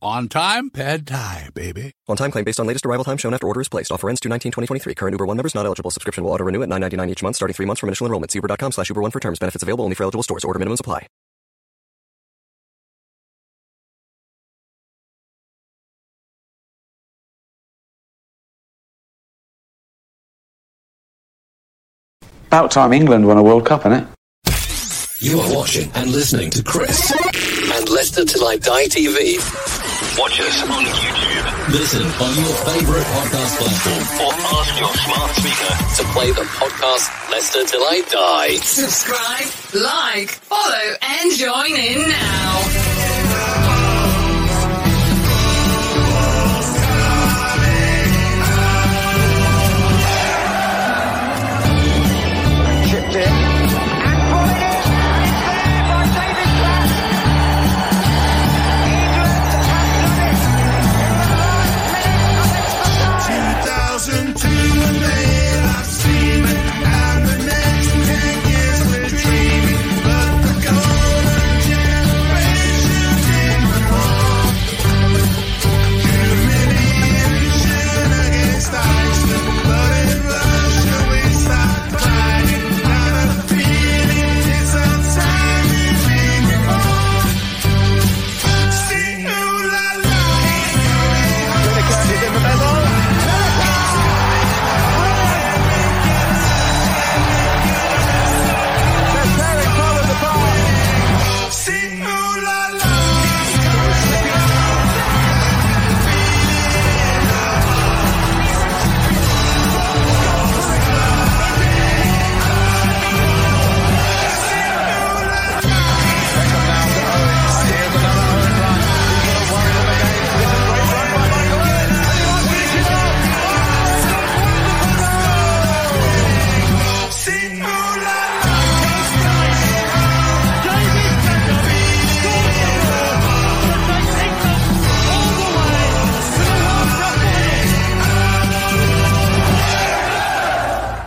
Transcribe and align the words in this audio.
On 0.00 0.28
time, 0.28 0.70
pad 0.70 1.08
thai, 1.08 1.48
baby. 1.54 1.90
On 2.06 2.16
time 2.16 2.30
claim 2.30 2.44
based 2.44 2.60
on 2.60 2.68
latest 2.68 2.86
arrival 2.86 3.04
time 3.04 3.16
shown 3.16 3.34
after 3.34 3.48
order 3.48 3.60
is 3.60 3.68
placed. 3.68 3.90
Offer 3.90 4.08
ends 4.08 4.20
2 4.20 4.28
2023 4.28 4.94
Current 4.94 5.12
Uber 5.14 5.26
One 5.26 5.36
members 5.36 5.56
not 5.56 5.66
eligible. 5.66 5.90
Subscription 5.90 6.22
will 6.22 6.30
auto 6.30 6.44
renew 6.44 6.62
at 6.62 6.68
9.99 6.68 7.08
each 7.10 7.22
month 7.24 7.34
starting 7.34 7.54
three 7.54 7.66
months 7.66 7.80
from 7.80 7.88
initial 7.88 8.06
enrollment. 8.06 8.30
See 8.30 8.38
uber.com 8.38 8.70
slash 8.70 8.90
Uber 8.90 9.00
One 9.00 9.10
for 9.10 9.18
terms. 9.18 9.40
Benefits 9.40 9.64
available 9.64 9.82
only 9.82 9.96
for 9.96 10.04
eligible 10.04 10.22
stores. 10.22 10.44
Order 10.44 10.60
minimums 10.60 10.78
apply. 10.78 11.08
About 22.46 22.70
time 22.70 22.92
England 22.92 23.26
won 23.26 23.36
a 23.36 23.42
World 23.42 23.66
Cup, 23.66 23.84
isn't? 23.84 24.08
You 25.20 25.40
are 25.40 25.52
watching 25.52 25.90
and 25.96 26.12
listening 26.12 26.50
to 26.50 26.62
Chris 26.62 27.10
and 27.76 27.88
Leicester 27.88 28.24
Till 28.24 28.46
I 28.46 28.56
Die 28.56 28.86
TV. 28.86 29.87
Watch 30.18 30.40
us 30.40 30.62
on 30.62 30.84
YouTube. 30.84 31.72
Listen 31.72 32.02
on 32.02 32.34
your 32.36 32.54
favourite 32.66 33.06
podcast 33.06 33.56
platform 33.58 34.26
Or 34.26 34.32
ask 34.58 34.80
your 34.80 34.94
smart 34.94 35.30
speaker. 35.36 35.74
to 35.96 36.12
play 36.12 36.30
the 36.32 36.42
podcast 36.58 37.30
Leicester 37.30 37.64
Till 37.66 37.82
I 37.82 38.02
Die. 38.10 38.56
Subscribe, 38.56 39.82
like, 39.82 40.30
follow, 40.30 40.96
and 41.02 41.32
join 41.36 41.74
in 41.76 42.08
now. 42.08 43.17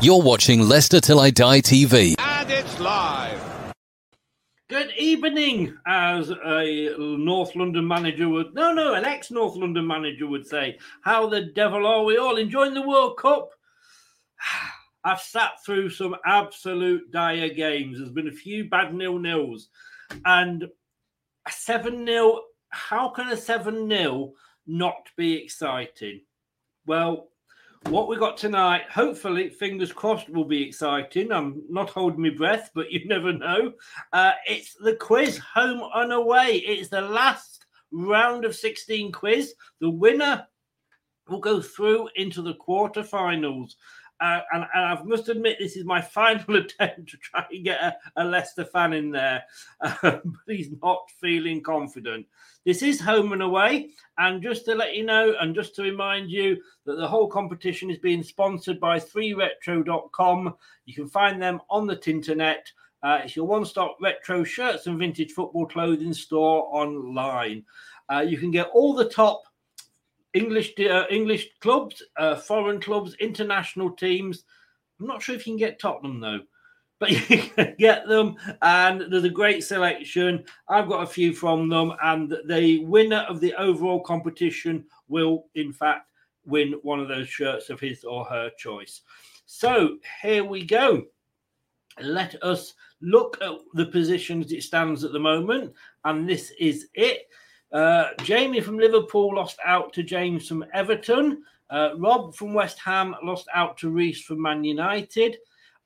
You're 0.03 0.23
watching 0.23 0.61
Leicester 0.61 0.99
Till 0.99 1.19
I 1.19 1.29
Die 1.29 1.61
TV. 1.61 2.15
And 2.17 2.49
it's 2.49 2.79
live. 2.79 3.39
Good 4.67 4.91
evening, 4.97 5.77
as 5.85 6.31
a 6.31 6.95
North 6.97 7.55
London 7.55 7.87
manager 7.87 8.27
would. 8.27 8.55
No, 8.55 8.73
no, 8.73 8.95
an 8.95 9.05
ex 9.05 9.29
North 9.29 9.55
London 9.55 9.85
manager 9.85 10.25
would 10.25 10.47
say. 10.47 10.79
How 11.03 11.29
the 11.29 11.41
devil 11.41 11.85
are 11.85 12.03
we 12.03 12.17
all 12.17 12.37
enjoying 12.37 12.73
the 12.73 12.81
World 12.81 13.19
Cup? 13.19 13.51
I've 15.03 15.21
sat 15.21 15.63
through 15.63 15.91
some 15.91 16.15
absolute 16.25 17.11
dire 17.11 17.49
games. 17.49 17.99
There's 17.99 18.09
been 18.09 18.27
a 18.27 18.31
few 18.31 18.67
bad 18.69 18.95
nil 18.95 19.19
nils, 19.19 19.69
and 20.25 20.63
a 21.47 21.51
seven 21.51 22.07
0 22.07 22.39
How 22.69 23.09
can 23.09 23.27
a 23.27 23.37
seven 23.37 23.87
0 23.87 24.31
not 24.65 25.09
be 25.15 25.35
exciting? 25.43 26.21
Well, 26.87 27.27
what 27.85 28.07
we 28.07 28.17
got 28.17 28.37
tonight, 28.37 28.83
hopefully, 28.89 29.49
fingers 29.49 29.91
crossed, 29.91 30.29
will 30.29 30.45
be 30.45 30.63
exciting. 30.63 31.31
I'm 31.31 31.63
not 31.69 31.89
holding 31.89 32.21
my 32.21 32.29
breath, 32.29 32.69
but 32.73 32.91
you 32.91 33.05
never 33.07 33.33
know. 33.33 33.73
Uh, 34.13 34.33
it's 34.47 34.75
the 34.75 34.95
quiz 34.95 35.37
home 35.37 35.89
and 35.95 36.13
away. 36.13 36.57
It's 36.57 36.89
the 36.89 37.01
last 37.01 37.65
round 37.91 38.45
of 38.45 38.55
16 38.55 39.11
quiz. 39.11 39.55
The 39.79 39.89
winner 39.89 40.47
will 41.27 41.39
go 41.39 41.61
through 41.61 42.09
into 42.15 42.41
the 42.41 42.55
quarterfinals. 42.55 43.73
Uh, 44.21 44.41
and, 44.53 44.65
and 44.73 44.85
I 44.85 45.01
must 45.03 45.29
admit, 45.29 45.57
this 45.59 45.75
is 45.75 45.83
my 45.83 45.99
final 46.19 46.57
attempt 46.57 47.09
to 47.09 47.17
try 47.17 47.45
and 47.51 47.65
get 47.65 47.81
a, 47.81 47.97
a 48.17 48.23
Leicester 48.23 48.65
fan 48.65 48.93
in 48.93 49.11
there, 49.11 49.43
um, 49.81 50.21
but 50.23 50.55
he's 50.55 50.69
not 50.81 51.09
feeling 51.19 51.61
confident. 51.61 52.27
This 52.63 52.83
is 52.83 53.01
home 53.01 53.33
and 53.33 53.41
away, 53.41 53.89
and 54.19 54.43
just 54.43 54.65
to 54.65 54.75
let 54.75 54.93
you 54.95 55.03
know, 55.03 55.33
and 55.39 55.55
just 55.55 55.75
to 55.75 55.81
remind 55.81 56.29
you 56.29 56.61
that 56.85 56.95
the 56.95 57.07
whole 57.07 57.27
competition 57.27 57.89
is 57.89 57.97
being 57.97 58.21
sponsored 58.21 58.79
by 58.79 58.99
3retro.com. 58.99 60.53
You 60.85 60.93
can 60.93 61.07
find 61.07 61.41
them 61.41 61.59
on 61.71 61.87
the 61.87 61.97
Tinternet. 61.97 62.59
Uh, 63.01 63.21
it's 63.23 63.35
your 63.35 63.47
one-stop 63.47 63.97
retro 63.99 64.43
shirts 64.43 64.85
and 64.85 64.99
vintage 64.99 65.31
football 65.31 65.65
clothing 65.65 66.13
store 66.13 66.67
online. 66.71 67.63
Uh, 68.11 68.19
you 68.19 68.37
can 68.37 68.51
get 68.51 68.69
all 68.73 68.93
the 68.93 69.09
top 69.09 69.41
English 70.33 70.73
uh, 70.79 71.05
English 71.09 71.49
clubs, 71.59 72.01
uh, 72.17 72.35
foreign 72.35 72.79
clubs, 72.79 73.15
international 73.19 73.91
teams. 73.91 74.43
I'm 74.99 75.07
not 75.07 75.21
sure 75.21 75.35
if 75.35 75.45
you 75.45 75.53
can 75.53 75.57
get 75.57 75.79
Tottenham 75.79 76.19
though, 76.19 76.41
but 76.99 77.11
you 77.29 77.37
can 77.37 77.75
get 77.77 78.07
them, 78.07 78.35
and 78.61 79.11
there's 79.11 79.23
a 79.23 79.29
great 79.29 79.63
selection. 79.63 80.43
I've 80.69 80.87
got 80.87 81.03
a 81.03 81.07
few 81.07 81.33
from 81.33 81.67
them, 81.67 81.93
and 82.03 82.35
the 82.47 82.85
winner 82.85 83.25
of 83.27 83.39
the 83.39 83.53
overall 83.55 84.01
competition 84.01 84.85
will, 85.07 85.45
in 85.55 85.73
fact, 85.73 86.07
win 86.45 86.75
one 86.83 86.99
of 86.99 87.07
those 87.07 87.27
shirts 87.27 87.69
of 87.69 87.79
his 87.79 88.03
or 88.03 88.25
her 88.25 88.51
choice. 88.57 89.01
So 89.45 89.97
here 90.21 90.45
we 90.45 90.63
go. 90.63 91.03
Let 91.99 92.41
us 92.41 92.73
look 93.01 93.37
at 93.41 93.51
the 93.73 93.87
positions 93.87 94.51
it 94.51 94.63
stands 94.63 95.03
at 95.03 95.11
the 95.11 95.19
moment, 95.19 95.73
and 96.05 96.27
this 96.27 96.51
is 96.59 96.87
it. 96.93 97.23
Uh, 97.71 98.09
Jamie 98.23 98.61
from 98.61 98.77
Liverpool 98.77 99.35
lost 99.35 99.57
out 99.65 99.93
to 99.93 100.03
James 100.03 100.47
from 100.47 100.65
Everton. 100.73 101.43
Uh, 101.69 101.91
Rob 101.97 102.35
from 102.35 102.53
West 102.53 102.79
Ham 102.79 103.15
lost 103.23 103.47
out 103.53 103.77
to 103.77 103.89
Reese 103.89 104.21
from 104.21 104.41
Man 104.41 104.63
United. 104.63 105.37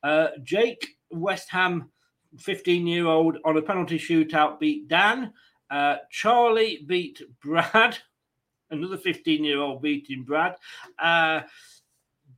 Uh, 0.02 0.28
Jake, 0.42 0.96
West 1.10 1.48
Ham, 1.50 1.90
15 2.38 2.86
year 2.86 3.06
old, 3.06 3.38
on 3.44 3.56
a 3.56 3.62
penalty 3.62 3.98
shootout 3.98 4.58
beat 4.58 4.88
Dan. 4.88 5.32
Uh, 5.70 5.96
Charlie 6.10 6.84
beat 6.86 7.22
Brad. 7.40 7.98
Another 8.70 8.98
15 8.98 9.44
year 9.44 9.60
old 9.60 9.80
beating 9.80 10.24
Brad. 10.24 10.56
Uh, 10.98 11.42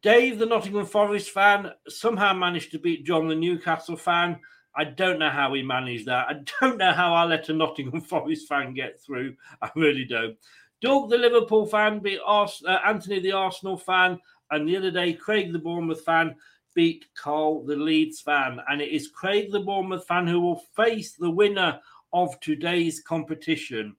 Dave, 0.03 0.39
the 0.39 0.47
Nottingham 0.47 0.87
Forest 0.87 1.31
fan, 1.31 1.73
somehow 1.89 2.33
managed 2.35 2.71
to 2.73 2.79
beat 2.79 3.05
John, 3.05 3.29
the 3.29 3.35
Newcastle 3.35 3.97
fan. 3.97 4.39
I 4.79 4.85
don't 4.85 5.19
know 5.19 5.29
how 5.29 5.53
he 5.55 5.63
managed 5.63 6.07
that. 6.07 6.29
I 6.29 6.35
don't 6.61 6.79
know 6.79 6.93
how 6.93 7.13
I 7.13 7.25
let 7.25 7.49
a 7.49 7.53
Nottingham 7.53 8.01
Forest 8.01 8.47
fan 8.47 8.75
get 8.75 9.01
through. 9.01 9.35
I 9.61 9.71
really 9.75 10.05
don't. 10.05 10.37
Doug, 10.81 11.11
the 11.11 11.19
Liverpool 11.19 11.67
fan, 11.67 11.99
beat 11.99 12.21
Ars- 12.25 12.63
uh, 12.65 12.79
Anthony, 12.87 13.19
the 13.19 13.33
Arsenal 13.33 13.77
fan, 13.77 14.21
and 14.53 14.69
the 14.69 14.77
other 14.77 14.93
day, 14.93 15.13
Craig, 15.13 15.53
the 15.53 15.59
Bournemouth 15.59 16.05
fan, 16.05 16.37
beat 16.77 17.05
Carl, 17.17 17.65
the 17.65 17.75
Leeds 17.75 18.21
fan. 18.21 18.61
And 18.69 18.81
it 18.81 18.91
is 18.91 19.09
Craig, 19.09 19.51
the 19.51 19.59
Bournemouth 19.59 20.07
fan, 20.07 20.29
who 20.29 20.41
will 20.41 20.63
face 20.77 21.15
the 21.15 21.29
winner 21.29 21.81
of 22.13 22.39
today's 22.39 23.03
competition. 23.03 23.97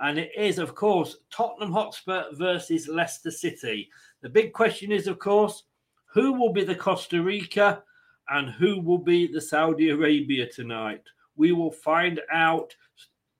And 0.00 0.18
it 0.18 0.32
is, 0.36 0.58
of 0.58 0.74
course, 0.74 1.18
Tottenham 1.30 1.72
Hotspur 1.72 2.24
versus 2.32 2.88
Leicester 2.88 3.30
City. 3.30 3.88
The 4.22 4.28
big 4.28 4.52
question 4.52 4.90
is, 4.90 5.06
of 5.06 5.20
course, 5.20 5.62
who 6.06 6.32
will 6.32 6.52
be 6.52 6.64
the 6.64 6.74
Costa 6.74 7.22
Rica 7.22 7.84
and 8.28 8.50
who 8.50 8.80
will 8.80 8.98
be 8.98 9.26
the 9.26 9.40
Saudi 9.40 9.90
Arabia 9.90 10.46
tonight? 10.46 11.02
We 11.36 11.52
will 11.52 11.70
find 11.70 12.20
out 12.32 12.74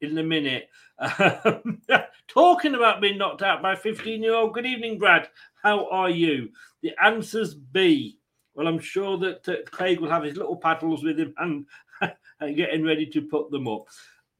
in 0.00 0.16
a 0.18 0.22
minute. 0.22 0.68
Um, 0.98 1.80
talking 2.28 2.74
about 2.74 3.00
being 3.00 3.18
knocked 3.18 3.42
out 3.42 3.62
by 3.62 3.74
15 3.74 4.22
year 4.22 4.34
old. 4.34 4.54
Good 4.54 4.66
evening, 4.66 4.98
Brad. 4.98 5.28
How 5.62 5.88
are 5.90 6.10
you? 6.10 6.50
The 6.82 6.92
answer's 7.02 7.54
B. 7.54 8.18
Well, 8.54 8.68
I'm 8.68 8.78
sure 8.78 9.18
that 9.18 9.48
uh, 9.48 9.56
Craig 9.70 10.00
will 10.00 10.10
have 10.10 10.22
his 10.22 10.36
little 10.36 10.56
paddles 10.56 11.02
with 11.02 11.18
him 11.18 11.34
and, 11.38 11.66
and 12.40 12.56
getting 12.56 12.84
ready 12.84 13.06
to 13.06 13.22
put 13.22 13.50
them 13.50 13.68
up. 13.68 13.86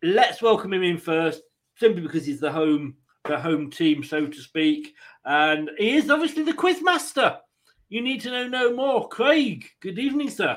Let's 0.03 0.43
welcome 0.43 0.73
him 0.73 0.83
in 0.83 0.99
first, 0.99 1.43
simply 1.77 2.03
because 2.03 2.25
he's 2.25 2.41
the 2.41 2.53
home 2.53 2.97
the 3.25 3.39
home 3.39 3.71
team, 3.71 4.05
so 4.05 4.27
to 4.27 4.41
speak, 4.41 4.95
and 5.25 5.71
he 5.79 5.97
is 5.97 6.11
obviously 6.11 6.45
the 6.45 6.53
quiz 6.53 6.81
master. 6.81 7.39
You 7.89 8.03
need 8.03 8.21
to 8.23 8.31
know 8.31 8.49
no 8.49 8.75
more, 8.75 9.09
Craig. 9.09 9.71
Good 9.81 9.99
evening, 9.99 10.29
sir. 10.29 10.57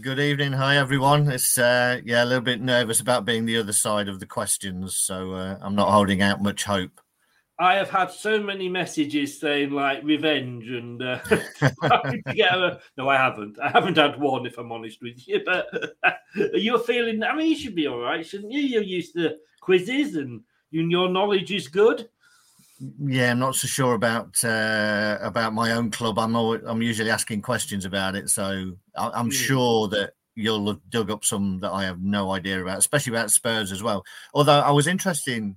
Good 0.00 0.18
evening. 0.18 0.52
Hi, 0.52 0.78
everyone. 0.78 1.30
It's 1.30 1.56
uh, 1.56 2.00
yeah, 2.04 2.24
a 2.24 2.26
little 2.26 2.42
bit 2.42 2.60
nervous 2.60 2.98
about 2.98 3.24
being 3.24 3.46
the 3.46 3.58
other 3.58 3.72
side 3.72 4.08
of 4.08 4.18
the 4.18 4.26
questions, 4.26 4.96
so 4.96 5.34
uh, 5.34 5.58
I'm 5.60 5.76
not 5.76 5.92
holding 5.92 6.22
out 6.22 6.42
much 6.42 6.64
hope. 6.64 7.00
I 7.60 7.74
have 7.74 7.88
had 7.88 8.10
so 8.10 8.42
many 8.42 8.68
messages 8.68 9.38
saying 9.40 9.70
like 9.70 10.02
revenge 10.02 10.68
and 10.68 11.00
uh, 11.00 11.20
yeah, 12.34 12.78
no, 12.96 13.08
I 13.08 13.16
haven't. 13.16 13.60
I 13.60 13.68
haven't 13.68 13.96
had 13.96 14.18
one, 14.18 14.44
if 14.44 14.58
I'm 14.58 14.72
honest 14.72 15.00
with 15.00 15.26
you. 15.28 15.42
But 15.46 15.68
you're 16.54 16.80
feeling. 16.80 17.22
I 17.22 17.36
mean, 17.36 17.50
you 17.50 17.56
should 17.56 17.76
be 17.76 17.86
all 17.86 18.00
right, 18.00 18.26
shouldn't 18.26 18.52
you? 18.52 18.60
You're 18.60 18.82
used 18.82 19.14
to 19.14 19.36
quizzes 19.60 20.16
and 20.16 20.40
you, 20.72 20.82
your 20.82 21.10
knowledge 21.10 21.52
is 21.52 21.68
good. 21.68 22.08
Yeah, 22.78 23.30
I'm 23.30 23.38
not 23.38 23.54
so 23.56 23.66
sure 23.66 23.94
about 23.94 24.42
uh, 24.44 25.18
about 25.20 25.54
my 25.54 25.72
own 25.72 25.90
club. 25.90 26.18
I'm 26.18 26.36
always, 26.36 26.62
I'm 26.66 26.82
usually 26.82 27.10
asking 27.10 27.42
questions 27.42 27.84
about 27.84 28.14
it, 28.16 28.28
so 28.28 28.72
I, 28.96 29.08
I'm 29.10 29.26
Hmm. 29.26 29.30
sure 29.30 29.88
that 29.88 30.12
you'll 30.34 30.66
have 30.66 30.80
dug 30.90 31.10
up 31.10 31.24
some 31.24 31.60
that 31.60 31.72
I 31.72 31.84
have 31.84 32.02
no 32.02 32.32
idea 32.32 32.60
about, 32.62 32.78
especially 32.78 33.14
about 33.14 33.30
Spurs 33.30 33.72
as 33.72 33.82
well. 33.82 34.04
Although 34.34 34.60
I 34.60 34.70
was 34.72 34.86
interested 34.86 35.56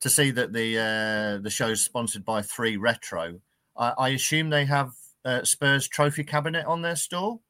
to 0.00 0.10
see 0.10 0.30
that 0.32 0.52
the 0.52 0.78
uh, 0.78 1.42
the 1.42 1.50
show's 1.50 1.82
sponsored 1.82 2.24
by 2.24 2.42
Three 2.42 2.76
Retro. 2.76 3.40
I, 3.76 3.94
I 3.98 4.08
assume 4.10 4.50
they 4.50 4.66
have 4.66 4.90
uh, 5.24 5.42
Spurs 5.44 5.88
trophy 5.88 6.24
cabinet 6.24 6.66
on 6.66 6.82
their 6.82 6.96
store. 6.96 7.40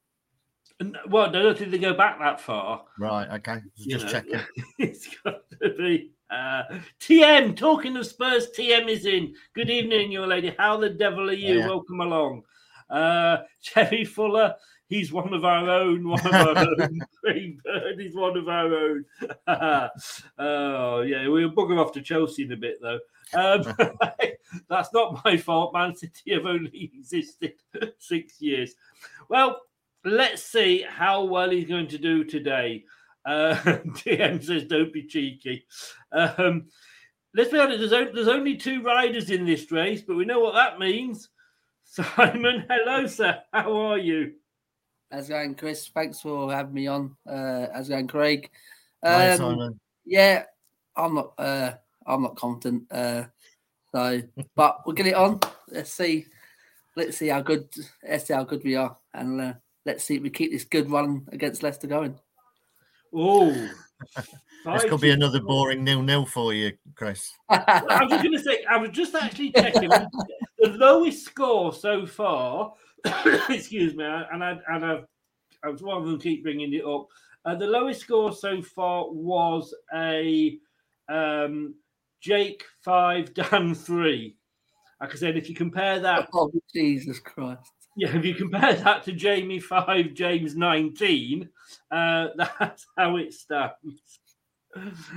Well, 1.08 1.28
I 1.28 1.32
don't 1.32 1.56
think 1.56 1.70
they 1.70 1.78
go 1.78 1.94
back 1.94 2.18
that 2.18 2.40
far. 2.40 2.84
Right. 2.98 3.28
Okay. 3.38 3.60
You 3.76 3.92
Just 3.92 4.06
know, 4.06 4.12
checking. 4.12 4.40
it's 4.78 5.08
got 5.24 5.40
to 5.62 5.70
be 5.70 6.12
uh, 6.30 6.62
TM. 7.00 7.56
Talking 7.56 7.96
of 7.96 8.06
Spurs, 8.06 8.48
TM 8.56 8.88
is 8.88 9.06
in. 9.06 9.34
Good 9.54 9.70
evening, 9.70 10.12
your 10.12 10.26
lady. 10.26 10.54
How 10.58 10.76
the 10.76 10.90
devil 10.90 11.30
are 11.30 11.34
you? 11.34 11.58
Yeah. 11.58 11.66
Welcome 11.66 12.00
along. 12.00 12.42
Uh, 12.88 13.38
Cherry 13.62 14.04
Fuller, 14.04 14.54
he's 14.88 15.12
one 15.12 15.32
of 15.34 15.44
our 15.44 15.68
own. 15.68 16.08
One 16.08 16.26
of 16.26 16.34
our 16.34 16.58
own. 16.82 17.00
Green 17.22 17.60
Bird 17.64 18.00
is 18.00 18.14
one 18.14 18.36
of 18.36 18.48
our 18.48 18.74
own. 18.74 19.04
oh 20.38 21.00
yeah, 21.02 21.26
we'll 21.28 21.50
bugger 21.50 21.84
off 21.84 21.92
to 21.92 22.02
Chelsea 22.02 22.44
in 22.44 22.52
a 22.52 22.56
bit 22.56 22.78
though. 22.80 23.00
Um, 23.34 23.74
that's 24.68 24.92
not 24.92 25.24
my 25.24 25.36
fault. 25.36 25.72
Man 25.72 25.96
City 25.96 26.32
have 26.34 26.46
only 26.46 26.92
existed 26.94 27.54
six 27.98 28.40
years. 28.40 28.74
Well, 29.28 29.60
let's 30.04 30.42
see 30.42 30.84
how 30.88 31.24
well 31.24 31.50
he's 31.50 31.68
going 31.68 31.88
to 31.88 31.98
do 31.98 32.22
today. 32.22 32.84
Uh, 33.30 33.56
DM 33.56 34.40
says, 34.40 34.64
"Don't 34.64 34.92
be 34.92 35.02
cheeky." 35.02 35.66
Um, 36.12 36.66
let's 37.34 37.50
be 37.50 37.58
honest. 37.58 37.90
There's, 37.90 38.14
there's 38.14 38.28
only 38.28 38.56
two 38.56 38.82
riders 38.82 39.30
in 39.30 39.44
this 39.44 39.72
race, 39.72 40.00
but 40.00 40.16
we 40.16 40.24
know 40.24 40.38
what 40.38 40.54
that 40.54 40.78
means. 40.78 41.28
Simon, 41.84 42.64
hello, 42.70 43.06
sir. 43.06 43.40
How 43.52 43.76
are 43.76 43.98
you? 43.98 44.34
How's 45.10 45.28
going, 45.28 45.56
Chris? 45.56 45.88
Thanks 45.88 46.20
for 46.20 46.52
having 46.52 46.74
me 46.74 46.86
on. 46.86 47.16
Uh, 47.28 47.66
how's 47.74 47.88
going, 47.88 48.06
Craig? 48.06 48.48
Hi, 49.04 49.30
Um, 49.30 49.38
Simon. 49.38 49.80
Yeah, 50.04 50.44
I'm 50.94 51.14
not. 51.14 51.32
Uh, 51.36 51.72
I'm 52.06 52.22
not 52.22 52.36
confident. 52.36 52.84
Uh, 52.90 53.24
so, 53.92 54.22
but 54.54 54.86
we'll 54.86 54.94
get 54.94 55.06
it 55.08 55.14
on. 55.14 55.40
Let's 55.68 55.92
see. 55.92 56.26
Let's 56.94 57.16
see 57.16 57.28
how 57.28 57.42
good. 57.42 57.68
Let's 58.08 58.26
see 58.26 58.34
how 58.34 58.44
good 58.44 58.62
we 58.62 58.76
are, 58.76 58.96
and 59.12 59.40
uh, 59.40 59.54
let's 59.84 60.04
see 60.04 60.14
if 60.16 60.22
we 60.22 60.30
keep 60.30 60.52
this 60.52 60.64
good 60.64 60.90
run 60.90 61.26
against 61.32 61.64
Leicester 61.64 61.88
going. 61.88 62.18
Oh, 63.16 63.70
This 64.64 64.84
could 64.84 65.00
be 65.00 65.10
another 65.10 65.40
boring 65.40 65.84
nil-nil 65.84 66.26
for 66.26 66.52
you, 66.52 66.72
Chris. 66.96 67.32
I 67.48 68.00
was 68.02 68.10
just 68.10 68.24
going 68.24 68.36
to 68.36 68.42
say, 68.42 68.64
I 68.68 68.76
was 68.78 68.90
just 68.90 69.14
actually 69.14 69.52
checking 69.52 69.88
the 69.88 70.08
lowest 70.58 71.24
score 71.24 71.72
so 71.72 72.04
far. 72.04 72.72
excuse 73.48 73.94
me, 73.94 74.04
and 74.04 74.42
I 74.42 74.58
and 74.68 74.84
I've, 74.84 75.04
I 75.62 75.68
was 75.68 75.82
rather 75.82 76.06
than 76.06 76.18
keep 76.18 76.42
bringing 76.42 76.72
it 76.72 76.84
up. 76.84 77.06
Uh, 77.44 77.54
the 77.54 77.66
lowest 77.66 78.00
score 78.00 78.32
so 78.32 78.60
far 78.60 79.08
was 79.08 79.72
a 79.94 80.58
um, 81.08 81.76
Jake 82.20 82.64
five, 82.82 83.32
Dan 83.34 83.72
three. 83.74 84.36
Like 85.00 85.12
I 85.12 85.16
said, 85.16 85.36
if 85.36 85.48
you 85.48 85.54
compare 85.54 86.00
that, 86.00 86.28
oh 86.32 86.50
Jesus 86.74 87.20
Christ! 87.20 87.72
Yeah, 87.96 88.14
if 88.14 88.24
you 88.24 88.34
compare 88.34 88.74
that 88.74 89.04
to 89.04 89.12
Jamie 89.12 89.58
five, 89.58 90.12
James 90.12 90.54
nineteen, 90.54 91.48
uh, 91.90 92.28
that's 92.36 92.86
how 92.96 93.16
it 93.16 93.32
stands. 93.32 94.20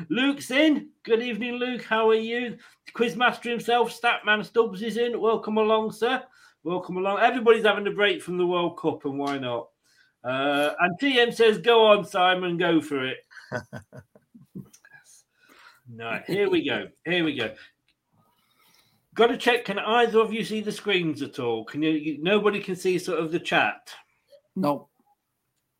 Luke's 0.09 0.49
in. 0.49 0.87
Good 1.03 1.21
evening, 1.21 1.55
Luke. 1.55 1.83
How 1.83 2.09
are 2.09 2.15
you? 2.15 2.57
Quizmaster 2.95 3.49
himself, 3.49 3.91
Statman 3.91 4.45
Stubbs 4.45 4.81
is 4.81 4.95
in. 4.95 5.19
Welcome 5.19 5.57
along, 5.57 5.91
sir. 5.91 6.23
Welcome 6.63 6.95
along. 6.95 7.19
Everybody's 7.19 7.65
having 7.65 7.85
a 7.87 7.91
break 7.91 8.21
from 8.21 8.37
the 8.37 8.47
World 8.47 8.77
Cup, 8.79 9.03
and 9.03 9.19
why 9.19 9.37
not? 9.37 9.67
Uh, 10.23 10.71
and 10.79 10.97
TM 10.99 11.33
says, 11.33 11.57
"Go 11.57 11.85
on, 11.87 12.05
Simon, 12.05 12.55
go 12.55 12.79
for 12.79 13.05
it." 13.05 13.17
no, 15.89 16.21
here 16.27 16.49
we 16.49 16.65
go. 16.65 16.87
Here 17.03 17.25
we 17.25 17.35
go. 17.35 17.53
Got 19.19 19.27
to 19.27 19.37
check. 19.37 19.65
Can 19.65 19.79
either 19.79 20.21
of 20.21 20.31
you 20.31 20.45
see 20.45 20.61
the 20.61 20.71
screens 20.71 21.21
at 21.21 21.39
all? 21.39 21.65
Can 21.65 21.83
you? 21.83 21.89
you 21.89 22.23
nobody 22.23 22.61
can 22.61 22.77
see 22.77 22.97
sort 22.97 23.19
of 23.19 23.33
the 23.33 23.39
chat. 23.39 23.93
No. 24.55 24.87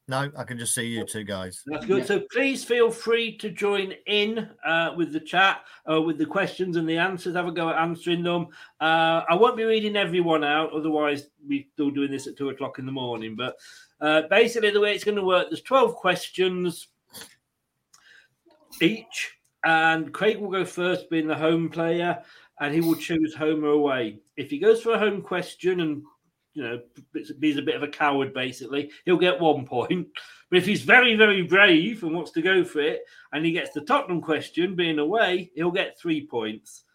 No, 0.09 0.29
I 0.35 0.43
can 0.43 0.57
just 0.57 0.75
see 0.75 0.87
you 0.87 1.05
two 1.05 1.23
guys. 1.23 1.63
That's 1.65 1.85
good. 1.85 2.05
So 2.05 2.21
please 2.33 2.65
feel 2.65 2.91
free 2.91 3.37
to 3.37 3.49
join 3.49 3.93
in 4.07 4.49
uh, 4.65 4.93
with 4.97 5.13
the 5.13 5.21
chat, 5.21 5.61
uh, 5.89 6.01
with 6.01 6.17
the 6.17 6.25
questions 6.25 6.75
and 6.75 6.89
the 6.89 6.97
answers. 6.97 7.33
Have 7.33 7.47
a 7.47 7.51
go 7.53 7.69
at 7.69 7.77
answering 7.77 8.23
them. 8.23 8.47
Uh, 8.81 9.21
I 9.29 9.35
won't 9.35 9.55
be 9.55 9.63
reading 9.63 9.95
everyone 9.95 10.43
out, 10.43 10.73
otherwise 10.73 11.29
we're 11.47 11.63
still 11.71 11.91
doing 11.91 12.11
this 12.11 12.27
at 12.27 12.35
two 12.35 12.49
o'clock 12.49 12.77
in 12.77 12.85
the 12.85 12.91
morning. 12.91 13.37
But 13.37 13.55
uh, 14.01 14.23
basically, 14.29 14.71
the 14.71 14.81
way 14.81 14.93
it's 14.93 15.05
going 15.05 15.15
to 15.15 15.23
work, 15.23 15.47
there's 15.49 15.61
twelve 15.61 15.95
questions 15.95 16.89
each, 18.81 19.37
and 19.63 20.13
Craig 20.13 20.39
will 20.39 20.51
go 20.51 20.65
first, 20.65 21.09
being 21.09 21.27
the 21.27 21.35
home 21.37 21.69
player, 21.69 22.21
and 22.59 22.73
he 22.73 22.81
will 22.81 22.95
choose 22.95 23.33
home 23.33 23.63
or 23.63 23.69
away. 23.69 24.19
If 24.35 24.49
he 24.49 24.59
goes 24.59 24.81
for 24.81 24.93
a 24.93 24.99
home 24.99 25.21
question 25.21 25.79
and 25.79 26.03
you 26.53 26.63
know, 26.63 26.81
he's 27.13 27.57
a 27.57 27.61
bit 27.61 27.75
of 27.75 27.83
a 27.83 27.87
coward, 27.87 28.33
basically. 28.33 28.91
He'll 29.05 29.17
get 29.17 29.39
one 29.39 29.65
point. 29.65 30.07
But 30.49 30.57
if 30.57 30.65
he's 30.65 30.81
very, 30.81 31.15
very 31.15 31.43
brave 31.43 32.01
and 32.01 32.15
wants 32.15 32.31
to 32.31 32.41
go 32.41 32.65
for 32.65 32.81
it, 32.81 33.03
and 33.31 33.45
he 33.45 33.51
gets 33.51 33.69
the 33.69 33.81
Tottenham 33.81 34.19
question, 34.19 34.75
being 34.75 34.97
away, 34.97 35.51
he'll 35.53 35.69
get 35.69 35.99
three 35.99 36.25
points. 36.25 36.85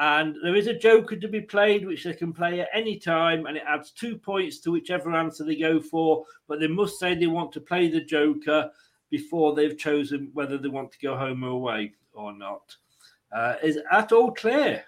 And 0.00 0.34
there 0.42 0.56
is 0.56 0.66
a 0.66 0.76
joker 0.76 1.14
to 1.14 1.28
be 1.28 1.40
played, 1.40 1.86
which 1.86 2.02
they 2.02 2.14
can 2.14 2.32
play 2.32 2.58
at 2.58 2.68
any 2.74 2.98
time, 2.98 3.46
and 3.46 3.56
it 3.56 3.62
adds 3.64 3.92
two 3.92 4.18
points 4.18 4.58
to 4.58 4.72
whichever 4.72 5.14
answer 5.14 5.44
they 5.44 5.54
go 5.54 5.78
for. 5.78 6.24
But 6.48 6.58
they 6.58 6.66
must 6.66 6.98
say 6.98 7.14
they 7.14 7.28
want 7.28 7.52
to 7.52 7.60
play 7.60 7.88
the 7.88 8.00
joker 8.00 8.72
before 9.08 9.54
they've 9.54 9.78
chosen 9.78 10.30
whether 10.34 10.58
they 10.58 10.68
want 10.68 10.90
to 10.90 10.98
go 10.98 11.16
home 11.16 11.44
or 11.44 11.50
away 11.50 11.92
or 12.12 12.36
not. 12.36 12.74
Uh, 13.30 13.54
is 13.62 13.78
that 13.88 14.10
all 14.10 14.32
clear? 14.32 14.84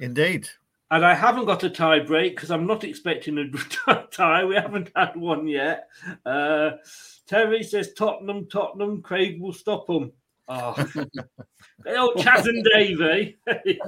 Indeed. 0.00 0.48
And 0.90 1.06
I 1.06 1.14
haven't 1.14 1.44
got 1.44 1.62
a 1.62 1.70
tie 1.70 2.00
break 2.00 2.34
because 2.34 2.50
I'm 2.50 2.66
not 2.66 2.82
expecting 2.82 3.38
a 3.38 3.48
tie. 4.10 4.44
We 4.44 4.56
haven't 4.56 4.90
had 4.96 5.14
one 5.14 5.46
yet. 5.46 5.88
Uh, 6.26 6.72
Terry 7.28 7.62
says 7.62 7.92
Tottenham, 7.94 8.48
Tottenham. 8.48 9.00
Craig 9.02 9.40
will 9.40 9.52
stop 9.52 9.86
them. 9.86 10.10
Oh, 10.48 10.74
They 11.84 11.96
old 11.96 12.16
Chaz 12.16 12.46
and 12.46 12.66
Davey. 12.74 13.38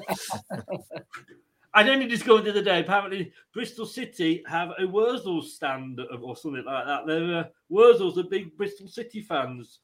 I 1.75 1.88
only 1.88 2.07
discovered 2.07 2.45
the 2.45 2.50
other 2.50 2.62
day. 2.62 2.81
Apparently, 2.81 3.33
Bristol 3.52 3.87
City 3.87 4.45
have 4.47 4.73
a 4.78 4.87
Wurzel 4.87 5.42
stand 5.42 6.00
or 6.21 6.37
something 6.37 6.64
like 6.64 6.87
that. 6.87 7.07
They're 7.07 7.38
uh, 7.38 7.45
Wurzels 7.71 8.16
are 8.19 8.28
big 8.28 8.57
Bristol 8.57 8.87
City 8.87 9.23
fans. 9.23 9.81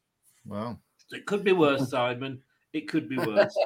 Wow. 0.47 0.78
So 1.08 1.16
it 1.16 1.26
could 1.26 1.42
be 1.42 1.52
worse, 1.52 1.90
Simon. 1.90 2.42
It 2.73 2.88
could 2.88 3.08
be 3.08 3.16
worse. 3.18 3.56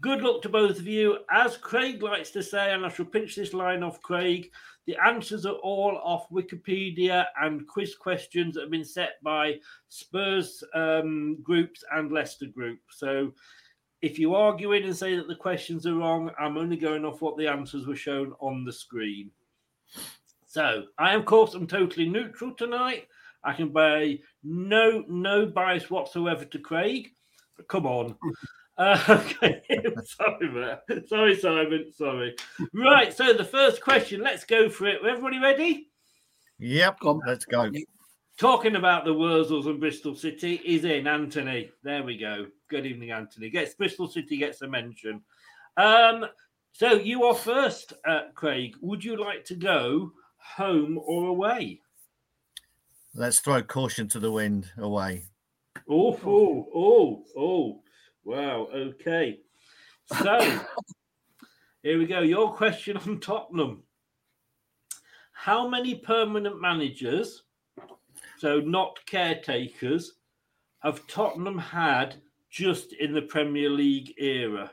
Good 0.00 0.20
luck 0.20 0.42
to 0.42 0.48
both 0.48 0.78
of 0.78 0.86
you. 0.86 1.18
As 1.30 1.56
Craig 1.56 2.02
likes 2.02 2.30
to 2.30 2.42
say, 2.42 2.72
and 2.72 2.84
I 2.84 2.90
shall 2.90 3.06
pinch 3.06 3.34
this 3.34 3.54
line 3.54 3.82
off 3.82 4.02
Craig, 4.02 4.50
the 4.86 4.96
answers 5.04 5.46
are 5.46 5.54
all 5.54 5.98
off 6.04 6.28
Wikipedia 6.30 7.26
and 7.40 7.66
quiz 7.66 7.96
questions 7.96 8.54
that 8.54 8.62
have 8.62 8.70
been 8.70 8.84
set 8.84 9.22
by 9.22 9.58
Spurs 9.88 10.62
um, 10.74 11.38
groups 11.42 11.82
and 11.92 12.12
Leicester 12.12 12.46
group. 12.46 12.78
So 12.90 13.32
if 14.02 14.18
you 14.18 14.34
argue 14.34 14.72
in 14.72 14.84
and 14.84 14.96
say 14.96 15.16
that 15.16 15.28
the 15.28 15.34
questions 15.34 15.86
are 15.86 15.94
wrong, 15.94 16.30
I'm 16.38 16.58
only 16.58 16.76
going 16.76 17.04
off 17.04 17.22
what 17.22 17.36
the 17.36 17.48
answers 17.48 17.86
were 17.86 17.96
shown 17.96 18.34
on 18.40 18.64
the 18.64 18.72
screen. 18.72 19.30
So 20.46 20.84
I, 20.98 21.14
of 21.14 21.24
course, 21.24 21.54
am 21.54 21.66
totally 21.66 22.08
neutral 22.08 22.52
tonight. 22.52 23.08
I 23.42 23.52
can 23.52 23.72
pay 23.72 24.22
no 24.44 25.04
no 25.08 25.46
bias 25.46 25.90
whatsoever 25.90 26.44
to 26.44 26.58
Craig. 26.58 27.10
Come 27.68 27.86
on. 27.86 28.16
Uh, 28.78 28.98
okay, 29.08 29.62
sorry, 30.04 30.50
man. 30.50 31.06
Sorry, 31.06 31.36
Simon. 31.36 31.92
Sorry. 31.92 32.36
Right. 32.72 33.12
So 33.12 33.32
the 33.32 33.44
first 33.44 33.80
question. 33.80 34.20
Let's 34.20 34.44
go 34.44 34.68
for 34.68 34.86
it. 34.86 35.00
Everybody 35.06 35.38
ready? 35.38 35.90
Yep. 36.58 36.98
Let's 37.26 37.44
go. 37.44 37.70
Talking 38.38 38.76
about 38.76 39.06
the 39.06 39.14
Wurzels 39.14 39.66
and 39.66 39.80
Bristol 39.80 40.14
City 40.14 40.60
is 40.64 40.84
in 40.84 41.06
Anthony. 41.06 41.70
There 41.82 42.02
we 42.02 42.18
go. 42.18 42.46
Good 42.68 42.84
evening, 42.84 43.10
Anthony. 43.10 43.48
Gets 43.48 43.74
Bristol 43.74 44.08
City 44.08 44.36
gets 44.36 44.60
a 44.60 44.68
mention. 44.68 45.22
Um, 45.78 46.26
so 46.72 46.92
you 46.92 47.24
are 47.24 47.34
first, 47.34 47.94
uh, 48.06 48.24
Craig. 48.34 48.76
Would 48.82 49.02
you 49.02 49.16
like 49.16 49.46
to 49.46 49.54
go 49.54 50.12
home 50.36 50.98
or 51.02 51.28
away? 51.28 51.80
Let's 53.14 53.40
throw 53.40 53.62
caution 53.62 54.08
to 54.08 54.20
the 54.20 54.30
wind 54.30 54.70
away. 54.76 55.24
Oh, 55.88 56.20
oh, 56.26 56.68
oh, 56.74 57.24
oh. 57.34 57.82
Wow. 58.26 58.66
Okay. 58.74 59.38
So 60.20 60.60
here 61.84 61.96
we 61.96 62.06
go. 62.06 62.22
Your 62.22 62.52
question 62.52 62.96
on 62.96 63.20
Tottenham. 63.20 63.84
How 65.30 65.68
many 65.68 65.94
permanent 65.94 66.60
managers, 66.60 67.44
so 68.38 68.58
not 68.58 68.98
caretakers, 69.06 70.14
have 70.80 71.06
Tottenham 71.06 71.56
had 71.56 72.16
just 72.50 72.94
in 72.94 73.14
the 73.14 73.22
Premier 73.22 73.70
League 73.70 74.14
era? 74.18 74.72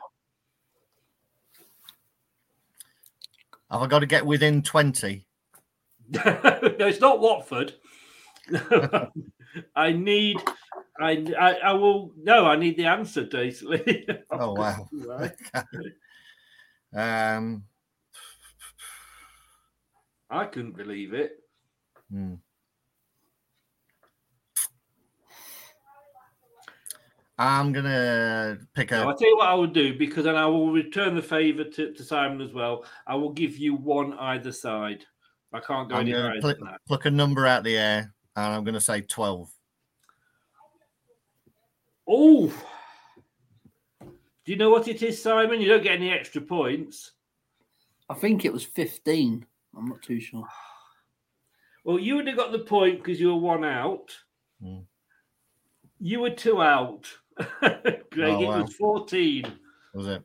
Have 3.69 3.83
I 3.83 3.88
got 3.88 4.00
to 4.00 4.07
get 4.07 4.25
within 4.25 4.63
20? 4.63 5.27
no, 6.10 6.22
it's 6.79 7.00
not 7.00 7.19
Watford. 7.19 7.74
I 9.75 9.91
need, 9.91 10.38
I, 11.00 11.26
I, 11.40 11.54
I 11.56 11.72
will. 11.74 12.12
No, 12.22 12.46
I 12.46 12.56
need 12.56 12.78
the 12.78 12.86
answer, 12.86 13.24
basically. 13.24 14.08
Oh, 14.32 14.54
wow. 14.54 14.88
Right. 14.92 15.32
Um, 16.96 17.64
I 20.30 20.46
couldn't 20.46 20.78
believe 20.78 21.16
it. 21.16 21.32
hmm. 22.12 22.36
I'm 27.40 27.74
going 27.74 27.86
to 27.86 28.60
pick 28.76 28.92
Now, 28.92 29.10
I'll 29.10 29.18
tell 29.18 29.28
you 29.28 29.38
what 29.38 29.50
I 29.50 29.56
will 29.56 29.66
do 29.66 29.98
because 29.98 30.26
then 30.26 30.36
I 30.36 30.46
will 30.46 30.72
return 30.72 31.16
the 31.16 31.22
favour 31.22 31.64
to, 31.64 31.94
to 31.94 32.04
Simon 32.04 32.42
as 32.42 32.54
well. 32.54 32.86
I 33.08 33.16
will 33.16 33.32
give 33.32 33.58
you 33.58 33.74
one 33.76 34.14
either 34.14 34.52
side. 34.52 35.04
I 35.52 35.60
can't 35.60 35.90
go 35.90 35.96
I'm 35.96 36.02
any 36.02 36.12
going 36.12 36.24
higher 36.26 36.36
to 36.36 36.42
pluck, 36.42 36.58
than 36.60 36.68
that. 36.68 36.82
pluck 36.88 37.06
a 37.06 37.12
number 37.12 37.48
out 37.48 37.64
the 37.64 37.76
air 37.76 38.14
and 38.36 38.54
I'm 38.54 38.64
going 38.64 38.76
to 38.76 38.82
say 38.82 39.02
12. 39.02 39.50
Oh, 42.07 42.48
do 44.01 44.51
you 44.51 44.57
know 44.57 44.69
what 44.69 44.88
it 44.88 45.01
is, 45.01 45.22
Simon? 45.22 45.62
You 45.62 45.69
don't 45.69 45.83
get 45.83 45.95
any 45.95 46.12
extra 46.12 46.41
points. 46.41 47.12
I 48.10 48.13
think 48.13 48.43
it 48.45 48.51
was 48.53 48.63
15. 48.65 49.45
I'm 49.77 49.86
not 49.86 50.01
too 50.01 50.19
sure. 50.19 50.43
Well, 51.86 52.00
you 52.00 52.15
would 52.15 52.27
have 52.27 52.38
got 52.38 52.51
the 52.51 52.60
point 52.60 52.98
because 53.03 53.19
you 53.19 53.27
were 53.29 53.39
one 53.39 53.63
out. 53.63 54.12
Hmm. 54.62 54.79
You 56.00 56.19
were 56.19 56.29
two 56.29 56.62
out. 56.62 57.07
Greg, 57.62 58.03
Oh, 58.17 58.41
it 58.41 58.45
wow. 58.48 58.62
was 58.62 58.75
14, 58.75 59.45
Was 59.93 60.07
it? 60.07 60.22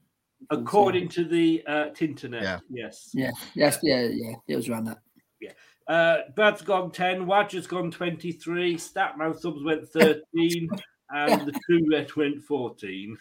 according 0.50 1.08
to 1.10 1.24
the 1.24 1.62
uh, 1.66 1.86
Tinternet. 1.90 2.42
Yeah. 2.42 2.58
Yes. 2.68 3.10
Yeah, 3.14 3.30
yes, 3.54 3.78
yeah, 3.82 4.08
yeah. 4.10 4.34
It 4.48 4.56
was 4.56 4.68
around 4.68 4.84
that. 4.84 4.98
Yeah. 5.40 5.52
Uh, 5.86 6.18
Brad's 6.36 6.62
gone 6.62 6.90
10, 6.90 7.24
Wadger's 7.26 7.66
gone 7.66 7.90
23, 7.90 8.76
Statman 8.76 9.36
Stubbs 9.38 9.62
went 9.64 9.88
13, 9.88 10.68
and 11.10 11.46
the 11.46 11.58
True 11.66 11.86
Red 11.90 12.14
went 12.16 12.42
14. 12.42 13.16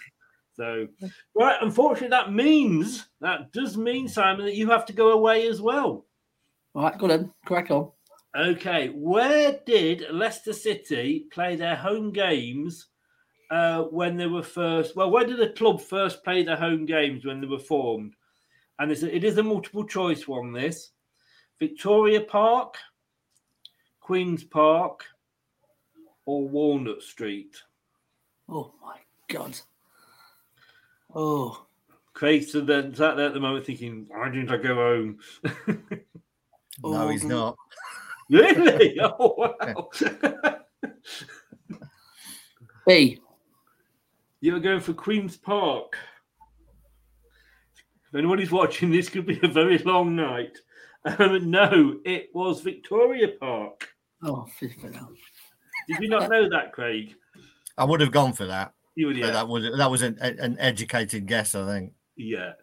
So, 0.54 0.88
right, 1.36 1.58
unfortunately, 1.62 2.10
that 2.10 2.34
means, 2.34 3.06
that 3.22 3.52
does 3.52 3.78
mean, 3.78 4.08
Simon, 4.08 4.46
that 4.46 4.56
you 4.56 4.70
have 4.70 4.86
to 4.88 4.94
go 4.94 5.12
away 5.12 5.48
as 5.48 5.62
well. 5.62 6.06
All 6.74 6.84
right, 6.84 6.98
go 6.98 7.08
then. 7.08 7.32
Crack 7.46 7.70
on. 7.70 7.92
Okay, 8.36 8.90
where 8.90 9.60
did 9.66 10.06
Leicester 10.12 10.54
City 10.54 11.26
play 11.32 11.56
their 11.56 11.76
home 11.76 12.12
games 12.12 12.88
uh, 13.52 13.84
when 13.84 14.18
they 14.18 14.28
were 14.28 14.44
first? 14.44 14.96
Well, 14.96 15.12
where 15.12 15.26
did 15.26 15.38
the 15.38 15.50
club 15.50 15.82
first 15.82 16.24
play 16.24 16.44
their 16.44 16.56
home 16.56 16.86
games 16.86 17.26
when 17.26 17.40
they 17.40 17.48
were 17.48 17.60
formed? 17.60 18.14
And 18.80 18.92
it's 18.92 19.04
a, 19.04 19.16
it 19.16 19.24
is 19.24 19.38
a 19.38 19.44
multiple 19.44 19.86
choice 19.86 20.28
one. 20.28 20.54
This 20.54 20.92
Victoria 21.60 22.22
Park, 22.22 22.76
Queens 24.00 24.44
Park, 24.44 25.04
or 26.26 26.48
Walnut 26.48 27.02
Street. 27.02 27.56
Oh 28.50 28.74
my 28.82 28.98
god. 29.28 29.60
Oh, 31.14 31.66
Craig 32.14 32.44
stood 32.44 32.68
there, 32.68 32.84
sat 32.94 33.18
there 33.18 33.28
at 33.28 33.34
the 33.34 33.40
moment 33.40 33.66
thinking, 33.66 34.06
"Why 34.10 34.30
didn't 34.30 34.52
I 34.52 34.58
go 34.58 34.76
home?" 34.76 35.20
No, 36.84 37.10
he's 37.10 37.24
not. 37.24 37.58
really? 38.30 39.00
Oh 39.02 39.36
wow! 39.38 39.90
B. 42.86 43.20
You 44.40 44.54
were 44.54 44.60
going 44.60 44.80
for 44.80 44.94
Queen's 44.94 45.36
Park. 45.36 45.98
If 48.08 48.16
anybody's 48.16 48.52
watching, 48.52 48.92
this 48.92 49.10
could 49.10 49.26
be 49.26 49.40
a 49.44 49.48
very 49.48 49.78
long 49.80 50.16
night. 50.16 50.60
Um, 51.04 51.50
no, 51.50 52.00
it 52.06 52.30
was 52.34 52.62
Victoria 52.62 53.30
Park. 53.40 53.90
Oh, 54.24 54.46
flipping. 54.58 54.98
Did 55.88 56.00
you 56.00 56.10
not 56.10 56.30
know 56.30 56.50
that, 56.50 56.72
Craig? 56.74 57.16
I 57.78 57.86
would 57.86 58.02
have 58.02 58.12
gone 58.12 58.34
for 58.34 58.46
that. 58.46 58.74
You 58.96 59.08
would, 59.08 59.20
but 59.20 59.28
yeah. 59.28 59.32
That 59.32 59.48
was 59.48 59.64
that 59.78 59.92
was 59.92 60.02
an, 60.02 60.18
an 60.20 60.58
educated 60.60 61.28
guess, 61.28 61.56
I 61.56 61.66
think. 61.66 61.94
Yeah. 62.16 62.54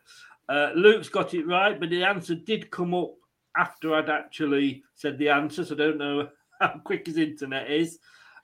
Uh, 0.49 0.71
Luke's 0.75 1.09
got 1.09 1.33
it 1.33 1.47
right, 1.47 1.79
but 1.79 1.91
the 1.91 2.05
answer 2.05 2.35
did 2.35 2.71
come 2.71 2.93
up 2.93 3.15
after 3.57 3.95
I'd 3.95 4.11
actually 4.11 4.83
said 4.95 5.17
the 5.19 5.29
answer, 5.31 5.65
so 5.65 5.75
I 5.75 5.79
don't 5.79 5.99
know 5.99 6.29
how 6.61 6.81
quick 6.85 7.07
his 7.07 7.19
internet 7.19 7.71
is. 7.71 7.99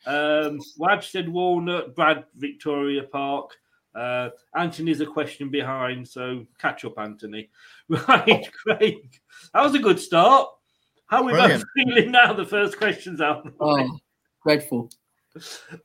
Um, 0.06 0.60
Waj 0.78 1.04
said 1.04 1.28
Walnut, 1.28 1.94
Brad, 1.94 2.24
Victoria 2.36 3.02
Park. 3.02 3.50
Uh, 3.94 4.30
Anthony's 4.56 5.00
a 5.00 5.06
question 5.06 5.50
behind, 5.50 6.06
so 6.06 6.46
catch 6.58 6.84
up, 6.84 6.98
Anthony. 6.98 7.50
Right, 7.88 8.48
Craig. 8.52 9.20
That 9.52 9.62
was 9.62 9.74
a 9.74 9.80
good 9.80 9.98
start. 9.98 10.48
How 11.08 11.18
are 11.18 11.24
we 11.24 11.32
both 11.32 11.40
Brilliant. 11.40 11.64
feeling 11.74 12.12
now? 12.12 12.32
The 12.32 12.44
first 12.44 12.78
question's 12.78 13.20
out. 13.20 13.44
of 13.44 13.52
the? 13.52 13.52
Oh, 13.60 13.98
dreadful. 14.44 14.90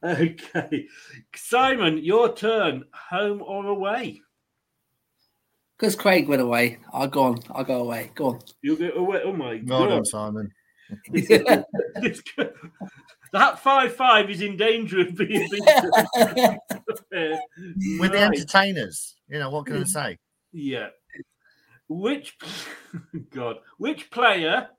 Okay. 0.03 0.87
Simon, 1.35 1.97
your 1.99 2.33
turn. 2.33 2.83
Home 3.09 3.41
or 3.41 3.65
away? 3.67 4.21
Because 5.77 5.95
Craig 5.95 6.27
went 6.29 6.41
away, 6.41 6.79
I'll 6.93 7.07
go 7.07 7.23
on. 7.23 7.39
I'll 7.51 7.63
go 7.65 7.81
away. 7.81 8.11
Go 8.15 8.27
on. 8.27 8.39
You'll 8.61 8.77
go 8.77 8.89
away. 8.91 9.21
Oh 9.25 9.33
my 9.33 9.61
Well 9.65 9.79
god. 9.85 9.89
done, 9.89 10.05
Simon. 10.05 10.51
that 13.33 13.59
five 13.59 13.93
five 13.95 14.29
is 14.29 14.41
in 14.41 14.55
danger 14.55 15.01
of 15.01 15.15
being 15.15 15.49
beaten. 15.49 15.65
With 16.79 17.09
the 17.11 17.39
Right. 17.91 18.13
entertainers, 18.15 19.15
you 19.27 19.39
know, 19.39 19.49
what 19.49 19.65
can 19.65 19.77
I 19.77 19.79
mm. 19.79 19.87
say? 19.87 20.17
Yeah. 20.53 20.89
Which 21.89 22.37
God, 23.31 23.57
which 23.77 24.09
player, 24.11 24.69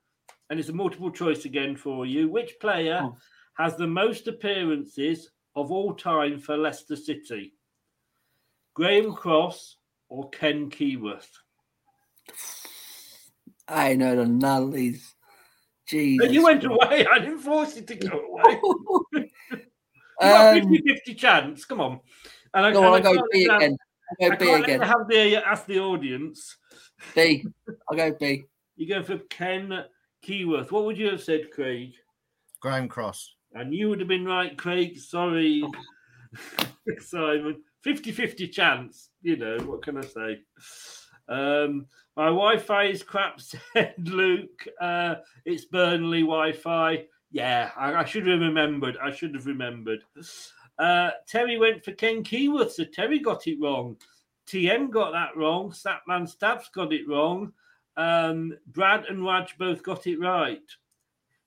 and 0.48 0.58
it's 0.58 0.68
a 0.70 0.72
multiple 0.72 1.10
choice 1.10 1.44
again 1.44 1.76
for 1.76 2.06
you, 2.06 2.28
which 2.28 2.54
player 2.60 3.00
Oh. 3.02 3.18
Has 3.58 3.76
the 3.76 3.86
most 3.86 4.28
appearances 4.28 5.30
of 5.54 5.72
all 5.72 5.94
time 5.94 6.38
for 6.38 6.56
Leicester 6.56 6.96
City? 6.96 7.54
Graham 8.74 9.14
Cross 9.14 9.76
or 10.08 10.28
Ken 10.30 10.70
Keyworth? 10.70 11.28
I 13.68 13.94
know 13.94 14.16
the 14.16 14.26
none 14.26 14.64
of 14.64 14.72
these. 14.72 15.14
Jesus. 15.88 16.26
But 16.26 16.34
you 16.34 16.42
went 16.44 16.64
away. 16.64 17.06
I 17.10 17.18
didn't 17.18 17.38
force 17.38 17.76
you 17.76 17.82
to 17.82 17.94
go 17.94 18.08
away. 18.08 18.60
you 19.12 19.28
got 20.20 20.56
a 20.56 20.60
Um, 20.60 20.70
50 20.72 20.82
50 20.94 21.14
chance. 21.14 21.64
Come 21.64 21.80
on. 21.80 22.00
And 22.54 22.74
Go 22.74 22.84
on, 22.84 22.94
and 22.96 23.06
I 23.06 23.12
go 23.12 23.14
can't 23.14 23.30
B 23.32 23.48
let- 23.48 23.56
again. 23.56 23.76
I 24.10 24.28
go 24.28 24.32
I 24.32 24.36
B 24.36 24.44
can't 24.46 24.60
let 24.60 24.64
again. 24.64 24.80
you 24.80 24.86
Have 24.86 25.08
the, 25.08 25.36
ask 25.48 25.66
the 25.66 25.80
audience. 25.80 26.56
B. 27.14 27.44
I'll 27.88 27.96
go 27.96 28.12
B. 28.12 28.44
You 28.76 28.88
go 28.88 29.02
for 29.02 29.18
Ken 29.30 29.84
Keyworth. 30.24 30.70
What 30.70 30.84
would 30.84 30.98
you 30.98 31.10
have 31.10 31.22
said, 31.22 31.50
Craig? 31.50 31.94
Graham 32.60 32.88
Cross. 32.88 33.35
And 33.56 33.72
you 33.72 33.88
would 33.88 34.00
have 34.00 34.08
been 34.08 34.26
right, 34.26 34.56
Craig. 34.56 34.98
Sorry, 34.98 35.64
Simon. 37.00 37.62
50 37.82 38.12
50 38.12 38.48
chance. 38.48 39.08
You 39.22 39.36
know, 39.36 39.56
what 39.64 39.82
can 39.82 39.96
I 39.96 40.02
say? 40.02 40.40
Um, 41.26 41.86
my 42.16 42.26
Wi 42.26 42.58
Fi 42.58 42.84
is 42.84 43.02
crap, 43.02 43.40
said 43.72 43.94
Luke. 43.98 44.66
Uh, 44.78 45.16
it's 45.46 45.64
Burnley 45.64 46.20
Wi 46.20 46.52
Fi. 46.52 47.04
Yeah, 47.30 47.70
I, 47.76 47.94
I 47.94 48.04
should 48.04 48.26
have 48.26 48.40
remembered. 48.40 48.98
I 49.02 49.10
should 49.10 49.34
have 49.34 49.46
remembered. 49.46 50.04
Uh, 50.78 51.10
Terry 51.26 51.58
went 51.58 51.82
for 51.82 51.92
Ken 51.92 52.22
Keyworth, 52.22 52.72
so 52.72 52.84
Terry 52.84 53.20
got 53.20 53.46
it 53.46 53.58
wrong. 53.58 53.96
TM 54.46 54.90
got 54.90 55.12
that 55.12 55.34
wrong. 55.34 55.70
Statman 55.70 56.28
Stubbs 56.28 56.68
got 56.74 56.92
it 56.92 57.08
wrong. 57.08 57.52
Um, 57.96 58.52
Brad 58.66 59.06
and 59.06 59.24
Raj 59.24 59.56
both 59.56 59.82
got 59.82 60.06
it 60.06 60.20
right. 60.20 60.60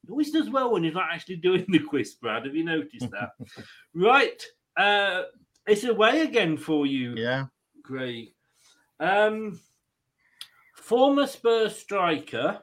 He 0.05 0.11
always 0.11 0.31
does 0.31 0.49
well 0.49 0.71
when 0.71 0.83
he's 0.83 0.93
not 0.93 1.09
actually 1.11 1.37
doing 1.37 1.65
the 1.67 1.79
quiz, 1.79 2.15
Brad. 2.15 2.45
Have 2.45 2.55
you 2.55 2.63
noticed 2.63 3.09
that? 3.11 3.31
right. 3.93 4.43
Uh, 4.77 5.23
it's 5.67 5.83
away 5.83 6.21
again 6.21 6.57
for 6.57 6.85
you. 6.85 7.15
Yeah. 7.15 7.45
Craig. 7.83 8.33
Um, 8.99 9.59
former 10.75 11.27
Spurs 11.27 11.75
striker 11.75 12.61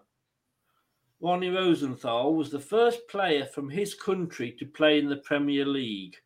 Ronnie 1.21 1.51
Rosenthal 1.51 2.35
was 2.35 2.51
the 2.51 2.61
first 2.61 3.09
player 3.09 3.47
from 3.47 3.71
his 3.71 3.95
country 3.95 4.55
to 4.59 4.67
play 4.67 4.99
in 4.99 5.09
the 5.09 5.17
Premier 5.17 5.65
League. 5.65 6.17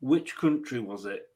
Which 0.00 0.36
country 0.36 0.80
was 0.80 1.06
it? 1.06 1.26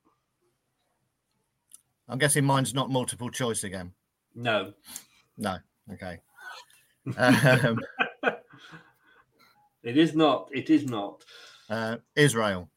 I'm 2.08 2.18
guessing 2.18 2.44
mine's 2.44 2.74
not 2.74 2.90
multiple 2.90 3.30
choice 3.30 3.64
again. 3.64 3.92
No. 4.34 4.74
No. 5.38 5.56
Okay. 5.92 6.18
Um, 7.16 7.80
It 9.82 9.98
is 9.98 10.14
not. 10.14 10.48
It 10.52 10.70
is 10.70 10.86
not. 10.86 11.22
uh, 11.68 11.96
Israel. 12.16 12.70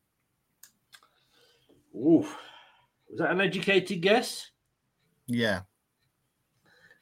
Ooh. 1.96 2.28
Was 3.10 3.20
that 3.20 3.32
an 3.32 3.40
educated 3.40 4.02
guess? 4.02 4.52
Yeah. 5.26 5.62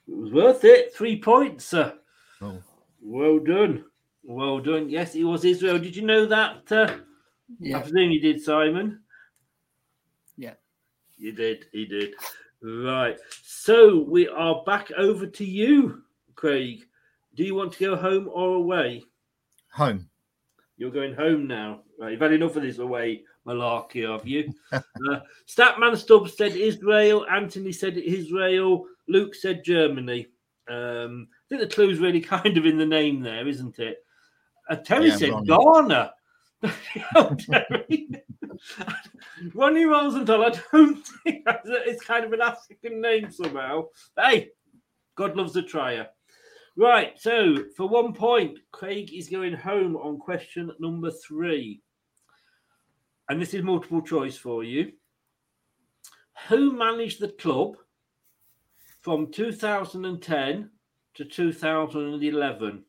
It 0.08 0.16
was 0.16 0.32
worth 0.32 0.64
it. 0.64 0.94
Three 0.94 1.20
points, 1.20 1.66
sir. 1.66 1.98
Oh. 2.40 2.62
Well 3.02 3.40
done. 3.40 3.86
Well 4.24 4.60
done. 4.60 4.90
Yes, 4.90 5.16
it 5.16 5.24
was 5.24 5.44
Israel. 5.44 5.80
Did 5.80 5.96
you 5.96 6.04
know 6.06 6.28
that? 6.28 6.72
Uh, 6.72 6.98
Yeah. 7.60 7.78
I 7.78 7.82
presume 7.82 8.12
you 8.12 8.22
did, 8.22 8.42
Simon. 8.44 9.02
Yeah. 10.38 10.54
You 11.18 11.32
did. 11.32 11.66
He 11.72 11.86
did. 11.88 12.14
Right. 12.62 13.18
So 13.44 14.02
we 14.08 14.28
are 14.28 14.64
back 14.66 14.92
over 14.96 15.26
to 15.26 15.44
you, 15.46 16.04
Craig. 16.36 16.86
Do 17.36 17.44
you 17.44 17.56
want 17.56 17.74
to 17.74 17.80
go 17.80 17.96
home 17.96 18.30
or 18.32 18.56
away? 18.56 19.04
Home. 19.74 20.10
You're 20.78 20.92
going 20.92 21.14
home 21.14 21.48
now. 21.48 21.82
Right. 22.00 22.12
You've 22.12 22.22
had 22.22 22.34
enough 22.34 22.56
of 22.56 22.64
this 22.64 22.80
away 22.80 23.24
malarkey 23.48 24.10
have 24.12 24.28
you. 24.28 24.54
uh, 24.74 25.20
Statman 25.48 25.96
Stubbs 25.98 26.36
said 26.36 26.56
Israel. 26.56 27.26
Anthony 27.30 27.72
said 27.72 27.98
Israel. 27.98 28.86
Luke 29.08 29.36
said 29.36 29.64
Germany. 29.64 30.28
Um, 30.68 31.28
I 31.32 31.44
think 31.50 31.62
the 31.62 31.76
clue's 31.76 32.00
really 32.00 32.22
kind 32.36 32.58
of 32.58 32.66
in 32.66 32.78
the 32.78 32.86
name 32.86 33.22
there, 33.22 33.48
isn't 33.48 33.80
it? 33.80 33.98
Uh, 34.70 34.78
Terry 34.78 35.10
Yeah, 35.10 35.18
said 35.18 35.30
Ronnie. 35.30 35.48
Ghana. 35.48 36.14
Oh, 37.16 37.36
Terry. 37.36 38.10
Ronnie 39.54 39.86
Rosenthal, 39.86 40.46
I 40.46 40.50
don't 40.72 41.06
think 41.24 41.44
it's 41.46 42.04
kind 42.04 42.26
of 42.26 42.34
an 42.34 42.42
African 42.42 43.02
name 43.02 43.30
somehow. 43.30 43.86
Hey, 44.18 44.50
God 45.16 45.36
loves 45.36 45.56
a 45.56 45.62
trier. 45.62 46.08
Right, 46.78 47.18
so 47.18 47.56
for 47.78 47.88
one 47.88 48.14
point, 48.14 48.60
Craig 48.72 49.14
is 49.14 49.30
going 49.30 49.54
home 49.54 49.96
on 49.96 50.18
question 50.18 50.72
number 50.80 51.10
three. 51.10 51.82
And 53.30 53.42
this 53.42 53.54
is 53.54 53.64
multiple 53.64 54.02
choice 54.02 54.38
for 54.38 54.64
you. 54.64 54.92
Who 56.50 56.74
managed 56.74 57.22
the 57.22 57.30
club 57.30 57.78
from 59.02 59.32
2010 59.32 60.70
to 61.14 61.26
2011? 61.26 62.84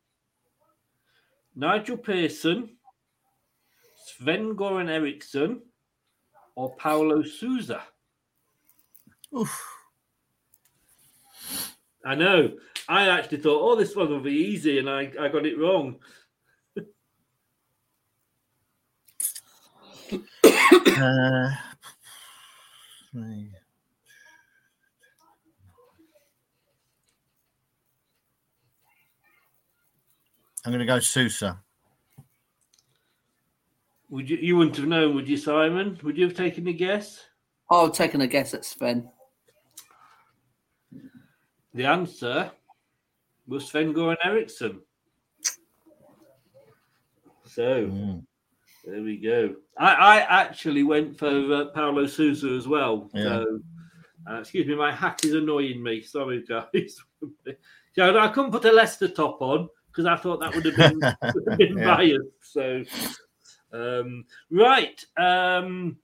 Nigel 1.54 1.96
Pearson, 1.96 2.76
Sven 4.04 4.56
Goran 4.56 4.90
Eriksson, 4.90 5.62
or 6.56 6.74
Paulo 6.74 7.22
Sousa? 7.22 7.82
Oof. 9.34 9.64
I 12.04 12.16
know. 12.16 12.52
I 12.88 13.08
actually 13.08 13.38
thought, 13.38 13.62
oh, 13.62 13.76
this 13.76 13.96
one 13.96 14.08
will 14.08 14.20
be 14.20 14.32
easy, 14.32 14.78
and 14.78 14.88
I, 14.88 15.10
I 15.20 15.28
got 15.28 15.46
it 15.46 15.58
wrong. 15.58 15.96
Uh. 20.98 21.50
I'm 30.66 30.72
going 30.72 30.80
to 30.80 30.84
go 30.84 30.98
Sousa. 30.98 31.60
Would 34.10 34.28
you 34.28 34.36
you 34.36 34.56
wouldn't 34.56 34.76
have 34.76 34.86
known, 34.86 35.14
would 35.14 35.28
you, 35.28 35.36
Simon? 35.36 35.98
Would 36.02 36.16
you 36.16 36.24
have 36.24 36.36
taken 36.36 36.66
a 36.66 36.72
guess? 36.72 37.24
I've 37.70 37.92
taken 37.92 38.20
a 38.20 38.26
guess 38.26 38.52
at 38.52 38.64
Sven. 38.64 39.08
The 41.72 41.86
answer 41.86 42.50
was 43.46 43.66
Sven 43.68 43.94
Goran 43.94 44.16
Eriksson. 44.24 44.80
So 47.44 48.22
there 48.84 49.02
we 49.02 49.16
go. 49.18 49.54
I, 49.78 49.94
I 49.94 50.42
actually 50.42 50.82
went 50.82 51.18
for 51.18 51.28
uh, 51.28 51.64
Paulo 51.66 52.06
Sousa 52.06 52.48
as 52.48 52.66
well. 52.68 53.10
So 53.14 53.60
uh, 54.28 54.40
excuse 54.40 54.66
me, 54.66 54.74
my 54.74 54.92
hat 54.92 55.24
is 55.24 55.34
annoying 55.34 55.82
me. 55.82 56.02
Sorry, 56.02 56.42
guys. 56.42 56.98
so 57.94 58.18
I 58.18 58.28
couldn't 58.28 58.50
put 58.52 58.64
a 58.64 58.72
Leicester 58.72 59.08
top 59.08 59.40
on 59.40 59.68
because 59.88 60.06
I 60.06 60.16
thought 60.16 60.40
that 60.40 60.54
would 60.54 60.66
have 60.66 60.76
been, 60.76 61.00
would 61.34 61.44
have 61.48 61.58
been 61.58 61.78
Yeah. 61.78 61.84
biased. 61.84 62.24
So 62.42 62.82
um, 63.72 64.24
right. 64.50 65.04
Um, 65.16 65.98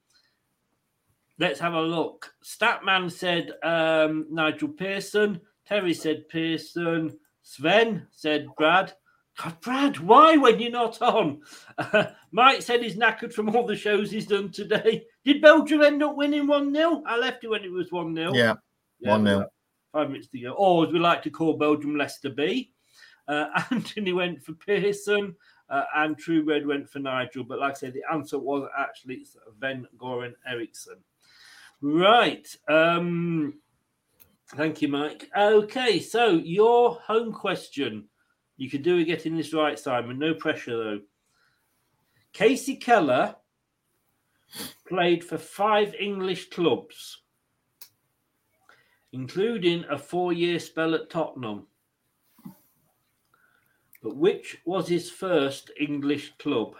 Let's 1.39 1.59
have 1.59 1.73
a 1.73 1.81
look. 1.81 2.31
Statman 2.45 3.11
said 3.11 3.51
um, 3.63 4.27
Nigel 4.29 4.69
Pearson. 4.69 5.41
Terry 5.65 5.93
said 5.93 6.29
Pearson. 6.29 7.17
Sven 7.43 8.07
said 8.11 8.47
Brad. 8.57 8.93
God, 9.37 9.59
Brad, 9.61 9.99
why 9.99 10.37
when 10.37 10.59
you're 10.59 10.71
not 10.71 11.01
on? 11.01 11.41
Mike 12.31 12.61
said 12.61 12.83
he's 12.83 12.95
knackered 12.95 13.33
from 13.33 13.55
all 13.55 13.65
the 13.65 13.75
shows 13.75 14.11
he's 14.11 14.27
done 14.27 14.51
today. 14.51 15.05
Did 15.25 15.41
Belgium 15.41 15.81
end 15.81 16.03
up 16.03 16.15
winning 16.15 16.47
1 16.47 16.73
0? 16.73 17.03
I 17.05 17.17
left 17.17 17.43
it 17.43 17.49
when 17.49 17.63
it 17.63 17.71
was 17.71 17.91
1 17.91 18.15
0. 18.15 18.33
Yeah. 18.33 18.55
Yeah, 18.99 19.11
1 19.11 19.25
0. 19.25 19.47
Five 19.91 20.09
minutes 20.09 20.27
to 20.29 20.39
go. 20.39 20.51
Or 20.51 20.85
as 20.85 20.93
we 20.93 20.99
like 20.99 21.23
to 21.23 21.29
call 21.29 21.57
Belgium, 21.57 21.95
Leicester 21.95 22.29
B. 22.29 22.73
Uh, 23.27 23.45
Anthony 23.71 24.13
went 24.13 24.43
for 24.43 24.53
Pearson, 24.53 25.35
uh, 25.69 25.83
and 25.95 26.17
True 26.17 26.43
Red 26.43 26.65
went 26.67 26.89
for 26.89 26.99
Nigel. 26.99 27.43
But 27.43 27.59
like 27.59 27.71
I 27.71 27.77
said, 27.77 27.93
the 27.93 28.03
answer 28.11 28.37
was 28.37 28.67
actually 28.77 29.25
Sven 29.25 29.87
Goran 29.97 30.33
Eriksson. 30.47 30.97
Right. 31.81 32.47
Um, 32.67 33.55
thank 34.49 34.81
you, 34.81 34.87
Mike. 34.87 35.29
Okay, 35.37 35.99
so 35.99 36.31
your 36.31 36.95
home 36.95 37.31
question. 37.31 38.07
You 38.57 38.69
could 38.69 38.83
do 38.83 38.97
it 38.97 39.05
getting 39.05 39.35
this 39.35 39.53
right, 39.53 39.77
Simon. 39.77 40.19
No 40.19 40.33
pressure, 40.33 40.77
though. 40.77 40.99
Kasey 42.33 42.79
Keller 42.79 43.35
played 44.87 45.23
for 45.23 45.37
five 45.37 45.95
English 45.99 46.49
clubs, 46.49 47.21
including 49.11 49.85
a 49.89 49.97
four 49.97 50.33
year 50.33 50.59
spell 50.59 50.95
at 50.95 51.09
Tottenham. 51.09 51.67
But 54.01 54.17
which 54.17 54.57
was 54.65 54.87
his 54.87 55.09
first 55.09 55.71
English 55.79 56.33
club? 56.37 56.75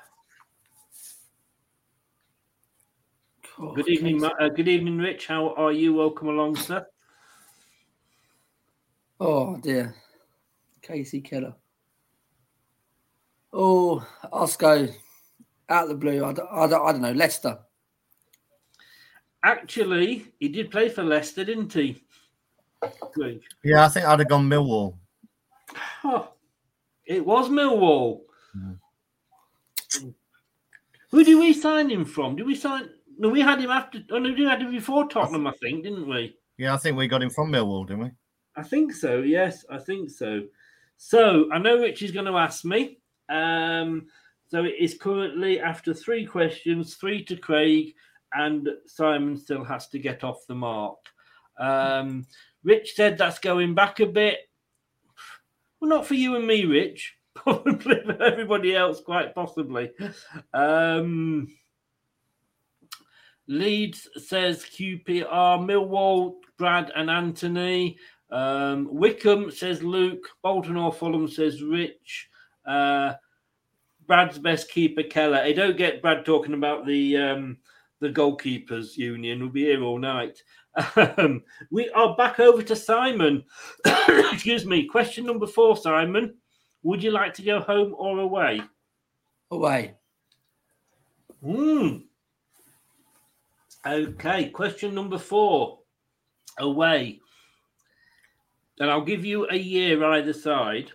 good 3.75 3.87
evening, 3.87 4.23
uh, 4.23 4.49
good 4.49 4.67
evening, 4.67 4.97
Rich. 4.97 5.27
How 5.27 5.53
are 5.53 5.71
you? 5.71 5.93
Welcome 5.93 6.27
along, 6.27 6.55
sir. 6.55 6.85
Oh 9.25 9.55
dear, 9.55 9.95
Kasey 10.81 11.23
Keller. 11.23 11.55
Oh, 13.53 14.05
I'll 14.33 14.47
just 14.47 14.59
go 14.59 14.89
out 15.69 15.83
of 15.83 15.89
the 15.89 15.95
blue. 15.95 16.25
I 16.25 16.33
don't, 16.33 16.49
I 16.51 16.67
don't, 16.67 16.85
I 16.85 16.91
don't 16.91 17.01
know. 17.01 17.13
Leicester. 17.13 17.57
Actually, 19.41 20.25
he 20.39 20.49
did 20.49 20.71
play 20.71 20.89
for 20.89 21.03
Leicester, 21.03 21.45
didn't 21.45 21.71
he? 21.71 22.03
Good. 23.13 23.39
Yeah, 23.63 23.85
I 23.85 23.87
think 23.87 24.05
I'd 24.05 24.19
have 24.19 24.27
gone 24.27 24.49
Millwall. 24.49 24.97
Oh, 26.03 26.33
it 27.05 27.25
was 27.25 27.47
Millwall. 27.47 28.23
Who 31.11 31.23
did 31.23 31.39
we 31.39 31.53
sign 31.53 31.89
him 31.89 32.03
from? 32.03 32.35
Did 32.35 32.45
we 32.45 32.55
sign? 32.55 32.89
No, 33.17 33.29
we 33.29 33.39
had 33.39 33.61
him 33.61 33.71
after. 33.71 33.99
Oh 34.11 34.19
no, 34.19 34.33
we 34.33 34.43
had 34.43 34.61
him 34.61 34.71
before 34.71 35.07
Tottenham, 35.07 35.47
I 35.47 35.53
think, 35.61 35.85
didn't 35.85 36.09
we? 36.09 36.35
Yeah, 36.57 36.73
I 36.73 36.77
think 36.77 36.97
we 36.97 37.07
got 37.07 37.23
him 37.23 37.29
from 37.29 37.53
Millwall, 37.53 37.87
didn't 37.87 38.03
we? 38.03 38.11
I 38.55 38.63
think 38.63 38.93
so. 38.93 39.19
Yes, 39.19 39.65
I 39.69 39.77
think 39.79 40.09
so. 40.09 40.43
So 40.97 41.51
I 41.51 41.57
know 41.57 41.79
Rich 41.79 42.01
is 42.03 42.11
going 42.11 42.27
to 42.27 42.37
ask 42.37 42.63
me. 42.63 42.99
Um, 43.29 44.07
so 44.47 44.63
it 44.63 44.75
is 44.79 44.97
currently 44.99 45.59
after 45.59 45.93
three 45.93 46.25
questions, 46.25 46.95
three 46.95 47.23
to 47.25 47.35
Craig, 47.35 47.95
and 48.33 48.69
Simon 48.85 49.37
still 49.37 49.63
has 49.63 49.87
to 49.89 49.99
get 49.99 50.23
off 50.23 50.45
the 50.47 50.55
mark. 50.55 50.99
Um, 51.59 52.25
Rich 52.63 52.93
said 52.95 53.17
that's 53.17 53.39
going 53.39 53.75
back 53.75 53.99
a 53.99 54.05
bit. 54.05 54.39
Well, 55.79 55.89
not 55.89 56.05
for 56.05 56.13
you 56.13 56.35
and 56.35 56.47
me, 56.47 56.65
Rich. 56.65 57.15
Probably 57.35 58.01
for 58.05 58.21
everybody 58.21 58.75
else, 58.75 59.01
quite 59.01 59.33
possibly. 59.33 59.91
Um, 60.53 61.47
Leeds 63.47 64.07
says 64.17 64.63
QPR, 64.63 65.59
Millwall, 65.59 66.35
Brad 66.57 66.91
and 66.95 67.09
Anthony. 67.09 67.97
Um, 68.33 68.89
Wycombe 68.91 69.51
says 69.51 69.83
Luke. 69.83 70.27
Bolton 70.41 70.75
or 70.75 70.91
Fulham 70.91 71.27
says 71.27 71.61
Rich. 71.61 72.29
Uh, 72.65 73.13
Brad's 74.07 74.39
best 74.39 74.71
keeper, 74.71 75.03
Keller. 75.03 75.37
I 75.37 75.53
don't 75.53 75.77
get 75.77 76.01
Brad 76.01 76.25
talking 76.25 76.55
about 76.55 76.85
the 76.85 77.15
um, 77.15 77.57
the 77.99 78.09
goalkeepers 78.09 78.97
union. 78.97 79.39
We'll 79.39 79.49
be 79.49 79.65
here 79.65 79.83
all 79.83 79.99
night. 79.99 80.41
Um, 80.95 81.43
we 81.69 81.87
are 81.89 82.15
back 82.15 82.39
over 82.39 82.63
to 82.63 82.75
Simon. 82.75 83.43
Excuse 83.85 84.65
me. 84.65 84.85
Question 84.85 85.27
number 85.27 85.45
four, 85.45 85.77
Simon. 85.77 86.33
Would 86.81 87.03
you 87.03 87.11
like 87.11 87.35
to 87.35 87.43
go 87.43 87.59
home 87.61 87.93
or 87.95 88.17
away? 88.17 88.59
Away. 89.51 89.93
Hmm. 91.45 91.97
Okay. 93.85 94.49
Question 94.49 94.95
number 94.95 95.19
four. 95.19 95.79
Away. 96.57 97.19
And 98.79 98.89
I'll 98.89 99.01
give 99.05 99.23
you 99.23 99.47
a 99.49 99.55
year 99.55 100.03
either 100.03 100.33
side. 100.33 100.91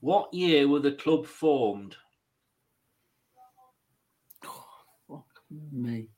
What 0.00 0.32
year 0.32 0.68
were 0.68 0.80
the 0.80 0.92
club 0.92 1.26
formed? 1.26 1.96
Oh, 5.10 5.24
me. 5.72 6.08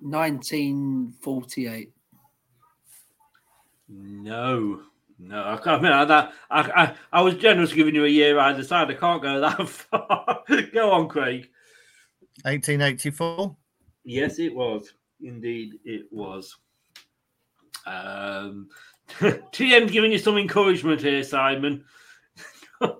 1948. 0.00 1.92
No, 3.88 4.82
no, 5.18 5.44
I 5.44 5.56
can't. 5.56 5.68
I, 5.68 5.98
mean, 5.98 6.08
that- 6.08 6.32
I, 6.50 6.60
I, 6.60 6.94
I 7.12 7.20
was 7.22 7.34
generous 7.36 7.72
giving 7.72 7.94
you 7.94 8.04
a 8.04 8.08
year 8.08 8.38
either 8.38 8.62
side. 8.64 8.90
I 8.90 8.94
can't 8.94 9.22
go 9.22 9.40
that 9.40 9.68
far. 9.68 10.42
go 10.72 10.90
on, 10.92 11.08
Craig. 11.08 11.48
1884. 12.42 13.56
Yes, 14.04 14.38
it 14.38 14.54
was. 14.54 14.92
Indeed, 15.22 15.78
it 15.84 16.06
was. 16.10 16.56
Um, 17.86 18.68
TM's 19.08 19.92
giving 19.92 20.12
you 20.12 20.18
some 20.18 20.38
encouragement 20.38 21.00
here, 21.00 21.22
Simon. 21.22 21.84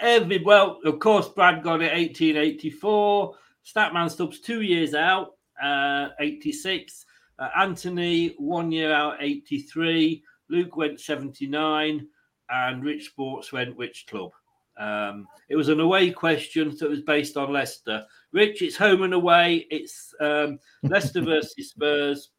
Every 0.00 0.42
well, 0.42 0.80
of 0.84 0.98
course, 0.98 1.28
Brad 1.28 1.62
got 1.62 1.82
it 1.82 1.92
1884. 1.92 3.34
Statman 3.64 4.10
Stubbs 4.10 4.40
two 4.40 4.62
years 4.62 4.94
out, 4.94 5.34
uh, 5.62 6.08
86. 6.18 7.04
Uh, 7.38 7.48
Anthony 7.56 8.34
one 8.38 8.72
year 8.72 8.92
out, 8.92 9.16
83. 9.20 10.22
Luke 10.48 10.76
went 10.76 11.00
79, 11.00 12.06
and 12.48 12.84
Rich 12.84 13.06
Sports 13.06 13.52
went 13.52 13.76
which 13.76 14.06
club? 14.08 14.30
Um, 14.78 15.26
it 15.48 15.56
was 15.56 15.68
an 15.68 15.80
away 15.80 16.10
question, 16.10 16.76
so 16.76 16.86
it 16.86 16.90
was 16.90 17.02
based 17.02 17.36
on 17.36 17.52
Leicester. 17.52 18.04
Rich, 18.32 18.62
it's 18.62 18.76
home 18.76 19.02
and 19.02 19.14
away. 19.14 19.66
It's 19.70 20.14
um, 20.20 20.58
Leicester 20.82 21.20
versus 21.24 21.70
Spurs. 21.70 22.30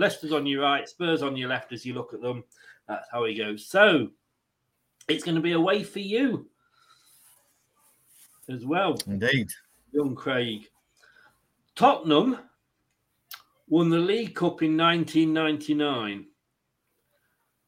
Leicester's 0.00 0.32
on 0.32 0.46
your 0.46 0.62
right, 0.62 0.88
Spurs 0.88 1.22
on 1.22 1.36
your 1.36 1.50
left 1.50 1.72
as 1.72 1.84
you 1.84 1.92
look 1.92 2.14
at 2.14 2.22
them. 2.22 2.42
That's 2.88 3.06
how 3.12 3.24
it 3.24 3.34
goes. 3.34 3.66
So 3.66 4.08
it's 5.08 5.22
going 5.22 5.34
to 5.34 5.42
be 5.42 5.52
away 5.52 5.82
for 5.82 6.00
you 6.00 6.48
as 8.48 8.64
well. 8.64 8.96
Indeed. 9.06 9.50
Young 9.92 10.14
Craig. 10.14 10.68
Tottenham 11.76 12.38
won 13.68 13.90
the 13.90 13.98
League 13.98 14.34
Cup 14.34 14.62
in 14.62 14.76
1999. 14.76 16.26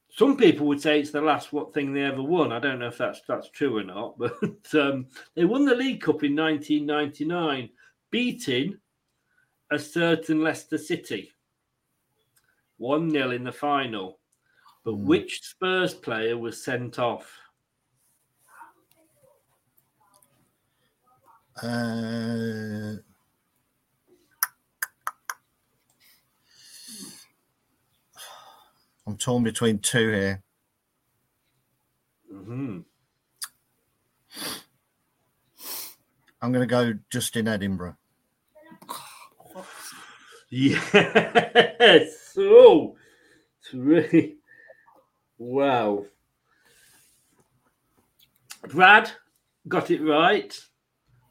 Some 0.09 0.37
people 0.37 0.67
would 0.67 0.81
say 0.81 1.01
it's 1.01 1.11
the 1.11 1.21
last 1.21 1.53
what 1.53 1.73
thing 1.73 1.93
they 1.93 2.03
ever 2.03 2.23
won. 2.23 2.51
I 2.51 2.59
don't 2.59 2.79
know 2.79 2.89
if 2.89 2.99
that's 2.99 3.21
that's 3.29 3.51
true 3.51 3.79
or 3.79 3.85
not, 3.85 4.19
but 4.19 4.75
um, 4.75 5.07
they 5.35 5.45
won 5.45 5.65
the 5.65 5.75
League 5.75 6.01
Cup 6.01 6.25
in 6.25 6.35
1999, 6.37 7.69
beating 8.11 8.79
a 9.71 9.79
certain 9.79 10.43
Leicester 10.43 10.79
City. 10.79 11.32
1 12.83 13.11
0 13.13 13.31
in 13.31 13.45
the 13.45 13.53
final. 13.53 14.19
But 14.85 14.97
which 14.97 15.41
Spurs 15.43 15.95
player 15.95 16.37
was 16.37 16.65
sent 16.65 16.99
off? 16.99 17.33
Uh, 21.63 22.97
I'm 29.07 29.17
torn 29.17 29.45
between 29.45 29.79
two 29.79 30.11
here. 30.11 30.43
hmm 32.29 32.81
I'm 36.41 36.51
going 36.51 36.67
to 36.67 36.67
go 36.67 36.95
Justin 37.11 37.47
Edinburgh. 37.47 37.97
Yes. 40.55 42.22
Oh, 42.37 42.97
three. 43.71 44.37
Wow. 45.39 46.07
Brad 48.69 49.11
got 49.69 49.91
it 49.91 50.03
right. 50.03 50.59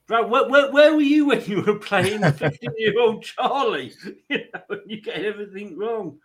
Brad, 0.08 0.30
where, 0.30 0.48
where, 0.50 0.72
where 0.72 0.96
were 0.96 1.02
you 1.02 1.28
when 1.28 1.44
you 1.46 1.62
were 1.62 1.80
playing 1.80 2.22
15 2.22 2.72
year 2.78 3.00
old 3.00 3.24
Charlie? 3.38 3.94
You 4.30 4.40
know, 4.54 4.80
you 4.86 5.02
get 5.02 5.24
everything 5.24 5.78
wrong. 5.78 6.18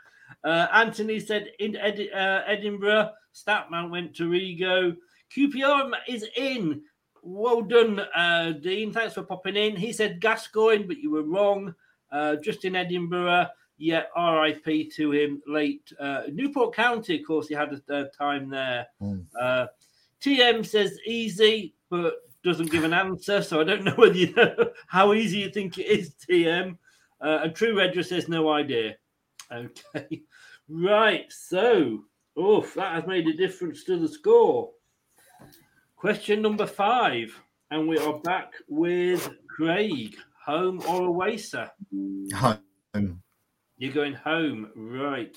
Uh, 0.42 0.66
Anthony 0.72 1.20
said 1.20 1.48
in 1.58 1.76
uh, 1.76 2.42
Edinburgh. 2.46 3.10
Statman 3.34 3.90
went 3.90 4.14
to 4.16 4.28
Rigo. 4.28 4.96
QPR 5.36 5.90
is 6.08 6.26
in. 6.36 6.82
Well 7.22 7.62
done, 7.62 8.00
uh, 8.00 8.52
Dean. 8.52 8.92
Thanks 8.92 9.14
for 9.14 9.22
popping 9.22 9.56
in. 9.56 9.76
He 9.76 9.92
said 9.92 10.20
Gascoigne, 10.20 10.84
but 10.84 10.98
you 10.98 11.10
were 11.10 11.24
wrong. 11.24 11.74
Uh, 12.10 12.36
Justin 12.36 12.76
Edinburgh. 12.76 13.48
Yeah, 13.78 14.04
RIP 14.16 14.90
to 14.92 15.12
him 15.12 15.42
late. 15.46 15.92
Uh, 16.00 16.22
Newport 16.32 16.74
County, 16.74 17.20
of 17.20 17.26
course, 17.26 17.48
he 17.48 17.54
had 17.54 17.72
a, 17.72 17.94
a 17.94 18.08
time 18.08 18.48
there. 18.48 18.86
Uh, 19.38 19.66
TM 20.22 20.64
says 20.64 20.98
easy, 21.06 21.74
but 21.90 22.14
doesn't 22.42 22.70
give 22.70 22.84
an 22.84 22.94
answer. 22.94 23.42
So 23.42 23.60
I 23.60 23.64
don't 23.64 23.84
know 23.84 23.92
whether 23.96 24.14
you 24.14 24.32
know 24.34 24.70
how 24.86 25.12
easy 25.12 25.38
you 25.38 25.50
think 25.50 25.78
it 25.78 25.86
is, 25.86 26.14
TM. 26.28 26.78
Uh, 27.20 27.40
and 27.42 27.54
True 27.54 27.76
Red 27.76 27.94
just 27.94 28.08
says 28.08 28.28
no 28.28 28.50
idea. 28.50 28.96
Okay. 29.52 30.22
Right. 30.68 31.32
So, 31.32 32.02
oof, 32.36 32.74
that 32.74 32.92
has 32.92 33.06
made 33.06 33.28
a 33.28 33.32
difference 33.32 33.84
to 33.84 34.00
the 34.00 34.08
score. 34.08 34.72
Question 35.94 36.42
number 36.42 36.66
five. 36.66 37.40
And 37.70 37.86
we 37.86 37.98
are 37.98 38.18
back 38.18 38.52
with 38.66 39.30
Craig. 39.48 40.16
Home 40.44 40.82
or 40.88 41.02
away, 41.06 41.36
sir? 41.36 41.70
Home. 42.34 43.22
You're 43.78 43.92
going 43.92 44.14
home, 44.14 44.70
right? 44.74 45.36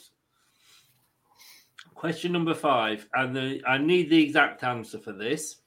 Question 1.94 2.32
number 2.32 2.54
five, 2.54 3.06
and 3.14 3.36
the, 3.36 3.62
I 3.68 3.78
need 3.78 4.10
the 4.10 4.24
exact 4.24 4.64
answer 4.64 4.98
for 5.00 5.12
this. 5.12 5.58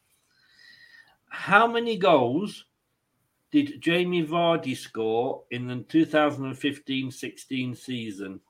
How 1.29 1.67
many 1.67 1.99
goals 1.99 2.65
did 3.51 3.83
Jamie 3.83 4.27
Vardy 4.27 4.75
score 4.75 5.43
in 5.51 5.67
the 5.67 5.77
2015-16 5.77 7.77
season? 7.77 8.41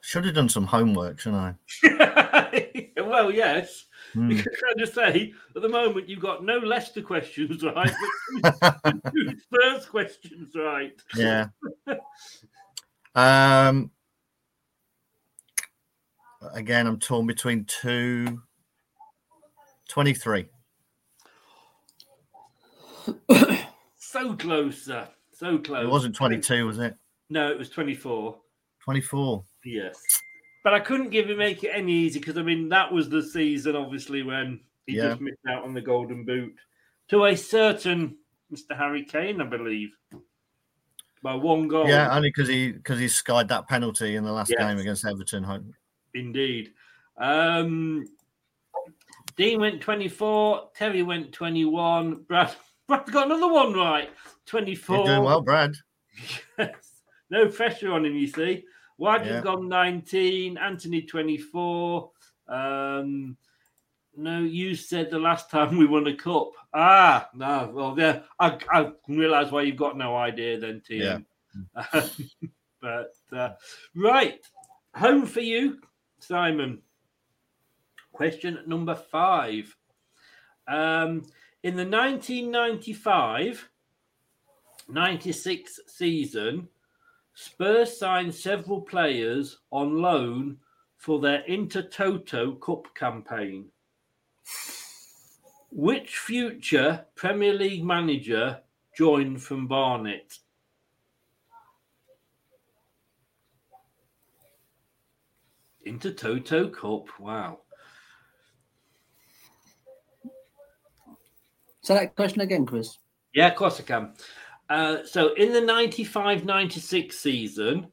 Should 0.00 0.24
have 0.24 0.34
done 0.34 0.48
some 0.48 0.66
homework, 0.66 1.20
shouldn't 1.20 1.56
I? 1.84 2.16
well, 2.96 3.30
yes. 3.30 3.86
Hmm. 4.12 4.28
Because 4.28 4.56
I 4.68 4.78
just 4.78 4.94
say, 4.94 5.32
at 5.54 5.62
the 5.62 5.68
moment, 5.68 6.08
you've 6.08 6.20
got 6.20 6.44
no 6.44 6.58
Leicester 6.58 7.02
questions 7.02 7.62
right, 7.62 7.92
but 8.42 8.94
two 9.14 9.36
Spurs 9.38 9.86
questions 9.86 10.54
right. 10.54 11.00
Yeah. 11.16 11.48
Um. 13.12 13.90
Again, 16.54 16.86
I'm 16.86 17.00
torn 17.00 17.26
between 17.26 17.64
two. 17.64 18.40
23. 19.90 20.46
so 23.96 24.34
close, 24.36 24.84
sir. 24.84 25.08
So 25.32 25.58
close. 25.58 25.84
It 25.84 25.90
wasn't 25.90 26.14
22, 26.14 26.66
was 26.66 26.78
it? 26.78 26.94
No, 27.28 27.50
it 27.50 27.58
was 27.58 27.70
24. 27.70 28.36
24. 28.84 29.44
Yes. 29.64 30.00
But 30.62 30.74
I 30.74 30.80
couldn't 30.80 31.10
give 31.10 31.30
him 31.30 31.38
make 31.38 31.64
it 31.64 31.70
any 31.74 31.92
easy 31.92 32.18
because 32.18 32.36
I 32.36 32.42
mean 32.42 32.68
that 32.68 32.92
was 32.92 33.08
the 33.08 33.22
season 33.22 33.76
obviously 33.76 34.22
when 34.22 34.60
he 34.86 34.96
Yeah. 34.96 35.10
just 35.10 35.20
missed 35.20 35.38
out 35.48 35.64
on 35.64 35.72
the 35.74 35.80
golden 35.80 36.24
boot 36.24 36.54
to 37.08 37.24
a 37.26 37.36
certain 37.36 38.16
Mr. 38.52 38.76
Harry 38.76 39.04
Kane, 39.04 39.40
I 39.40 39.44
believe. 39.44 39.90
By 41.22 41.34
one 41.34 41.68
goal. 41.68 41.86
Yeah, 41.88 42.14
only 42.14 42.28
because 42.30 42.48
he 42.48 42.72
because 42.72 42.98
he 42.98 43.08
skied 43.08 43.48
that 43.48 43.68
penalty 43.68 44.16
in 44.16 44.24
the 44.24 44.32
last 44.32 44.50
Yes. 44.50 44.58
game 44.68 44.78
against 44.78 45.04
Everton. 45.06 45.42
Home. 45.44 45.74
Indeed. 46.14 46.72
Um 47.18 48.06
Dean 49.36 49.60
went 49.60 49.80
24, 49.80 50.70
Terry 50.74 51.02
went 51.02 51.32
21, 51.32 52.22
Brad 52.24 52.54
Brad's 52.88 53.10
got 53.10 53.26
another 53.26 53.48
one 53.50 53.72
right. 53.72 54.10
24. 54.46 54.96
You're 54.96 55.06
doing 55.06 55.22
well, 55.24 55.40
Brad. 55.40 55.72
Yes. 56.58 57.02
No 57.30 57.48
pressure 57.48 57.92
on 57.92 58.04
him, 58.04 58.14
you 58.16 58.26
see. 58.26 58.64
Wadley's 59.00 59.30
Yeah. 59.30 59.40
gone 59.40 59.66
19, 59.66 60.58
Anthony 60.58 61.00
24. 61.02 62.10
Um, 62.48 63.36
no, 64.14 64.40
you 64.40 64.74
said 64.74 65.10
the 65.10 65.18
last 65.18 65.50
time 65.50 65.78
we 65.78 65.86
won 65.86 66.06
a 66.06 66.14
cup. 66.14 66.50
Ah, 66.74 67.30
no. 67.34 67.70
Well, 67.72 67.94
yeah, 67.98 68.20
I, 68.38 68.58
I 68.70 68.92
realise 69.08 69.50
why 69.50 69.62
you've 69.62 69.76
got 69.76 69.96
no 69.96 70.16
idea 70.16 70.58
then, 70.58 70.82
Tim. 70.86 71.24
but, 72.82 73.14
uh, 73.32 73.50
right. 73.96 74.44
Home 74.96 75.24
for 75.24 75.40
you, 75.40 75.80
Simon. 76.18 76.82
Question 78.12 78.58
number 78.66 78.94
five. 78.94 79.74
Um, 80.68 81.24
in 81.62 81.74
the 81.74 81.86
1995 81.86 83.66
96 84.88 85.80
season, 85.86 86.68
Spurs 87.34 87.98
signed 87.98 88.34
several 88.34 88.80
players 88.80 89.58
on 89.70 90.00
loan 90.00 90.58
for 90.96 91.20
their 91.20 91.42
Intertoto 91.48 92.60
Cup 92.60 92.94
campaign. 92.94 93.66
Which 95.70 96.18
future 96.18 97.06
Premier 97.14 97.54
League 97.54 97.84
manager 97.84 98.60
joined 98.96 99.42
from 99.42 99.66
Barnet? 99.68 100.38
Intertoto 105.86 106.72
Cup. 106.72 107.08
Wow. 107.18 107.60
So 111.82 111.94
that 111.94 112.14
question 112.14 112.42
again, 112.42 112.66
Chris. 112.66 112.98
Yeah, 113.32 113.48
of 113.48 113.56
course 113.56 113.80
I 113.80 113.84
can. 113.84 114.12
Uh, 114.70 115.04
so 115.04 115.34
in 115.34 115.52
the 115.52 115.60
95 115.60 116.44
96 116.44 117.18
season, 117.18 117.88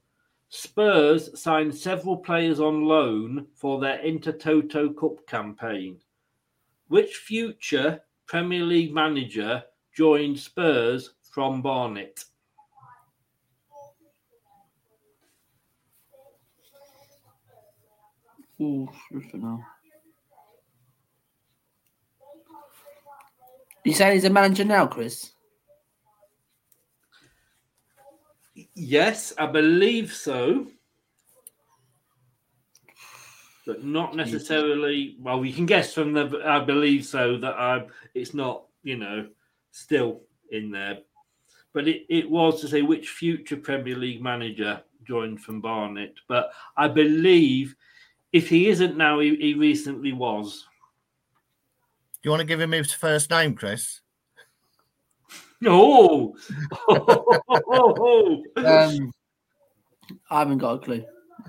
Spurs 0.50 1.38
signed 1.38 1.74
several 1.74 2.18
players 2.18 2.60
on 2.60 2.86
loan 2.86 3.48
for 3.56 3.80
their 3.80 3.98
Intertoto 3.98 4.96
Cup 4.96 5.26
campaign. 5.28 5.98
Which 6.88 7.16
future 7.16 8.02
Premier 8.28 8.64
League 8.64 8.94
manager 8.94 9.64
joined 9.96 10.40
Spurs 10.40 11.16
from 11.24 11.64
Barnet? 11.64 12.24
Now. 18.60 19.66
You 23.84 23.94
saying 23.94 24.14
he's 24.14 24.24
a 24.26 24.30
manager 24.30 24.66
now, 24.66 24.88
Chris? 24.88 25.32
Yes, 28.74 29.34
I 29.38 29.46
believe 29.46 30.14
so. 30.14 30.68
But 33.66 33.84
not 33.84 34.16
necessarily. 34.16 35.18
Well, 35.20 35.40
we 35.40 35.52
can 35.52 35.66
guess 35.66 35.94
from 35.94 36.14
the 36.14 36.42
I 36.46 36.64
believe 36.64 37.06
so 37.06 37.38
that 37.38 37.54
I, 37.56 37.86
it's 38.14 38.34
not, 38.34 38.64
you 38.84 38.98
know, 38.98 39.28
still 39.72 40.22
in 40.52 40.72
there. 40.72 41.00
But 41.74 41.88
it, 41.88 42.06
it 42.10 42.30
was 42.30 42.62
to 42.62 42.68
say 42.68 42.82
which 42.82 43.10
future 43.10 43.58
Premier 43.58 43.96
League 43.96 44.22
manager 44.22 44.82
joined 45.06 45.42
from 45.42 45.62
Barnet. 45.62 46.16
But 46.28 46.52
I 46.78 46.88
believe 46.88 47.76
if 48.32 48.50
he 48.50 48.70
isn't 48.70 48.98
now, 48.98 49.20
he, 49.20 49.36
he 49.36 49.54
recently 49.54 50.14
was. 50.14 50.66
Do 52.22 52.30
you 52.30 52.32
want 52.32 52.42
to 52.42 52.48
give 52.48 52.62
him 52.62 52.72
his 52.72 52.92
first 52.92 53.30
name, 53.30 53.54
Chris? 53.54 54.02
Oh, 55.66 56.36
Um, 58.58 59.12
I 60.30 60.40
haven't 60.40 60.60
got 60.60 60.74
a 60.74 60.80
clue. 60.80 61.04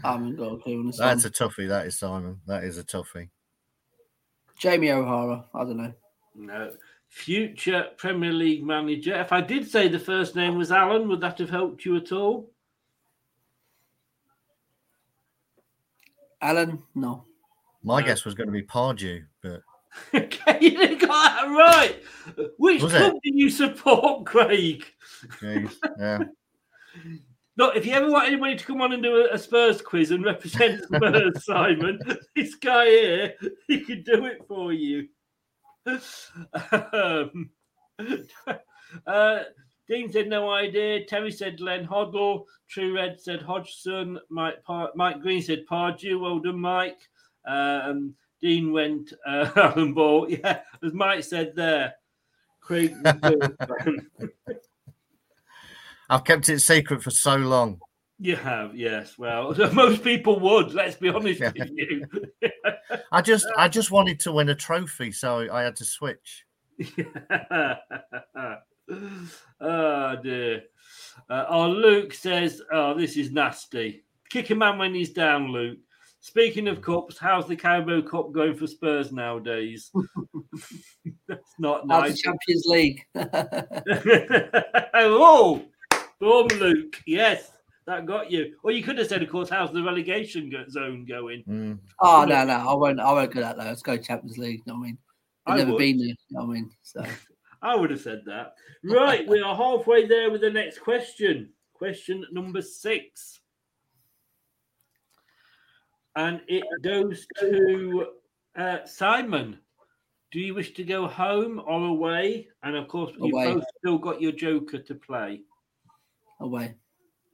I 0.05 0.13
haven't 0.13 0.37
got 0.37 0.53
a 0.53 0.59
clue 0.59 0.81
on 0.81 0.87
this 0.87 0.99
That's 0.99 1.25
a 1.25 1.31
toughie. 1.31 1.69
That 1.69 1.87
is 1.87 1.99
Simon. 1.99 2.41
That 2.47 2.65
is 2.65 2.79
a 2.79 2.85
toughie. 2.85 3.29
Jamie 4.59 4.91
O'Hara. 4.91 5.45
I 5.55 5.65
don't 5.65 5.77
know. 5.77 5.93
no. 6.35 6.73
Future 7.09 7.87
Premier 7.97 8.33
League 8.33 8.63
manager. 8.65 9.15
If 9.19 9.33
I 9.33 9.41
did 9.41 9.67
say 9.71 9.89
the 9.89 9.99
first 9.99 10.37
name 10.37 10.59
was 10.59 10.71
Alan, 10.71 11.09
would 11.09 11.23
that 11.23 11.39
have 11.39 11.49
helped 11.49 11.85
you 11.87 11.97
at 11.97 12.13
all? 12.13 12.51
Alan, 16.43 16.83
no. 16.95 17.25
My 17.83 18.03
guess 18.03 18.25
was 18.25 18.35
going 18.35 18.49
to 18.49 18.53
be 18.53 18.63
Pardew, 18.63 19.25
but 19.43 19.63
Okay, 20.15 20.59
you 20.61 20.71
didn't 20.71 21.01
got 21.01 21.09
that 21.09 21.49
right. 21.49 22.03
Which 22.59 22.83
Was 22.83 22.93
club 22.93 23.15
it? 23.15 23.21
do 23.23 23.31
you 23.35 23.51
support, 23.51 24.27
Craig? 24.27 24.85
geez, 25.41 25.79
yeah. 25.99 26.19
Look, 27.57 27.75
if 27.75 27.85
you 27.85 27.93
ever 27.93 28.11
want 28.11 28.29
anybody 28.29 28.55
to 28.57 28.65
come 28.65 28.81
on 28.81 28.93
and 28.93 29.03
do 29.03 29.17
a, 29.17 29.35
a 29.35 29.39
Spurs 29.39 29.83
quiz 29.83 30.13
and 30.13 30.25
represent 30.25 30.85
Spurs, 30.95 31.45
Simon, 31.45 31.99
this 32.37 32.55
guy 32.55 32.87
here, 32.87 33.35
he 33.67 33.81
can 33.81 34.03
do 34.05 34.27
it 34.27 34.45
for 34.47 34.73
you. 34.73 35.09
Um, 36.93 37.51
uh, 39.07 39.39
Dean 39.89 40.13
said 40.13 40.29
no 40.29 40.51
idea. 40.51 41.05
Terry 41.07 41.33
said 41.33 41.59
Glenn 41.59 41.87
Hoddle. 41.87 42.45
True 42.69 42.95
Red 42.95 43.21
said 43.21 43.43
Hodgson. 43.43 44.19
Mike 44.29 44.63
Par- 44.63 44.93
Mike 44.95 45.21
Green 45.21 45.43
said 45.43 45.65
Pardew. 45.69 46.21
Well 46.21 46.39
done, 46.39 46.61
Mike. 46.61 47.01
Um, 47.47 48.15
Dean 48.41 48.73
went 48.73 49.13
uh, 49.27 49.51
Alan 49.57 49.95
Ball. 49.95 50.31
Yeah, 50.31 50.61
as 50.83 50.93
Mike 50.93 51.25
said 51.25 51.55
there. 51.55 51.95
Craig. 52.61 52.95
I've 56.11 56.25
kept 56.25 56.49
it 56.49 56.61
secret 56.61 57.03
for 57.03 57.11
so 57.11 57.37
long. 57.37 57.81
you 58.19 58.37
have, 58.37 58.75
yes. 58.75 59.19
Well, 59.19 59.55
most 59.73 60.03
people 60.03 60.41
would. 60.41 60.73
Let's 60.73 60.97
be 60.97 61.09
honest 61.11 61.41
with 61.41 61.71
you. 61.75 62.07
I 63.13 63.21
just, 63.23 63.47
I 63.57 63.69
just 63.69 63.91
wanted 63.91 64.19
to 64.21 64.33
win 64.33 64.49
a 64.49 64.55
trophy, 64.55 65.13
so 65.13 65.47
I 65.53 65.63
had 65.63 65.77
to 65.77 65.85
switch. 65.85 66.47
oh 69.61 70.17
dear. 70.23 70.63
Uh, 71.29 71.45
oh, 71.49 71.69
Luke 71.69 72.15
says, 72.15 72.63
"Oh, 72.73 72.95
this 72.95 73.17
is 73.17 73.31
nasty. 73.31 74.05
Kick 74.31 74.51
a 74.51 74.55
man 74.55 74.79
when 74.79 74.95
he's 74.95 75.13
down." 75.13 75.49
Luke. 75.49 75.79
Speaking 76.21 76.67
of 76.69 76.83
cups, 76.83 77.17
how's 77.17 77.47
the 77.47 77.55
Carabao 77.57 78.03
Cup 78.03 78.33
going 78.33 78.57
for 78.57 78.67
Spurs 78.67 79.13
nowadays? 79.13 79.91
That's 81.29 81.55
not 81.59 81.85
How's 81.89 82.03
nice. 82.03 82.13
the 82.13 82.23
Champions 82.23 82.65
League? 82.67 83.05
oh, 84.95 85.63
boom, 86.19 86.49
Luke. 86.59 87.01
Yes, 87.07 87.53
that 87.87 88.05
got 88.05 88.33
you. 88.33 88.57
Or 88.65 88.73
you 88.73 88.83
could 88.83 88.99
have 88.99 89.07
said, 89.07 89.23
of 89.23 89.31
course, 89.31 89.49
how's 89.49 89.73
the 89.73 89.83
relegation 89.83 90.53
zone 90.71 91.07
going? 91.09 91.45
Mm. 91.49 91.79
oh 92.01 92.25
no, 92.29 92.45
no, 92.45 92.69
I 92.69 92.75
won't. 92.75 93.01
I 93.01 93.13
won't 93.13 93.33
go 93.33 93.41
that 93.41 93.57
low. 93.57 93.65
Let's 93.65 93.83
go 93.83 93.97
Champions 93.97 94.39
League. 94.39 94.63
You 94.67 94.73
know 94.73 94.79
what 94.79 94.85
I 94.85 94.87
mean? 94.87 94.99
I've 95.47 95.55
I 95.55 95.59
never 95.59 95.71
would. 95.73 95.79
been 95.79 95.99
there. 95.99 96.09
You 96.09 96.17
know 96.31 96.45
what 96.45 96.51
I 96.51 96.55
mean? 96.55 96.71
So 96.83 97.05
I 97.63 97.77
would 97.77 97.91
have 97.91 98.01
said 98.01 98.23
that. 98.27 98.55
Right, 98.85 99.27
we 99.27 99.41
are 99.41 99.57
halfway 99.57 100.07
there 100.07 100.31
with 100.31 100.41
the 100.41 100.51
next 100.51 100.81
question. 100.81 101.51
Question 101.75 102.27
number 102.33 102.61
six. 102.61 103.38
And 106.19 106.41
it 106.49 106.65
goes 106.83 107.27
to 107.39 108.07
uh, 108.57 108.85
Simon. 108.85 109.61
Do 110.33 110.41
you 110.41 110.53
wish 110.53 110.75
to 110.75 110.83
go 110.83 111.07
home 111.07 111.63
or 111.65 111.87
away? 111.87 112.49
And 112.65 112.75
of 112.75 112.89
course, 112.89 113.13
you 113.21 113.31
both 113.31 113.63
still 113.79 113.99
got 113.99 114.21
your 114.21 114.33
joker 114.33 114.79
to 114.79 114.95
play. 114.97 115.43
away. 116.41 116.75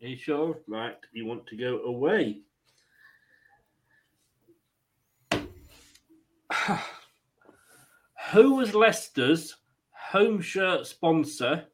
Are 0.02 0.06
you 0.06 0.18
sure? 0.18 0.58
Right, 0.68 0.98
you 1.14 1.24
want 1.24 1.46
to 1.46 1.56
go 1.56 1.78
away. 1.78 2.42
Who 8.32 8.56
was 8.56 8.74
Leicester's 8.74 9.56
home 10.10 10.42
shirt 10.42 10.86
sponsor 10.86 11.64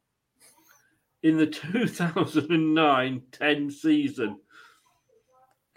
in 1.23 1.37
the 1.37 1.47
2009 1.73 3.21
10 3.33 3.69
season? 3.69 4.39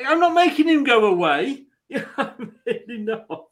I'm 0.04 0.20
not 0.20 0.34
making 0.34 0.68
him 0.68 0.84
go 0.84 1.06
away. 1.06 1.64
I'm 2.16 2.54
really 2.66 2.98
not. 2.98 3.46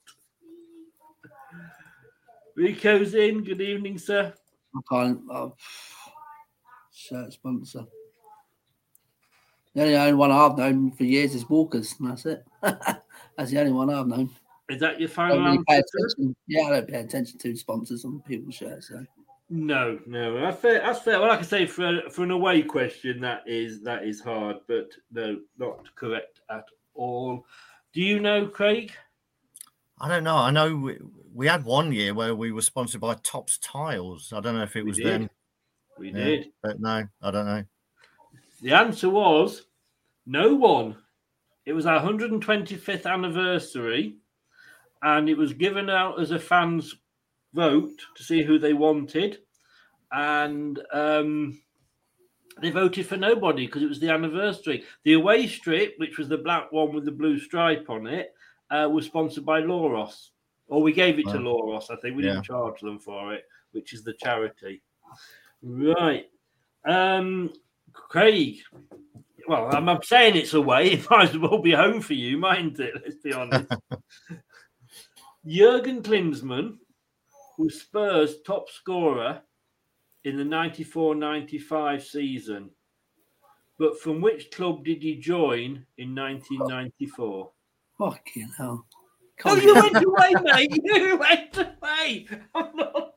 Rico's 2.56 3.14
in. 3.14 3.44
Good 3.44 3.60
evening, 3.60 3.98
sir. 3.98 4.32
I 4.74 4.80
can't. 4.90 5.20
Oh, 5.30 5.54
shirt 6.92 7.32
sponsor. 7.32 7.86
The 9.74 9.82
only, 9.82 9.96
only 9.96 10.14
one 10.14 10.30
I've 10.30 10.58
known 10.58 10.90
for 10.90 11.04
years 11.04 11.34
is 11.34 11.48
Walkers, 11.48 11.94
and 11.98 12.10
that's 12.10 12.26
it. 12.26 12.44
that's 12.62 13.50
the 13.50 13.58
only 13.58 13.72
one 13.72 13.88
I've 13.90 14.06
known. 14.06 14.30
Is 14.68 14.80
that 14.80 15.00
your 15.00 15.08
final 15.08 15.38
really 15.38 15.58
answer? 15.68 16.34
Yeah, 16.46 16.66
I 16.66 16.70
don't 16.70 16.88
pay 16.88 17.00
attention 17.00 17.38
to 17.38 17.56
sponsors 17.56 18.04
on 18.04 18.20
people's 18.20 18.54
shirts. 18.54 18.88
So. 18.88 19.04
No, 19.54 19.98
no, 20.06 20.40
that's 20.40 20.62
fair. 20.62 20.80
That's 20.80 21.00
fair. 21.00 21.20
Well, 21.20 21.28
like 21.28 21.40
I 21.40 21.42
say, 21.42 21.66
for 21.66 22.00
for 22.10 22.22
an 22.24 22.30
away 22.30 22.62
question, 22.62 23.20
that 23.20 23.42
is 23.46 23.82
that 23.82 24.02
is 24.02 24.18
hard, 24.18 24.56
but 24.66 24.88
no, 25.12 25.40
not 25.58 25.94
correct 25.94 26.40
at 26.48 26.64
all. 26.94 27.44
Do 27.92 28.00
you 28.00 28.18
know, 28.18 28.46
Craig? 28.46 28.92
I 30.00 30.08
don't 30.08 30.24
know. 30.24 30.36
I 30.36 30.50
know 30.52 30.74
we, 30.74 30.98
we 31.34 31.46
had 31.46 31.66
one 31.66 31.92
year 31.92 32.14
where 32.14 32.34
we 32.34 32.50
were 32.50 32.62
sponsored 32.62 33.02
by 33.02 33.12
Topps 33.22 33.58
Tiles. 33.58 34.32
I 34.34 34.40
don't 34.40 34.56
know 34.56 34.62
if 34.62 34.74
it 34.74 34.84
We 34.84 34.88
was 34.88 34.96
did. 34.96 35.06
then. 35.06 35.30
We 35.98 36.12
Yeah, 36.12 36.24
did. 36.24 36.52
But 36.62 36.80
no, 36.80 37.04
I 37.20 37.30
don't 37.30 37.44
know. 37.44 37.62
The 38.62 38.72
answer 38.72 39.10
was 39.10 39.66
no 40.24 40.54
one. 40.54 40.96
It 41.66 41.74
was 41.74 41.84
our 41.84 42.00
125th 42.00 43.04
anniversary, 43.04 44.16
and 45.02 45.28
it 45.28 45.36
was 45.36 45.52
given 45.52 45.90
out 45.90 46.22
as 46.22 46.30
a 46.30 46.38
fans 46.38 46.94
vote 47.54 47.98
to 48.16 48.22
see 48.22 48.42
who 48.42 48.58
they 48.58 48.72
wanted, 48.72 49.38
and 50.12 50.80
um, 50.92 51.60
they 52.60 52.70
voted 52.70 53.06
for 53.06 53.16
nobody 53.16 53.66
because 53.66 53.82
it 53.82 53.88
was 53.88 54.00
the 54.00 54.10
anniversary. 54.10 54.84
The 55.04 55.14
away 55.14 55.46
strip, 55.46 55.94
which 55.98 56.18
was 56.18 56.28
the 56.28 56.38
black 56.38 56.70
one 56.72 56.94
with 56.94 57.04
the 57.04 57.12
blue 57.12 57.38
stripe 57.38 57.88
on 57.88 58.06
it, 58.06 58.34
uh, 58.70 58.88
was 58.90 59.06
sponsored 59.06 59.44
by 59.44 59.60
Loros, 59.60 60.30
or 60.68 60.82
we 60.82 60.92
gave 60.92 61.18
it 61.18 61.26
to. 61.28 61.38
Loros. 61.38 61.90
I 61.90 61.96
think 61.96 62.16
we 62.16 62.24
Yeah. 62.24 62.32
didn't 62.34 62.44
charge 62.46 62.80
them 62.80 62.98
for 62.98 63.34
it, 63.34 63.44
which 63.72 63.92
is 63.92 64.02
the 64.04 64.14
charity. 64.14 64.82
Right. 65.62 66.26
Um, 66.84 67.52
Craig. 67.92 68.58
Well, 69.48 69.74
I'm, 69.74 69.88
I'm 69.88 70.02
saying 70.02 70.36
it's 70.36 70.54
away. 70.54 70.90
It 70.92 71.10
might 71.10 71.30
as 71.30 71.38
well 71.38 71.58
be 71.60 71.72
home 71.72 72.00
for 72.00 72.14
you, 72.14 72.38
mightn't 72.38 72.78
it? 72.80 72.94
Let's 73.02 73.16
be 73.16 73.32
honest. 73.32 73.72
Jurgen 75.46 76.02
Klinsmann 76.02 76.78
was 77.58 77.80
Spurs' 77.80 78.42
top 78.46 78.68
scorer 78.70 79.42
in 80.24 80.36
the 80.36 80.44
94 80.44 81.14
95 81.14 82.04
season. 82.04 82.70
But 83.78 83.98
from 84.00 84.20
which 84.20 84.50
club 84.50 84.84
did 84.84 85.02
he 85.02 85.16
join 85.16 85.86
in 85.98 86.14
1994? 86.14 87.50
Fucking 87.98 88.52
hell. 88.56 88.86
Oh, 89.44 89.56
you 89.56 89.74
went 89.74 89.96
away, 89.96 90.34
mate. 90.42 90.80
You 90.84 91.16
went 91.16 91.56
away. 91.56 92.28
I'm 92.54 92.76
not. 92.76 93.14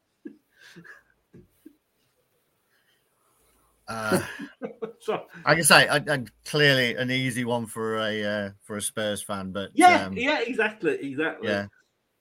Uh, 3.88 4.19
I 5.45 5.54
can 5.54 5.63
say 5.63 5.88
I, 5.88 5.98
I, 5.98 6.26
clearly 6.45 6.95
an 6.95 7.12
easy 7.12 7.45
one 7.45 7.67
for 7.67 7.98
a 7.98 8.24
uh, 8.24 8.50
for 8.63 8.78
a 8.78 8.82
Spurs 8.82 9.21
fan, 9.21 9.52
but 9.52 9.69
yeah, 9.76 10.06
um, 10.06 10.13
yeah, 10.13 10.39
exactly, 10.39 10.98
exactly. 11.12 11.50
yeah. 11.50 11.67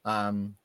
Um, 0.04 0.56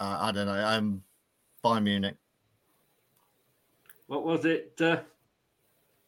uh, 0.00 0.18
I 0.20 0.32
don't 0.32 0.46
know. 0.46 0.52
I'm 0.52 1.02
Bayern 1.64 1.82
Munich. 1.84 2.16
What 4.06 4.24
was 4.24 4.44
it? 4.44 4.80
Uh, 4.80 5.00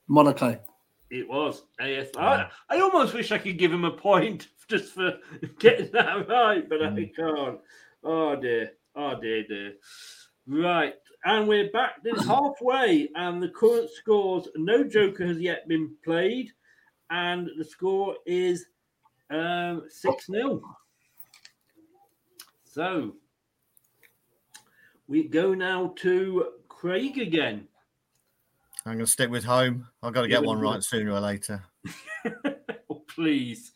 Monaco. 0.09 0.59
It 1.11 1.29
was 1.29 1.65
AS. 1.81 2.09
I, 2.17 2.49
I 2.69 2.81
almost 2.81 3.15
wish 3.15 3.33
I 3.33 3.39
could 3.39 3.59
give 3.59 3.73
him 3.73 3.85
a 3.85 3.91
point 3.91 4.49
just 4.69 4.95
for 4.95 5.19
getting 5.59 5.91
that 5.93 6.29
right, 6.29 6.69
but 6.69 6.83
I 6.83 7.11
can't. 7.17 7.59
Oh 8.05 8.37
dear. 8.37 8.73
Oh 8.95 9.21
dear, 9.21 9.45
dear. 9.47 9.73
Right. 10.47 10.95
And 11.25 11.49
we're 11.49 11.71
back 11.71 12.03
then 12.03 12.17
halfway, 12.27 13.09
and 13.15 13.43
the 13.43 13.49
current 13.49 13.91
scores 13.91 14.49
no 14.57 14.85
Joker 14.85 15.27
has 15.27 15.39
yet 15.39 15.69
been 15.69 15.95
played, 16.05 16.53
and 17.11 17.49
the 17.59 17.65
score 17.65 18.17
is 18.25 18.67
um 19.31 19.83
6 19.89 20.27
0. 20.27 20.63
So 22.65 23.17
we 25.11 25.25
go 25.25 25.53
now 25.53 25.93
to 25.97 26.47
Craig 26.69 27.19
again. 27.19 27.67
I'm 28.87 28.95
going 28.95 29.05
to 29.05 29.11
stick 29.11 29.29
with 29.29 29.45
home. 29.45 29.89
I've 30.03 30.15
got 30.15 30.23
to 30.23 30.29
get 30.29 30.43
one 30.43 30.61
right 30.61 30.83
sooner 30.83 31.13
or 31.13 31.21
later. 31.21 31.63
Oh, 32.93 33.05
please. 33.07 33.73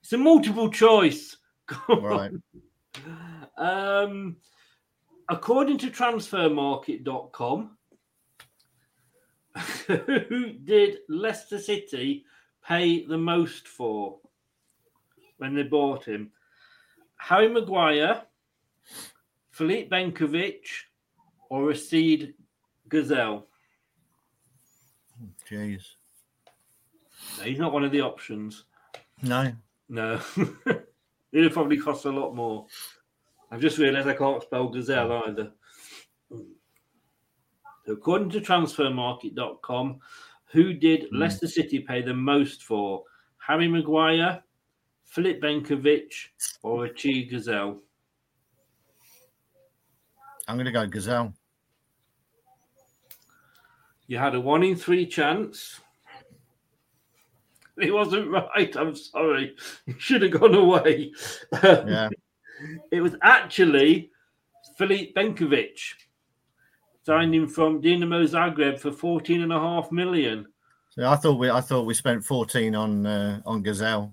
It's 0.00 0.12
a 0.12 0.18
multiple 0.18 0.70
choice. 0.70 1.36
Right. 1.88 2.32
Um, 3.56 4.36
according 5.28 5.78
to 5.78 5.90
transfermarket.com, 5.90 7.76
who 9.86 10.52
did 10.52 10.98
Leicester 11.08 11.58
City 11.58 12.24
pay 12.66 13.04
the 13.04 13.18
most 13.18 13.68
for 13.68 14.18
when 15.36 15.54
they 15.54 15.64
bought 15.64 16.06
him? 16.06 16.32
Harry 17.18 17.48
Maguire, 17.48 18.22
Philippe 19.58 19.88
Benkovic, 19.90 20.68
or 21.50 21.62
Rachid 21.62 22.32
Ghezzal? 22.88 23.42
Jeez. 25.50 25.96
No, 27.38 27.44
he's 27.44 27.58
not 27.58 27.72
one 27.72 27.82
of 27.82 27.90
the 27.90 28.00
options. 28.00 28.66
No. 29.20 29.52
No. 29.88 30.20
It'll 31.32 31.50
probably 31.50 31.76
cost 31.76 32.04
a 32.04 32.10
lot 32.12 32.36
more. 32.36 32.66
I've 33.50 33.60
just 33.60 33.78
realised 33.78 34.06
I 34.06 34.14
can't 34.14 34.40
spell 34.44 34.68
gazelle 34.68 35.24
either. 35.26 35.50
So 36.30 37.94
according 37.94 38.30
to 38.30 38.40
transfermarket.com, 38.40 39.98
who 40.52 40.72
did 40.72 41.08
hmm. 41.10 41.16
Leicester 41.16 41.48
City 41.48 41.80
pay 41.80 42.00
the 42.00 42.14
most 42.14 42.62
for? 42.62 43.02
Harry 43.38 43.66
Maguire, 43.66 44.40
Philip 45.04 45.40
Benkovic, 45.40 46.12
or 46.62 46.86
Achie 46.86 47.28
Ghezzal? 47.28 47.78
I'm 50.48 50.56
going 50.56 50.64
to 50.66 50.72
go 50.72 50.86
Ghezzal. 50.86 51.32
You 54.06 54.16
had 54.16 54.34
a 54.34 54.40
one 54.40 54.62
in 54.62 54.74
three 54.76 55.06
chance. 55.06 55.80
It 57.80 57.94
wasn't 57.94 58.28
right. 58.28 58.74
I'm 58.76 58.96
sorry. 58.96 59.54
You 59.86 59.94
should 59.98 60.22
have 60.22 60.32
gone 60.32 60.54
away. 60.56 61.12
Yeah. 61.62 62.08
It 62.90 63.00
was 63.00 63.14
actually 63.22 64.10
Filip 64.76 65.14
Benkovic 65.14 65.78
signed 67.06 67.32
him 67.32 67.46
from 67.46 67.80
Dinamo 67.80 68.26
Zagreb 68.26 68.80
for 68.80 68.90
14 68.90 69.42
and 69.42 69.52
a 69.52 69.60
half 69.60 69.92
million. 69.92 70.44
So 70.90 71.06
I 71.08 71.14
thought 71.14 71.38
we 71.38 71.48
I 71.50 71.60
thought 71.60 71.86
we 71.86 71.94
spent 71.94 72.24
14 72.24 72.74
on 72.74 73.06
uh, 73.06 73.40
on 73.46 73.62
Ghezzal. 73.62 74.12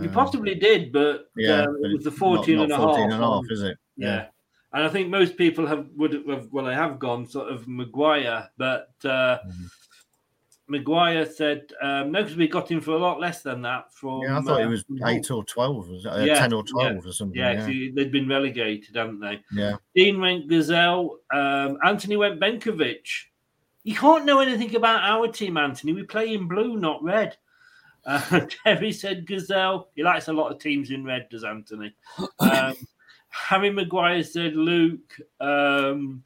You 0.00 0.08
Um, 0.08 0.12
possibly 0.12 0.56
did, 0.56 0.90
but 0.90 1.26
yeah, 1.36 1.62
um, 1.62 1.78
but 1.80 1.90
it 1.92 1.94
was 1.94 2.04
the 2.04 2.10
not- 2.10 2.18
14 2.18 2.56
not 2.56 2.62
and 2.64 2.72
a 2.72 2.76
14 2.76 2.94
half 3.04 3.04
and 3.04 3.22
a 3.22 3.26
half, 3.26 3.44
is 3.50 3.62
it? 3.62 3.76
Yeah. 3.96 4.08
Yeah. 4.08 4.26
And 4.72 4.84
I 4.84 4.88
think 4.88 5.08
most 5.08 5.36
people 5.36 5.66
have 5.66 5.86
would 5.96 6.12
have 6.28 6.48
well, 6.52 6.64
they 6.64 6.74
have 6.74 6.98
gone 6.98 7.26
sort 7.26 7.52
of 7.52 7.66
Maguire, 7.66 8.48
but 8.56 8.90
uh, 9.04 9.38
Mm-hmm. 9.46 9.66
Maguire 10.68 11.26
said 11.26 11.72
um, 11.82 12.12
no, 12.12 12.22
because 12.22 12.36
we 12.36 12.46
got 12.46 12.70
him 12.70 12.80
for 12.80 12.92
a 12.92 12.98
lot 12.98 13.18
less 13.18 13.42
than 13.42 13.60
that. 13.62 13.92
From 13.92 14.22
Yeah, 14.22 14.38
I 14.38 14.40
thought 14.42 14.60
uh, 14.60 14.64
it 14.64 14.68
was 14.68 14.84
eight 15.06 15.28
or 15.32 15.42
twelve, 15.44 15.88
was 15.88 16.04
it? 16.04 16.08
Uh, 16.08 16.18
Yeah, 16.24 16.34
ten 16.38 16.52
or 16.52 16.62
yeah, 16.64 16.70
twelve 16.72 17.06
or 17.06 17.12
something. 17.12 17.36
Yeah, 17.36 17.50
Yeah, 17.52 17.56
'cause 17.58 17.66
he- 17.66 17.90
they'd 17.90 18.12
been 18.12 18.28
relegated, 18.28 18.94
hadn't 18.94 19.18
they? 19.18 19.40
yeah. 19.52 19.76
Dean 19.96 20.20
went 20.20 20.48
Ghezzal. 20.48 21.16
Um, 21.34 21.78
Anthony 21.84 22.16
went 22.16 22.38
Benkovic. 22.40 23.04
You 23.82 23.96
can't 23.96 24.24
know 24.24 24.38
anything 24.40 24.76
about 24.76 25.02
our 25.02 25.26
team, 25.26 25.56
Anthony. 25.56 25.92
We 25.92 26.04
play 26.04 26.34
in 26.34 26.46
blue, 26.46 26.76
not 26.76 27.02
red. 27.02 27.36
Uh, 28.06 28.20
Terry 28.64 28.92
said 28.92 29.26
Ghezzal. 29.26 29.86
He 29.96 30.04
likes 30.04 30.28
a 30.28 30.32
lot 30.32 30.52
of 30.52 30.60
teams 30.60 30.90
in 30.92 31.04
red, 31.04 31.26
does 31.30 31.42
Anthony? 31.42 31.92
Um, 32.38 32.74
Harry 33.30 33.70
Maguire 33.70 34.22
said 34.22 34.54
Luke. 34.54 35.16
Um, 35.40 36.22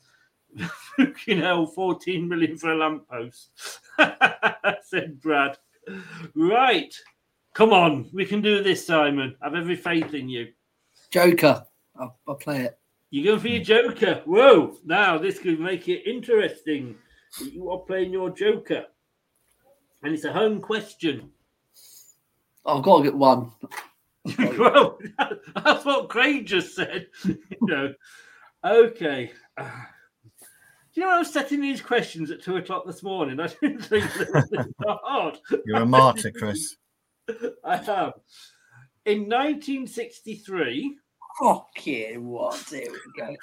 you 1.27 1.37
know, 1.37 1.67
14 1.67 2.29
million 2.29 2.57
for 2.57 2.73
a 2.73 2.77
lamppost. 2.77 3.51
said 4.85 5.21
Brad. 5.21 5.59
Right. 6.35 6.95
Come 7.55 7.73
on. 7.73 8.11
We 8.13 8.25
can 8.25 8.41
do 8.41 8.63
this, 8.63 8.87
Simon. 8.87 9.37
I 9.41 9.47
have 9.47 9.55
every 9.55 9.77
faith 9.77 10.15
in 10.15 10.29
you. 10.29 10.49
Joker. 11.11 11.65
I'll, 11.99 12.19
I'll 12.27 12.35
play 12.35 12.63
it. 12.63 12.79
You're 13.11 13.25
going 13.25 13.41
for 13.41 13.49
your 13.49 13.63
Joker. 13.63 14.23
Whoa. 14.25 14.77
Now, 14.85 15.19
this 15.19 15.39
could 15.39 15.61
make 15.61 15.89
it 15.89 16.09
interesting. 16.09 16.97
You 17.41 17.71
are 17.71 17.79
playing 17.79 18.13
your 18.13 18.31
Joker. 18.31 18.87
And 20.03 20.13
it's 20.13 20.25
a 20.25 20.33
home 20.33 20.61
question. 20.61 21.31
I've 22.67 22.83
got 22.83 22.99
to 22.99 23.05
get 23.05 23.15
one. 23.15 23.53
well, 24.59 24.99
that's 25.65 25.85
what 25.85 26.09
Craig 26.09 26.47
just 26.47 26.75
said. 26.75 27.09
you 27.25 27.39
know. 27.63 27.95
Okay. 28.65 29.33
Uh, 29.57 29.71
do 30.39 31.01
you 31.01 31.03
know 31.03 31.13
I 31.15 31.19
was 31.19 31.33
setting 31.33 31.61
these 31.61 31.81
questions 31.81 32.31
at 32.31 32.43
two 32.43 32.57
o'clock 32.57 32.87
this 32.87 33.03
morning? 33.03 33.41
I 33.41 33.49
didn't 33.49 33.83
think 33.83 34.13
they 34.15 34.27
were 34.27 34.45
this 34.51 34.67
hard. 34.87 35.39
You're 35.67 35.83
a 35.83 35.87
martyr, 35.87 36.31
Chris. 36.31 36.77
I 37.65 37.77
have. 37.77 38.15
In 39.05 39.29
1963, 39.29 40.97
Fuck 41.41 41.85
yeah, 41.85 42.17
what? 42.17 42.55
There 42.71 42.87
we 42.91 43.21
go. 43.21 43.35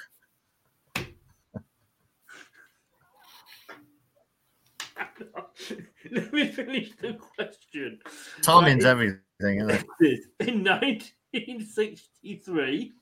let 6.10 6.32
me 6.32 6.48
finish 6.48 6.90
the 7.00 7.14
question. 7.14 7.98
Timing's 8.40 8.84
Right, 8.84 8.90
everything, 8.90 9.20
isn't 9.44 9.86
it? 10.00 10.24
In 10.40 10.64
1963, 10.64 12.92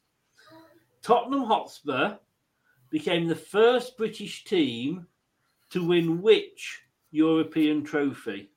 Tottenham 1.02 1.44
Hotspur 1.44 2.18
became 2.90 3.26
the 3.26 3.36
first 3.36 3.96
British 3.96 4.44
team 4.44 5.06
to 5.70 5.86
win 5.86 6.20
which 6.20 6.82
European 7.10 7.82
trophy? 7.84 8.50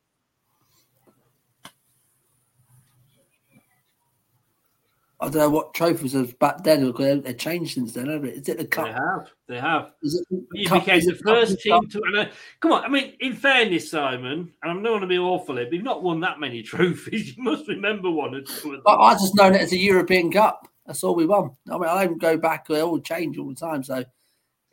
I 5.24 5.30
don't 5.30 5.36
know 5.36 5.50
what 5.50 5.74
trophies 5.74 6.14
was 6.16 6.34
back 6.34 6.64
then. 6.64 6.86
because 6.86 7.24
They've 7.24 7.38
changed 7.38 7.76
since 7.76 7.94
then, 7.94 8.08
haven't 8.08 8.28
it? 8.30 8.38
Is 8.40 8.50
it 8.50 8.58
the 8.58 8.66
cup? 8.66 8.86
They 8.88 8.92
have. 8.92 9.32
They 9.48 9.60
have. 9.60 9.92
Is 10.02 10.16
it 10.30 10.44
You 10.54 10.68
cup- 10.68 10.82
became 10.84 11.00
is 11.00 11.06
the 11.06 11.16
first 11.16 11.62
team 11.62 11.88
to. 11.88 12.02
And 12.14 12.30
come 12.60 12.74
on, 12.74 12.84
I 12.84 12.90
mean, 12.90 13.14
in 13.22 13.34
fairness, 13.34 13.90
Simon, 13.90 14.52
and 14.62 14.72
I'm 14.72 14.82
not 14.84 14.90
going 14.90 15.02
to 15.02 15.08
be 15.08 15.18
awful 15.18 15.56
here, 15.56 15.66
but 15.66 15.74
you've 15.74 15.84
not 15.84 16.04
won 16.04 16.20
that 16.20 16.42
many 16.42 16.62
trophies. 16.64 17.38
You 17.38 17.44
must 17.44 17.68
remember 17.70 18.12
one 18.12 18.36
or 18.36 18.42
two. 18.42 18.82
I, 18.86 18.92
I 18.94 19.14
just 19.14 19.36
known 19.36 19.56
it 19.56 19.62
as 19.62 19.72
a 19.72 19.78
European 19.78 20.30
Cup. 20.30 20.68
That's 20.86 21.04
all 21.06 21.16
we 21.16 21.26
won. 21.26 21.52
I 21.72 21.78
mean, 21.78 21.88
I 21.90 22.06
don't 22.06 22.18
go 22.20 22.36
back. 22.36 22.68
They 22.68 22.82
all 22.82 23.00
change 23.00 23.38
all 23.38 23.48
the 23.48 23.56
time. 23.56 23.84
So 23.84 24.04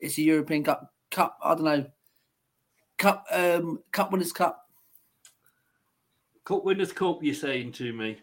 it's 0.01 0.18
a 0.18 0.22
European 0.22 0.64
Cup. 0.64 0.92
Cup. 1.12 1.38
I 1.44 1.55
don't 1.55 1.64
know. 1.64 1.86
Cup. 2.98 3.24
Um. 3.30 3.80
Cup 3.92 4.11
Winners' 4.11 4.32
Cup. 4.32 4.68
Cup 6.44 6.64
Winners' 6.64 6.92
Cup, 6.92 7.20
you're 7.22 7.34
saying 7.36 7.70
to 7.72 7.92
me. 7.92 8.18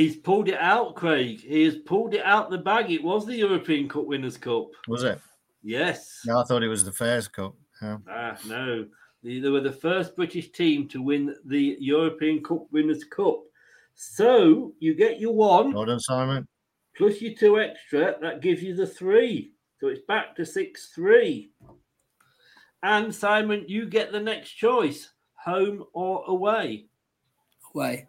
He's 0.00 0.16
pulled 0.16 0.48
it 0.48 0.58
out, 0.58 0.94
Craig. 0.94 1.40
He 1.40 1.62
has 1.64 1.76
pulled 1.76 2.14
it 2.14 2.24
out 2.24 2.48
the 2.48 2.56
bag. 2.56 2.90
It 2.90 3.04
was 3.04 3.26
the 3.26 3.36
European 3.36 3.86
Cup 3.86 4.06
Winners' 4.06 4.38
Cup. 4.38 4.68
Was 4.88 5.04
it? 5.04 5.20
Yes. 5.62 6.20
No, 6.24 6.38
I 6.40 6.44
thought 6.44 6.62
it 6.62 6.68
was 6.68 6.84
the 6.84 6.92
Fairs 6.92 7.28
Cup. 7.28 7.54
Yeah. 7.82 7.98
Ah, 8.08 8.38
no. 8.46 8.86
They, 9.22 9.40
they 9.40 9.50
were 9.50 9.60
the 9.60 9.70
first 9.70 10.16
British 10.16 10.52
team 10.52 10.88
to 10.88 11.02
win 11.02 11.34
the 11.44 11.76
European 11.78 12.42
Cup 12.42 12.64
Winners' 12.72 13.04
Cup. 13.04 13.40
So 13.94 14.72
you 14.80 14.94
get 14.94 15.20
your 15.20 15.34
one 15.34 15.74
Well 15.74 15.84
done, 15.84 16.00
Simon. 16.00 16.48
plus 16.96 17.20
your 17.20 17.34
two 17.34 17.60
extra. 17.60 18.16
That 18.22 18.40
gives 18.40 18.62
you 18.62 18.74
the 18.74 18.86
three. 18.86 19.52
So 19.80 19.88
it's 19.88 20.00
back 20.08 20.34
to 20.36 20.46
6 20.46 20.92
3. 20.94 21.50
And 22.82 23.14
Simon, 23.14 23.66
you 23.68 23.84
get 23.84 24.12
the 24.12 24.20
next 24.20 24.52
choice 24.52 25.10
home 25.44 25.84
or 25.92 26.24
away. 26.26 26.86
Away. 27.74 28.06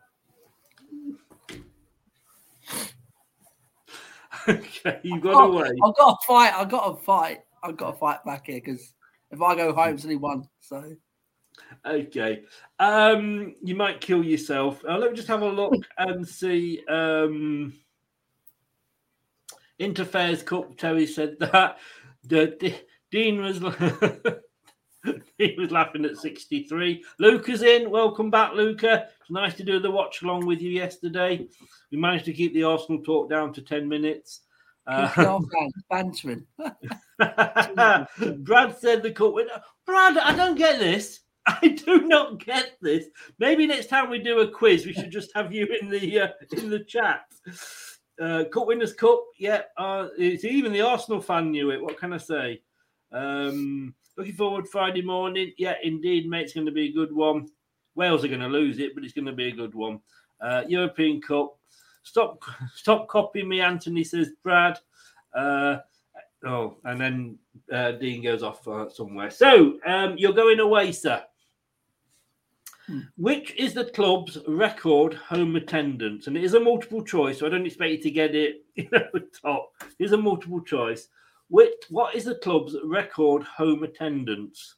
Okay, 4.49 4.99
you 5.03 5.19
got 5.19 5.39
away. 5.49 5.69
I've 5.83 5.95
got 5.95 6.19
to 6.19 6.27
fight. 6.27 6.53
I've 6.55 6.69
got 6.69 6.97
to 6.97 7.03
fight. 7.03 7.41
I've 7.63 7.77
got 7.77 7.91
to 7.91 7.97
fight 7.97 8.23
back 8.25 8.47
here 8.47 8.61
because 8.63 8.93
if 9.31 9.41
I 9.41 9.55
go 9.55 9.73
home, 9.73 9.95
it's 9.95 10.03
only 10.03 10.15
one. 10.15 10.47
So 10.59 10.95
Okay. 11.85 12.43
Um, 12.79 13.55
you 13.61 13.75
might 13.75 14.01
kill 14.01 14.23
yourself. 14.23 14.83
Uh, 14.87 14.97
let 14.97 15.11
me 15.11 15.15
just 15.15 15.27
have 15.27 15.41
a 15.41 15.49
look 15.49 15.73
and 15.97 16.27
see. 16.27 16.81
Um, 16.89 17.73
Interfairs 19.79 20.43
Cup, 20.45 20.77
Terry 20.77 21.07
said 21.07 21.37
that. 21.39 21.77
The, 22.23 22.55
the- 22.59 22.75
Dean 23.11 23.41
was 23.41 23.59
he 25.37 25.55
was 25.57 25.71
laughing 25.71 26.05
at 26.05 26.17
63. 26.17 27.03
Luca's 27.19 27.63
in. 27.63 27.89
Welcome 27.89 28.29
back, 28.29 28.53
Luca. 28.53 29.07
It's 29.19 29.31
nice 29.31 29.53
to 29.55 29.63
do 29.63 29.79
the 29.79 29.91
watch 29.91 30.21
along 30.21 30.45
with 30.45 30.61
you 30.61 30.69
yesterday. 30.69 31.47
We 31.91 31.97
managed 31.97 32.25
to 32.25 32.33
keep 32.33 32.53
the 32.53 32.63
Arsenal 32.63 33.01
talk 33.01 33.29
down 33.29 33.53
to 33.53 33.61
10 33.61 33.87
minutes. 33.87 34.41
Uh, 34.87 35.39
bantering. 35.89 36.45
Brad 37.17 38.77
said 38.79 39.03
the 39.03 39.11
cup 39.13 39.33
winner. 39.33 39.61
Brad, 39.85 40.17
I 40.17 40.35
don't 40.35 40.57
get 40.57 40.79
this. 40.79 41.19
I 41.45 41.69
do 41.69 42.07
not 42.07 42.43
get 42.43 42.77
this. 42.81 43.05
Maybe 43.39 43.65
next 43.65 43.87
time 43.87 44.09
we 44.09 44.19
do 44.19 44.39
a 44.39 44.47
quiz, 44.47 44.85
we 44.85 44.93
should 44.93 45.11
just 45.11 45.31
have 45.35 45.53
you 45.53 45.67
in 45.81 45.89
the 45.89 46.19
uh, 46.19 46.27
in 46.51 46.69
the 46.69 46.83
chat. 46.83 47.25
Uh, 48.21 48.43
Cup 48.53 48.67
Winners' 48.67 48.93
Cup, 48.93 49.23
yeah. 49.39 49.61
Uh, 49.77 50.09
it's 50.17 50.45
even 50.45 50.71
the 50.71 50.81
Arsenal 50.81 51.21
fan 51.21 51.49
knew 51.49 51.71
it. 51.71 51.81
What 51.81 51.97
can 51.97 52.13
I 52.13 52.17
say? 52.17 52.61
Um, 53.11 53.95
looking 54.21 54.35
forward 54.35 54.67
Friday 54.67 55.01
morning. 55.01 55.51
Yeah, 55.57 55.73
indeed, 55.81 56.29
mate. 56.29 56.43
It's 56.43 56.53
going 56.53 56.67
to 56.67 56.71
be 56.71 56.89
a 56.89 56.91
good 56.91 57.11
one. 57.11 57.47
Wales 57.95 58.23
are 58.23 58.27
going 58.27 58.41
to 58.41 58.47
lose 58.47 58.77
it, 58.77 58.93
but 58.93 59.03
it's 59.03 59.13
going 59.13 59.25
to 59.25 59.31
be 59.31 59.47
a 59.47 59.51
good 59.51 59.73
one. 59.73 59.99
Uh, 60.39 60.61
European 60.67 61.19
Cup. 61.19 61.57
Stop, 62.03 62.43
stop 62.75 63.07
copying 63.07 63.49
me, 63.49 63.61
Anthony. 63.61 64.03
Says 64.03 64.29
Brad. 64.43 64.77
Uh, 65.33 65.77
oh, 66.45 66.77
and 66.83 67.01
then 67.01 67.39
uh, 67.73 67.93
Dean 67.93 68.21
goes 68.21 68.43
off 68.43 68.67
uh, 68.67 68.89
somewhere. 68.91 69.31
So 69.31 69.79
um, 69.87 70.13
you're 70.19 70.33
going 70.33 70.59
away, 70.59 70.91
sir. 70.91 71.23
Which 73.17 73.55
is 73.55 73.73
the 73.73 73.85
club's 73.85 74.37
record 74.47 75.15
home 75.15 75.55
attendance? 75.55 76.27
And 76.27 76.37
it 76.37 76.43
is 76.43 76.53
a 76.53 76.59
multiple 76.59 77.03
choice, 77.03 77.39
so 77.39 77.47
I 77.47 77.49
don't 77.49 77.65
expect 77.65 77.91
you 77.91 78.01
to 78.03 78.11
get 78.11 78.35
it 78.35 78.65
you 78.75 78.87
know, 78.91 79.07
top. 79.41 79.71
Here's 79.97 80.11
a 80.11 80.17
multiple 80.17 80.61
choice. 80.61 81.07
Which, 81.51 81.83
what 81.89 82.15
is 82.15 82.23
the 82.23 82.35
club's 82.35 82.77
record 82.81 83.43
home 83.43 83.83
attendance? 83.83 84.77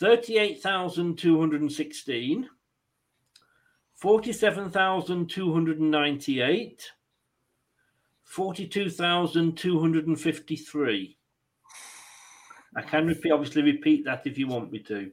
38,216, 0.00 2.48
47,298, 3.94 6.92
42,253. 8.24 11.18
I 12.74 12.80
can 12.80 13.06
repeat, 13.06 13.30
obviously 13.30 13.60
repeat 13.60 14.06
that 14.06 14.26
if 14.26 14.38
you 14.38 14.48
want 14.48 14.72
me 14.72 14.78
to. 14.78 15.12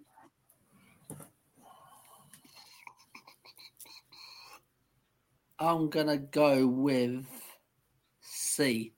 I'm 5.59 5.89
gonna 5.89 6.17
go 6.17 6.65
with 6.65 7.25
C. 8.21 8.93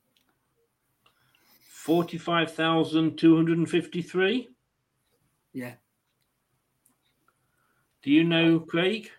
45,253. 1.82 4.50
Yeah. 5.54 5.74
Do 8.04 8.12
you 8.12 8.24
know, 8.24 8.60
Craig? 8.60 9.10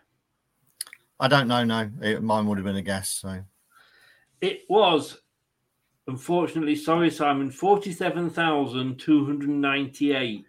I 1.18 1.26
don't 1.26 1.48
know. 1.48 1.64
No, 1.64 1.90
it, 2.00 2.22
mine 2.22 2.46
would 2.46 2.58
have 2.58 2.64
been 2.64 2.76
a 2.76 2.82
guess. 2.82 3.08
So 3.08 3.42
It 4.40 4.60
was, 4.68 5.22
unfortunately, 6.06 6.76
sorry, 6.76 7.10
Simon, 7.10 7.50
47,298. 7.50 10.46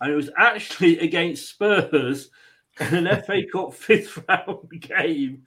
And 0.00 0.12
it 0.12 0.16
was 0.16 0.30
actually 0.36 0.98
against 1.08 1.50
Spurs 1.50 2.24
in 2.24 2.30
an 2.92 3.22
FA 3.22 3.42
Cup 3.52 3.74
fifth 3.74 4.22
round 4.28 4.70
game 4.80 5.44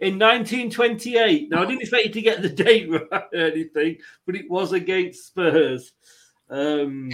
in 0.00 0.18
1928. 0.18 1.50
Now, 1.50 1.62
I 1.62 1.66
didn't 1.66 1.82
expect 1.82 2.06
you 2.06 2.12
to 2.12 2.22
get 2.22 2.42
the 2.42 2.48
date 2.48 2.90
right 2.90 3.24
or 3.32 3.38
anything, 3.38 3.98
but 4.26 4.36
it 4.36 4.50
was 4.50 4.72
against 4.72 5.26
Spurs. 5.26 5.92
Um, 6.50 7.10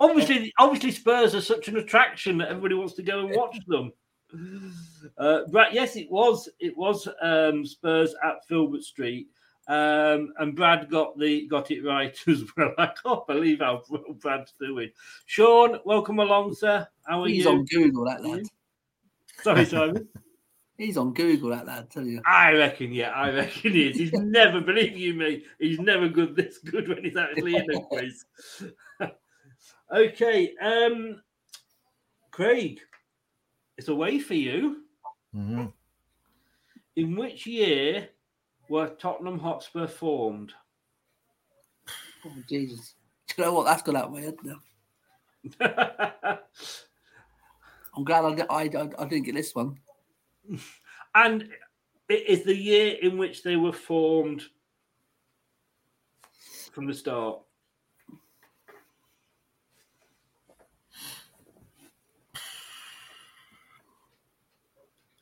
Obviously, 0.00 0.52
obviously, 0.58 0.92
Spurs 0.92 1.34
are 1.34 1.40
such 1.40 1.68
an 1.68 1.76
attraction 1.76 2.38
that 2.38 2.48
everybody 2.48 2.74
wants 2.74 2.94
to 2.94 3.02
go 3.02 3.26
and 3.26 3.34
watch 3.34 3.58
them. 3.66 3.92
Uh, 5.16 5.40
yes, 5.72 5.96
it 5.96 6.08
was. 6.10 6.48
It 6.60 6.76
was 6.76 7.08
um, 7.20 7.66
Spurs 7.66 8.14
at 8.22 8.46
Filbert 8.46 8.84
Street, 8.84 9.28
um, 9.68 10.32
and 10.38 10.56
Brad 10.56 10.88
got 10.90 11.18
the 11.18 11.46
got 11.46 11.70
it 11.70 11.84
right 11.84 12.18
as 12.26 12.42
well. 12.56 12.72
I 12.78 12.86
can't 13.02 13.26
believe 13.26 13.60
how 13.60 13.82
well 13.90 14.14
Brad's 14.18 14.54
doing. 14.58 14.90
Sean, 15.26 15.78
welcome 15.84 16.18
along, 16.18 16.54
sir. 16.54 16.88
How 17.06 17.22
are 17.22 17.28
He's 17.28 17.36
you? 17.36 17.42
He's 17.42 17.46
on 17.46 17.64
Google, 17.66 18.04
that 18.06 18.24
lad. 18.24 18.42
Sorry, 19.42 19.64
Simon. 19.66 20.08
He's 20.78 20.96
on 20.96 21.12
Google, 21.12 21.50
that 21.50 21.66
lad. 21.66 21.90
Tell 21.90 22.04
you. 22.04 22.22
I 22.24 22.52
reckon, 22.52 22.92
yeah, 22.92 23.10
I 23.10 23.30
reckon 23.30 23.72
he 23.72 23.88
is. 23.88 23.98
He's 23.98 24.12
never, 24.12 24.60
believe 24.60 24.96
you 24.96 25.12
me, 25.12 25.44
he's 25.58 25.80
never 25.80 26.08
good 26.08 26.36
this 26.36 26.58
good 26.58 26.88
when 26.88 27.02
he's 27.02 27.16
actually 27.16 27.56
in 27.56 27.68
a 27.74 27.80
quiz. 27.80 28.24
okay, 29.92 30.54
um, 30.62 31.20
Craig, 32.30 32.78
it's 33.76 33.88
away 33.88 34.20
for 34.20 34.34
you. 34.34 34.84
Mhm. 35.34 35.72
In 36.94 37.16
which 37.16 37.44
year 37.44 38.08
were 38.68 38.88
Tottenham 38.88 39.38
Hotspur 39.38 39.86
formed? 39.86 40.52
Oh, 42.24 42.32
Jesus. 42.48 42.94
Do 43.28 43.34
you 43.38 43.44
know 43.44 43.54
what? 43.54 43.64
That's 43.64 43.82
gone 43.82 43.96
out 43.96 44.06
of 44.06 44.12
my 44.12 44.20
head 44.20 44.36
now. 44.42 44.60
I'm 47.96 48.04
glad 48.04 48.24
I, 48.24 48.46
I, 48.50 48.62
I 48.62 49.04
didn't 49.06 49.24
get 49.24 49.34
this 49.34 49.54
one. 49.54 49.78
and 51.14 51.48
it 52.08 52.26
is 52.26 52.44
the 52.44 52.54
year 52.54 52.96
in 53.02 53.18
which 53.18 53.42
they 53.42 53.56
were 53.56 53.72
formed 53.72 54.42
from 56.72 56.86
the 56.86 56.94
start. 56.94 57.40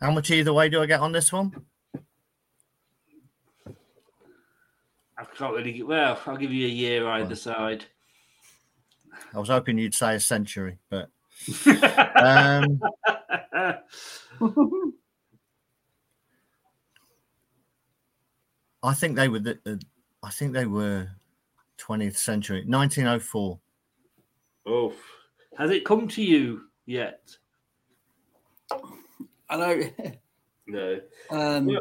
How 0.01 0.11
much 0.11 0.31
either 0.31 0.53
way 0.53 0.69
do 0.69 0.83
I 0.83 0.87
get 0.87 1.01
on 1.01 1.13
this 1.13 1.33
one? 1.33 1.65
I 5.19 5.25
can't 5.25 5.55
really 5.55 5.73
get 5.73 5.87
well. 5.87 6.21
I'll 6.27 6.37
give 6.37 6.53
you 6.53 6.67
a 6.67 6.71
year 6.71 7.09
either 7.09 7.37
side. 7.37 7.85
I 9.35 9.39
was 9.39 9.49
hoping 9.49 9.79
you'd 9.79 9.95
say 9.95 10.15
a 10.15 10.21
century, 10.21 10.79
but 10.91 11.09
um, 12.17 12.81
I 18.83 18.95
think 18.95 19.17
they 19.17 19.29
were. 19.29 19.39
The, 19.41 19.59
uh, 19.67 19.77
I 20.23 20.31
think 20.31 20.53
they 20.53 20.67
were 20.67 21.09
20th 21.79 22.17
century, 22.17 22.65
1904. 22.67 23.59
Oh, 24.67 24.93
has 25.57 25.71
it 25.71 25.85
come 25.85 26.09
to 26.09 26.23
you 26.23 26.63
yet? 26.85 27.37
I 29.49 29.57
know. 29.57 29.83
No. 30.67 31.01
Um, 31.31 31.69
Yeah. 31.69 31.79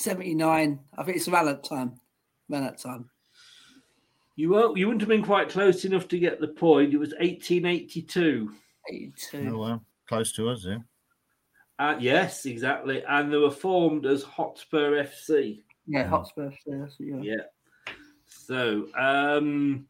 1879. 0.00 0.78
I 0.96 1.02
think 1.04 1.16
it's 1.16 1.28
around 1.28 1.46
that 1.46 1.64
time. 1.64 2.00
Around 2.50 2.64
that 2.64 2.78
time. 2.78 3.10
You 4.36 4.50
were 4.50 4.76
you 4.76 4.86
wouldn't 4.86 5.02
have 5.02 5.08
been 5.08 5.24
quite 5.24 5.50
close 5.50 5.84
enough 5.84 6.08
to 6.08 6.18
get 6.18 6.40
the 6.40 6.48
point. 6.48 6.94
It 6.94 6.98
was 6.98 7.10
1882. 7.20 8.52
82. 8.88 9.50
Oh 9.52 9.58
well, 9.58 9.84
close 10.08 10.32
to 10.32 10.48
us, 10.48 10.64
yeah. 10.64 10.78
Uh, 11.78 11.96
yes, 11.98 12.46
exactly. 12.46 13.02
And 13.08 13.32
they 13.32 13.36
were 13.36 13.50
formed 13.50 14.06
as 14.06 14.22
Hotspur 14.22 15.02
FC. 15.02 15.62
Yeah, 15.86 16.06
Hotspur. 16.06 16.50
Yeah. 16.66 16.86
yeah. 16.98 17.16
Yeah. 17.22 17.94
So, 18.26 18.86
um, 18.96 19.86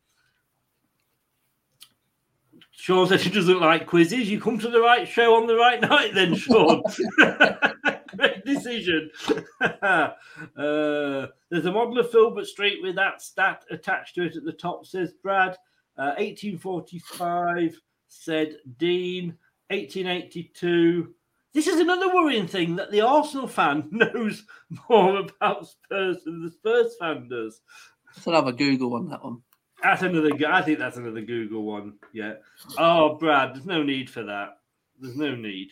Sean 2.72 3.06
said 3.06 3.20
he 3.20 3.30
doesn't 3.30 3.60
like 3.60 3.86
quizzes. 3.86 4.30
You 4.30 4.40
come 4.40 4.58
to 4.58 4.70
the 4.70 4.80
right 4.80 5.06
show 5.06 5.34
on 5.34 5.46
the 5.46 5.56
right 5.56 5.80
night, 5.90 6.14
then, 6.14 6.34
Sean. 6.34 6.82
Great 8.20 8.44
decision. 8.44 9.10
uh, 9.60 10.10
there's 10.56 11.66
a 11.66 11.72
model 11.72 11.98
of 11.98 12.10
Filbert 12.10 12.46
Street 12.46 12.82
with 12.82 12.96
that 12.96 13.22
stat 13.22 13.64
attached 13.70 14.14
to 14.16 14.26
it 14.26 14.36
at 14.36 14.44
the 14.44 14.52
top, 14.52 14.84
says 14.84 15.14
Brad. 15.22 15.56
Uh, 15.96 16.14
1845, 16.18 17.80
said 18.08 18.56
Dean. 18.76 19.36
1882. 19.68 21.14
This 21.54 21.66
is 21.66 21.80
another 21.80 22.14
worrying 22.14 22.46
thing 22.46 22.76
that 22.76 22.90
the 22.90 23.00
Arsenal 23.00 23.48
fan 23.48 23.88
knows 23.90 24.44
more 24.88 25.20
about 25.20 25.68
Spurs 25.68 26.22
than 26.24 26.44
the 26.44 26.50
Spurs 26.50 26.94
fan 27.00 27.28
does. 27.28 27.60
Have 28.26 28.46
a 28.46 28.52
Google 28.52 28.94
on 28.94 29.08
that 29.08 29.24
one. 29.24 29.42
That's 29.82 30.02
another. 30.02 30.30
I 30.46 30.62
think 30.62 30.78
that's 30.78 30.96
another 30.98 31.22
Google 31.22 31.62
one. 31.62 31.94
Yeah. 32.12 32.34
Oh, 32.76 33.14
Brad, 33.14 33.54
there's 33.54 33.66
no 33.66 33.82
need 33.82 34.10
for 34.10 34.24
that. 34.24 34.58
There's 34.98 35.16
no 35.16 35.34
need. 35.34 35.70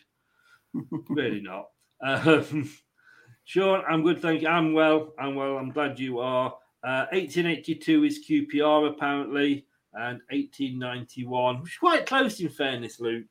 really 1.11 1.41
not. 1.41 1.67
Um, 2.03 2.71
Sean, 3.45 3.83
I'm 3.89 4.03
good. 4.03 4.21
Thank 4.21 4.43
you. 4.43 4.49
I'm 4.49 4.73
well. 4.73 5.15
I'm 5.19 5.35
well. 5.35 5.57
I'm 5.57 5.71
glad 5.71 5.99
you 5.99 6.19
are. 6.19 6.55
Uh, 6.85 7.07
1882 7.13 8.05
is 8.05 8.25
QPR 8.29 8.91
apparently, 8.91 9.67
and 9.95 10.21
1891, 10.31 11.63
which 11.63 11.73
is 11.73 11.79
quite 11.79 12.07
close 12.07 12.41
in 12.41 12.49
fairness, 12.49 13.01
Luke. 13.01 13.27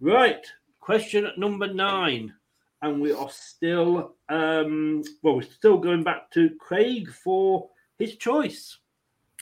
Right. 0.00 0.44
Question 0.80 1.28
number 1.36 1.72
nine. 1.72 2.34
And 2.82 3.00
we 3.00 3.12
are 3.12 3.30
still, 3.30 4.16
um, 4.28 5.02
well, 5.22 5.36
we're 5.36 5.42
still 5.42 5.78
going 5.78 6.02
back 6.02 6.30
to 6.32 6.50
Craig 6.60 7.10
for 7.10 7.70
his 7.98 8.16
choice. 8.16 8.78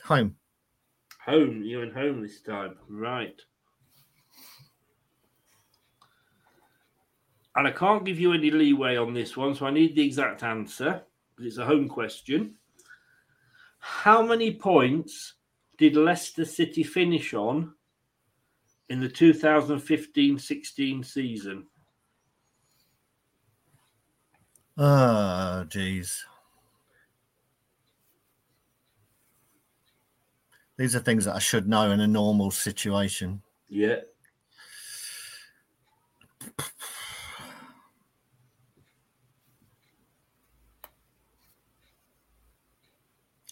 Home. 0.04 0.36
Home. 1.24 1.62
You're 1.64 1.84
in 1.84 1.92
home 1.92 2.22
this 2.22 2.42
time. 2.42 2.76
Right. 2.88 3.40
And 7.54 7.66
I 7.66 7.70
can't 7.70 8.04
give 8.04 8.18
you 8.18 8.32
any 8.32 8.50
leeway 8.50 8.96
on 8.96 9.12
this 9.12 9.36
one, 9.36 9.54
so 9.54 9.66
I 9.66 9.70
need 9.70 9.94
the 9.94 10.04
exact 10.04 10.42
answer 10.42 11.02
because 11.30 11.46
it's 11.46 11.58
a 11.58 11.66
home 11.66 11.88
question. 11.88 12.54
How 13.78 14.22
many 14.22 14.54
points 14.54 15.34
did 15.76 15.96
Leicester 15.96 16.44
City 16.44 16.82
finish 16.82 17.34
on 17.34 17.74
in 18.88 19.00
the 19.00 19.08
2015 19.08 20.38
16 20.38 21.04
season? 21.04 21.66
Oh, 24.78 25.64
geez. 25.68 26.24
These 30.78 30.96
are 30.96 31.00
things 31.00 31.26
that 31.26 31.36
I 31.36 31.38
should 31.38 31.68
know 31.68 31.90
in 31.90 32.00
a 32.00 32.06
normal 32.06 32.50
situation. 32.50 33.42
Yeah. 33.68 34.00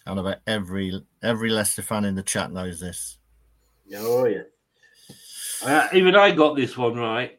And 0.05 0.19
I 0.19 0.23
bet 0.23 0.41
every 0.47 1.01
every 1.21 1.49
Leicester 1.49 1.81
fan 1.81 2.05
in 2.05 2.15
the 2.15 2.23
chat 2.23 2.51
knows 2.51 2.79
this. 2.79 3.17
Oh, 3.95 4.25
yeah. 4.25 4.43
Uh, 5.63 5.87
even 5.93 6.15
I 6.15 6.31
got 6.31 6.55
this 6.55 6.77
one 6.77 6.95
right. 6.95 7.37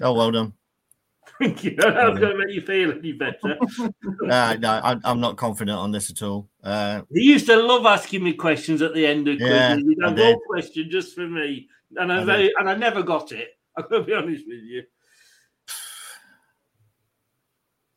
Oh, 0.00 0.14
well 0.14 0.30
done. 0.30 0.54
Thank 1.38 1.64
you. 1.64 1.76
I 1.82 2.08
was 2.08 2.18
going 2.18 2.32
to 2.32 2.38
make 2.38 2.54
you 2.54 2.62
feel 2.62 2.92
any 2.92 3.12
better. 3.12 3.58
Uh, 4.28 4.56
no, 4.60 4.70
I, 4.70 4.96
I'm 5.04 5.18
not 5.20 5.36
confident 5.36 5.76
on 5.76 5.90
this 5.90 6.08
at 6.10 6.22
all. 6.22 6.48
Uh, 6.62 7.02
He 7.12 7.22
used 7.22 7.46
to 7.46 7.56
love 7.56 7.84
asking 7.84 8.22
me 8.22 8.32
questions 8.34 8.80
at 8.80 8.94
the 8.94 9.04
end 9.04 9.26
of 9.26 9.38
quizzes. 9.38 9.50
Yeah, 9.50 9.76
He'd 9.76 9.98
have 10.04 10.16
one 10.18 10.38
question 10.46 10.88
just 10.88 11.16
for 11.16 11.26
me, 11.26 11.68
and 11.96 12.12
I, 12.12 12.20
I 12.20 12.24
very, 12.24 12.52
and 12.58 12.68
I 12.68 12.76
never 12.76 13.02
got 13.02 13.32
it. 13.32 13.48
I'm 13.76 13.88
going 13.88 14.02
to 14.02 14.06
be 14.06 14.14
honest 14.14 14.44
with 14.46 14.60
you. 14.62 14.82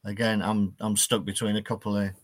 again, 0.06 0.42
I'm 0.42 0.76
I'm 0.80 0.98
stuck 0.98 1.24
between 1.24 1.56
a 1.56 1.62
couple 1.62 2.00
here. 2.00 2.16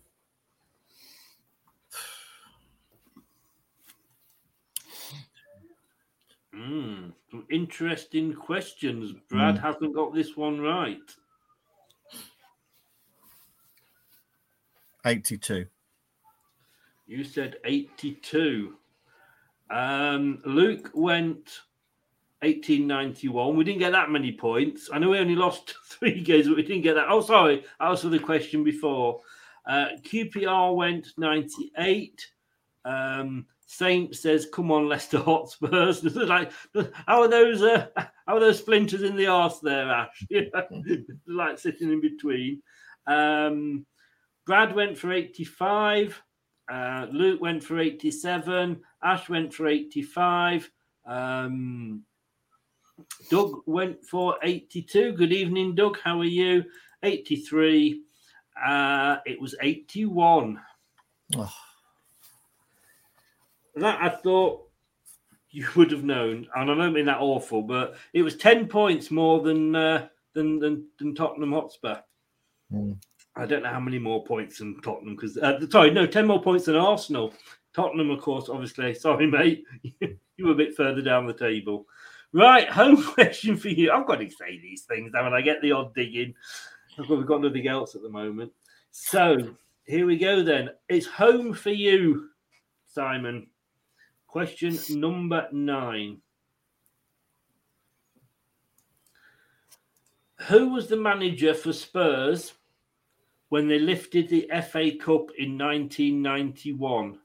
Mm, 6.70 7.14
some 7.32 7.46
interesting 7.50 8.32
questions. 8.34 9.14
Brad 9.30 9.56
Mm. 9.56 9.62
hasn't 9.62 9.96
got 9.96 10.14
this 10.14 10.38
one 10.38 10.62
right. 10.62 11.02
82. 15.06 15.66
You 17.08 17.24
said 17.24 17.58
82. 17.64 18.78
Um, 19.72 20.42
Luke 20.46 20.92
went 20.94 21.62
1891. 22.42 23.56
We 23.56 23.64
didn't 23.64 23.80
get 23.80 23.92
that 23.94 24.12
many 24.12 24.32
points. 24.32 24.90
I 24.94 25.00
know 25.00 25.10
we 25.10 25.18
only 25.20 25.36
lost 25.36 25.76
three 25.86 26.22
games, 26.22 26.48
but 26.48 26.58
we 26.58 26.64
didn't 26.64 26.84
get 26.84 26.94
that. 26.96 27.08
Oh, 27.10 27.22
sorry. 27.22 27.64
That 27.80 27.90
was 27.90 28.02
for 28.04 28.10
the 28.10 28.20
question 28.20 28.64
before. 28.64 29.22
Uh, 29.66 29.90
QPR 30.04 30.76
went 30.76 31.08
98. 31.18 32.32
Um, 32.86 33.48
Saint 33.72 34.16
says, 34.16 34.48
"Come 34.52 34.72
on, 34.72 34.90
Leicester 34.90 35.20
Hotspurs." 35.20 36.04
Like, 36.16 36.52
how 37.06 37.22
are 37.22 37.28
those? 37.28 37.62
Uh, 37.62 37.86
how 38.26 38.36
are 38.36 38.40
those 38.40 38.58
splinters 38.58 39.04
in 39.04 39.16
the 39.16 39.28
arse 39.28 39.60
there, 39.60 39.88
Ash? 39.92 40.26
You 40.32 40.50
know, 40.52 40.98
like 41.28 41.60
sitting 41.60 41.92
in 41.92 42.02
between. 42.02 42.64
Um, 43.06 43.86
Brad 44.48 44.74
went 44.74 44.98
for 44.98 45.14
85. 45.14 46.20
Uh, 46.72 47.06
Luke 47.12 47.42
went 47.42 47.64
for 47.64 47.80
87. 47.80 48.82
Ash 49.04 49.30
went 49.30 49.54
for 49.54 49.68
85. 49.68 50.72
Um, 51.06 52.04
Doug 53.30 53.62
went 53.68 54.04
for 54.04 54.36
82. 54.42 55.14
Good 55.14 55.32
evening, 55.32 55.76
Doug. 55.76 56.00
How 56.04 56.20
are 56.20 56.24
you? 56.24 56.64
83. 57.04 58.02
Uh, 58.66 59.18
it 59.28 59.40
was 59.40 59.54
81. 59.62 60.60
Oh. 61.38 61.54
That 63.80 64.02
I 64.02 64.10
thought 64.10 64.68
you 65.52 65.68
would 65.76 65.92
have 65.92 66.04
known, 66.04 66.48
and 66.56 66.72
I 66.72 66.76
don't 66.76 66.94
mean 66.94 67.06
that 67.06 67.20
awful, 67.20 67.62
but 67.62 67.96
it 68.14 68.22
was 68.22 68.36
10 68.36 68.68
points 68.68 69.10
more 69.10 69.42
than 69.42 69.76
uh, 69.76 70.08
than, 70.34 70.60
than 70.60 70.86
than 71.00 71.16
Tottenham 71.16 71.54
Hotspur. 71.54 71.98
Hmm. 72.72 72.94
I 73.36 73.46
don't 73.46 73.64
know 73.64 73.72
how 73.72 73.80
many 73.80 74.00
more 74.00 74.24
points 74.24 74.58
than 74.58 74.82
Tottenham 74.82 75.16
because 75.16 75.38
uh, 75.38 75.60
sorry, 75.70 75.92
no, 75.92 76.06
10 76.06 76.28
more 76.28 76.42
points 76.42 76.66
than 76.66 76.76
Arsenal. 76.76 77.34
Tottenham, 77.74 78.10
of 78.10 78.22
course, 78.22 78.50
obviously. 78.50 78.94
Sorry, 78.96 79.28
mate, 79.28 79.64
you 80.02 80.46
were 80.46 80.52
a 80.52 80.56
bit 80.56 80.76
further 80.76 81.02
down 81.02 81.28
the 81.28 81.34
table. 81.34 81.86
Right, 82.34 82.70
home 82.72 83.02
question 83.02 83.56
for 83.56 83.70
you. 83.70 83.92
I've 83.92 84.08
got 84.08 84.20
to 84.20 84.30
say 84.30 84.60
these 84.60 84.84
things 84.84 85.12
and 85.16 85.34
I 85.34 85.42
get 85.42 85.62
the 85.62 85.72
odd 85.72 85.94
digging. 85.94 86.34
We've 87.10 87.26
got 87.26 87.42
nothing 87.42 87.68
else 87.68 87.96
at 87.96 88.02
the 88.02 88.10
moment. 88.10 88.52
So 88.92 89.56
here 89.86 90.06
we 90.06 90.18
go 90.18 90.44
then. 90.44 90.72
It's 90.90 91.06
home 91.06 91.54
for 91.54 91.70
you, 91.70 92.30
Simon. 92.88 93.48
Question 94.30 94.78
number 94.92 95.48
nine. 95.52 96.22
Who 100.48 100.70
was 100.70 100.88
the 100.88 100.98
manager 100.98 101.56
for 101.56 101.74
Spurs 101.74 102.54
when 103.50 103.68
they 103.68 103.80
lifted 103.80 104.30
the 104.30 104.48
FA 104.70 104.92
Cup 104.92 105.32
in 105.36 105.58
1991? 105.58 107.18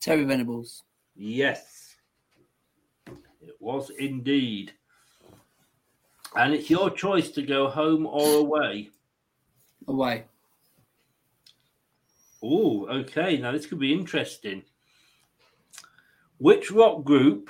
Terry 0.00 0.24
Venables. 0.24 0.82
Yes, 1.16 1.96
it 3.06 3.56
was 3.58 3.88
indeed. 3.98 4.74
And 6.36 6.52
it's 6.52 6.68
your 6.68 6.90
choice 6.90 7.30
to 7.30 7.42
go 7.42 7.68
home 7.68 8.04
or 8.04 8.40
away. 8.40 8.90
Away. 9.88 10.24
Oh, 12.42 12.86
okay. 12.88 13.38
Now 13.38 13.52
this 13.52 13.64
could 13.64 13.78
be 13.78 13.94
interesting. 13.94 14.62
Which 16.42 16.70
rock 16.72 17.04
group 17.04 17.48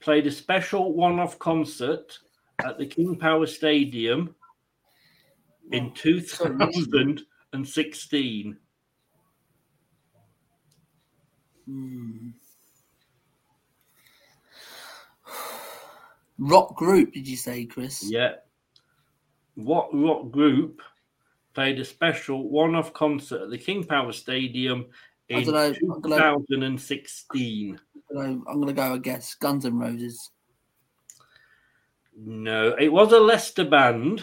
played 0.00 0.26
a 0.26 0.30
special 0.30 0.94
one 0.94 1.18
off 1.18 1.38
concert 1.38 2.18
at 2.64 2.78
the 2.78 2.86
King 2.86 3.16
Power 3.16 3.46
Stadium 3.46 4.34
in 5.72 5.92
2016? 5.92 8.56
Hmm. 11.66 12.28
Rock 16.38 16.76
group, 16.76 17.12
did 17.12 17.28
you 17.28 17.36
say, 17.36 17.66
Chris? 17.66 18.10
Yeah. 18.10 18.36
What 19.54 19.90
rock 19.92 20.30
group 20.30 20.80
played 21.52 21.78
a 21.78 21.84
special 21.84 22.48
one 22.48 22.74
off 22.74 22.94
concert 22.94 23.42
at 23.42 23.50
the 23.50 23.58
King 23.58 23.84
Power 23.84 24.12
Stadium 24.12 24.86
in 25.28 25.44
dunno, 25.44 25.74
I'm 25.74 26.00
gonna- 26.00 26.16
2016? 26.48 27.78
I'm 28.16 28.42
going 28.44 28.66
to 28.68 28.72
go 28.72 28.92
a 28.94 28.98
guess. 28.98 29.34
Guns 29.34 29.64
and 29.64 29.78
Roses. 29.80 30.30
No, 32.18 32.74
it 32.78 32.88
was 32.88 33.12
a 33.12 33.20
Leicester 33.20 33.64
band. 33.64 34.22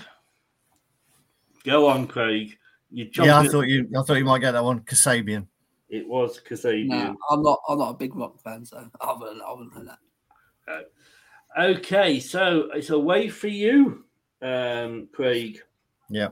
Go 1.64 1.88
on, 1.88 2.08
Craig. 2.08 2.58
You 2.92 3.10
Yeah, 3.14 3.38
I 3.40 3.46
chomping- 3.46 3.52
thought 3.52 3.68
you. 3.68 3.90
I 3.98 4.02
thought 4.04 4.14
you 4.18 4.26
might 4.26 4.40
get 4.40 4.52
that 4.52 4.64
one. 4.64 4.82
Kasabian. 4.82 5.48
It 5.90 6.08
was 6.08 6.40
Kasabian. 6.40 6.88
No, 6.88 7.16
I'm 7.30 7.42
not. 7.44 7.60
I'm 7.68 7.78
not 7.78 7.92
a 7.92 7.98
big 7.98 8.16
rock 8.16 8.42
fan, 8.42 8.66
so 8.66 8.90
I 9.00 9.14
wouldn't, 9.14 9.42
I 9.42 9.52
wouldn't 9.52 9.76
know 9.76 9.86
that. 10.68 10.90
Okay, 11.60 12.20
so 12.20 12.70
it's 12.74 12.90
away 12.90 13.30
for 13.30 13.48
you, 13.48 14.06
um, 14.42 15.08
Craig. 15.14 15.60
Yeah. 16.10 16.30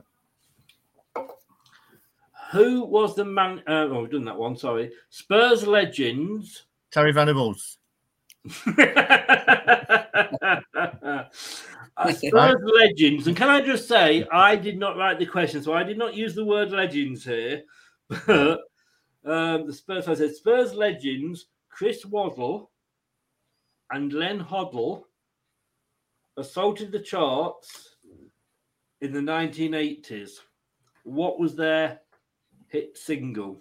Who 2.52 2.84
was 2.84 3.16
the 3.16 3.24
man? 3.24 3.62
Uh, 3.66 3.88
oh, 3.90 4.02
we've 4.02 4.10
done 4.10 4.26
that 4.26 4.36
one. 4.36 4.56
Sorry, 4.56 4.90
Spurs 5.08 5.66
legends. 5.66 6.66
Terry 6.90 7.12
Venables. 7.12 7.78
Uh, 11.94 12.10
Spurs 12.10 12.56
legends, 12.80 13.26
and 13.26 13.36
can 13.36 13.48
I 13.48 13.60
just 13.60 13.86
say, 13.86 14.26
I 14.32 14.56
did 14.56 14.78
not 14.78 14.96
write 14.96 15.18
the 15.18 15.26
question, 15.26 15.62
so 15.62 15.74
I 15.74 15.82
did 15.82 15.98
not 15.98 16.14
use 16.14 16.34
the 16.34 16.44
word 16.44 16.72
legends 16.72 17.24
here. 17.24 17.62
But 18.26 18.60
um, 19.24 19.66
the 19.66 19.72
Spurs, 19.72 20.08
I 20.08 20.14
said 20.14 20.34
Spurs 20.34 20.74
legends, 20.74 21.46
Chris 21.70 22.04
Waddle 22.04 22.70
and 23.90 24.10
Glenn 24.10 24.42
Hoddle 24.42 25.04
assaulted 26.36 26.92
the 26.92 26.98
charts 26.98 27.96
in 29.00 29.12
the 29.12 29.20
1980s. 29.20 30.32
What 31.04 31.38
was 31.38 31.54
their 31.54 32.00
hit 32.72 32.96
single? 32.96 33.60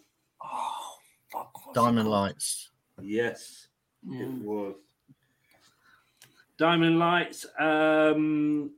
Diamond 1.74 2.10
Lights. 2.10 2.72
Yes, 3.02 3.68
it 4.10 4.28
was. 4.42 4.76
Diamond 6.58 6.98
Lights. 6.98 7.46
Um, 7.60 8.72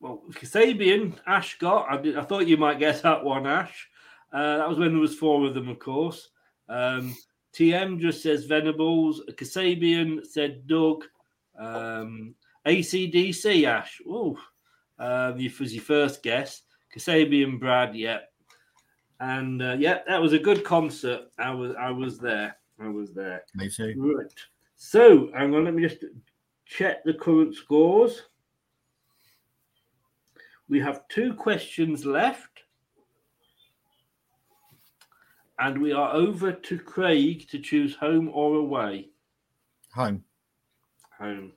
well, 0.00 0.22
Kasabian, 0.32 1.14
Ash 1.26 1.58
got. 1.58 1.86
I, 1.90 1.98
did, 1.98 2.16
I 2.16 2.22
thought 2.22 2.46
you 2.46 2.56
might 2.56 2.78
guess 2.78 3.02
that 3.02 3.22
one, 3.22 3.46
Ash. 3.46 3.88
Uh, 4.32 4.58
that 4.58 4.68
was 4.68 4.78
when 4.78 4.92
there 4.92 5.00
was 5.00 5.14
four 5.14 5.46
of 5.46 5.54
them, 5.54 5.68
of 5.68 5.78
course. 5.78 6.30
Um, 6.68 7.14
TM 7.54 8.00
just 8.00 8.22
says 8.22 8.46
Venables. 8.46 9.22
Kasabian 9.32 10.26
said 10.26 10.66
Doug. 10.66 11.04
Um, 11.58 12.34
ACDC, 12.66 13.64
Ash. 13.66 14.00
Oh, 14.08 14.38
um, 14.98 15.38
you- 15.38 15.52
was 15.60 15.74
your 15.74 15.84
first 15.84 16.22
guess. 16.22 16.62
Kasabian, 16.94 17.58
Brad. 17.60 17.94
Yeah, 17.94 18.20
and 19.20 19.62
uh, 19.62 19.76
yeah, 19.78 20.00
that 20.06 20.20
was 20.20 20.32
a 20.32 20.38
good 20.38 20.64
concert. 20.64 21.30
I 21.38 21.52
was 21.52 21.74
I 21.78 21.90
was 21.90 22.18
there. 22.18 22.56
I 22.80 22.88
was 22.88 23.12
there. 23.12 23.42
Me 23.54 23.68
too. 23.68 23.94
Right. 23.96 24.32
So 24.76 25.30
hang 25.34 25.54
on, 25.54 25.64
let 25.64 25.74
me 25.74 25.82
just 25.82 26.04
check 26.66 27.04
the 27.04 27.14
current 27.14 27.54
scores. 27.54 28.22
We 30.68 30.80
have 30.80 31.06
two 31.08 31.34
questions 31.34 32.04
left. 32.04 32.50
And 35.58 35.80
we 35.80 35.92
are 35.92 36.12
over 36.12 36.52
to 36.52 36.78
Craig 36.78 37.48
to 37.48 37.58
choose 37.58 37.96
home 37.96 38.30
or 38.34 38.56
away. 38.56 39.08
Home. 39.94 40.22
Home. 41.18 41.52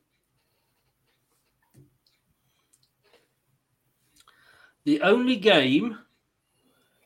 The 4.86 5.02
only 5.02 5.36
game 5.36 5.98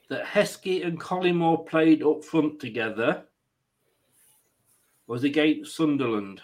that 0.10 0.26
Heskey 0.26 0.86
and 0.86 1.00
Collymore 1.00 1.66
played 1.66 2.04
up 2.04 2.24
front 2.24 2.60
together 2.60 3.24
was 5.08 5.24
against 5.24 5.76
Sunderland. 5.76 6.42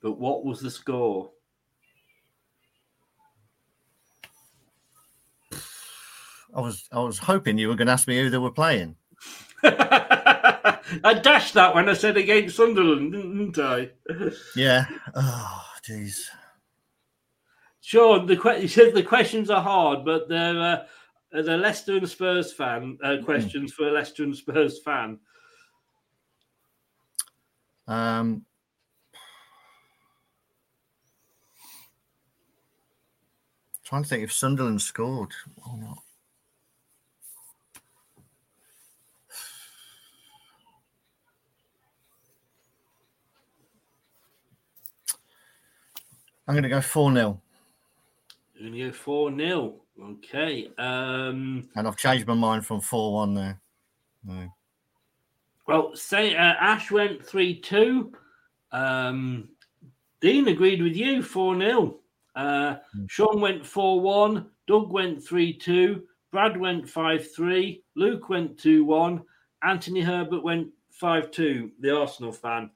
But 0.00 0.18
what 0.18 0.44
was 0.44 0.60
the 0.60 0.70
score? 0.70 1.30
I 6.54 6.60
was. 6.60 6.88
I 6.92 7.00
was 7.00 7.18
hoping 7.18 7.58
you 7.58 7.68
were 7.68 7.74
going 7.74 7.86
to 7.88 7.92
ask 7.92 8.08
me 8.08 8.18
who 8.18 8.30
they 8.30 8.38
were 8.38 8.50
playing. 8.50 8.96
I 9.62 11.20
dashed 11.22 11.54
that 11.54 11.74
when 11.74 11.88
I 11.88 11.92
said 11.92 12.16
against 12.16 12.56
Sunderland, 12.56 13.12
didn't 13.12 13.58
I? 13.58 13.90
Yeah. 14.56 14.86
Oh, 15.14 15.62
jeez. 15.86 16.20
Sean, 17.80 18.26
the 18.26 18.36
que- 18.36 18.60
he 18.60 18.68
says 18.68 18.94
the 18.94 19.02
questions 19.02 19.50
are 19.50 19.62
hard, 19.62 20.04
but 20.04 20.28
they're 20.28 20.60
uh, 20.60 20.86
they're 21.32 21.58
Leicester 21.58 21.96
and 21.96 22.08
Spurs 22.08 22.52
fan 22.52 22.98
uh, 23.02 23.16
questions 23.24 23.72
for 23.72 23.88
a 23.88 23.92
Leicester 23.92 24.22
and 24.22 24.36
Spurs 24.36 24.80
fan. 24.80 25.18
Um. 27.86 28.44
Trying 33.84 34.02
to 34.02 34.08
think 34.10 34.22
if 34.22 34.32
Sunderland 34.32 34.82
scored 34.82 35.32
or 35.66 35.78
not. 35.78 35.98
I'm 46.46 46.54
going 46.54 46.62
to 46.62 46.68
go 46.70 46.80
4 46.80 47.14
0. 47.14 47.40
You're 48.54 48.70
going 48.70 48.80
to 48.80 48.86
go 48.88 48.92
4 48.92 49.36
0. 49.36 49.74
Okay. 50.02 50.70
Um, 50.78 51.68
And 51.74 51.86
I've 51.88 51.96
changed 51.96 52.26
my 52.26 52.34
mind 52.34 52.66
from 52.66 52.80
4 52.80 53.12
1 53.14 53.34
there. 53.34 53.60
No. 54.24 54.48
well, 55.66 55.94
say 55.94 56.34
uh, 56.34 56.54
Ash 56.60 56.90
went 56.90 57.24
3 57.24 57.60
2. 57.60 58.12
Um, 58.72 59.48
Dean 60.20 60.48
agreed 60.48 60.82
with 60.82 60.96
you 60.96 61.22
4 61.22 61.58
0. 61.58 62.00
Uh, 62.34 62.76
Sean 63.08 63.40
went 63.40 63.64
4 63.66 64.00
1. 64.00 64.46
Doug 64.66 64.92
went 64.92 65.22
3 65.22 65.52
2. 65.52 66.02
Brad 66.30 66.56
went 66.56 66.88
5 66.88 67.32
3. 67.32 67.82
Luke 67.94 68.28
went 68.28 68.58
2 68.58 68.84
1. 68.84 69.22
Anthony 69.62 70.00
Herbert 70.00 70.42
went 70.42 70.68
5 70.92 71.30
2, 71.30 71.70
the 71.80 71.96
Arsenal 71.96 72.32
fan. 72.32 72.70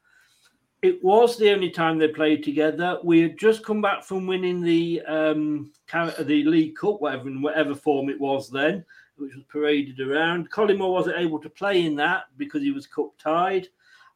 It 0.83 1.03
was 1.03 1.37
the 1.37 1.53
only 1.53 1.71
time 1.71 1.99
they 1.99 2.09
played 2.09 2.43
together. 2.43 2.99
We 3.05 3.21
had 3.21 3.39
just 3.39 3.65
come 3.65 3.81
back 3.81 4.03
from 4.03 4.27
winning 4.27 4.61
the 4.61 5.01
um, 5.03 5.73
the 5.93 6.43
League 6.45 6.75
Cup, 6.75 7.01
whatever 7.01 7.29
in 7.29 7.41
whatever 7.41 7.75
form 7.75 8.09
it 8.09 8.21
was 8.21 8.51
then, 8.51 8.85
which 9.17 9.33
was 9.35 9.45
paraded 9.45 10.01
around. 10.01 10.51
Collymore 10.51 10.93
wasn't 10.93 11.19
able 11.19 11.39
to 11.39 11.49
play 11.49 11.87
in 11.87 11.95
that 11.97 12.25
because 12.37 12.63
he 12.63 12.73
was 12.73 12.89
cup 12.89 13.17
tied. 13.17 13.69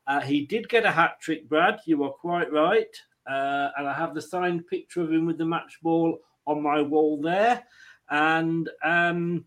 Uh, 0.09 0.21
he 0.21 0.45
did 0.45 0.69
get 0.69 0.85
a 0.85 0.91
hat 0.91 1.21
trick, 1.21 1.49
Brad. 1.49 1.79
You 1.85 2.03
are 2.03 2.11
quite 2.11 2.53
right. 2.53 2.95
Uh, 3.29 3.71
and 3.77 3.87
I 3.89 3.93
have 3.93 4.15
the 4.15 4.23
signed 4.23 4.67
picture 4.67 5.03
of 5.03 5.13
him 5.13 5.25
with 5.25 5.39
the 5.39 5.45
match 5.45 5.79
ball 5.83 6.19
on 6.47 6.63
my 6.63 6.83
wall 6.83 7.21
there. 7.21 7.65
And 8.11 8.69
um, 8.85 9.45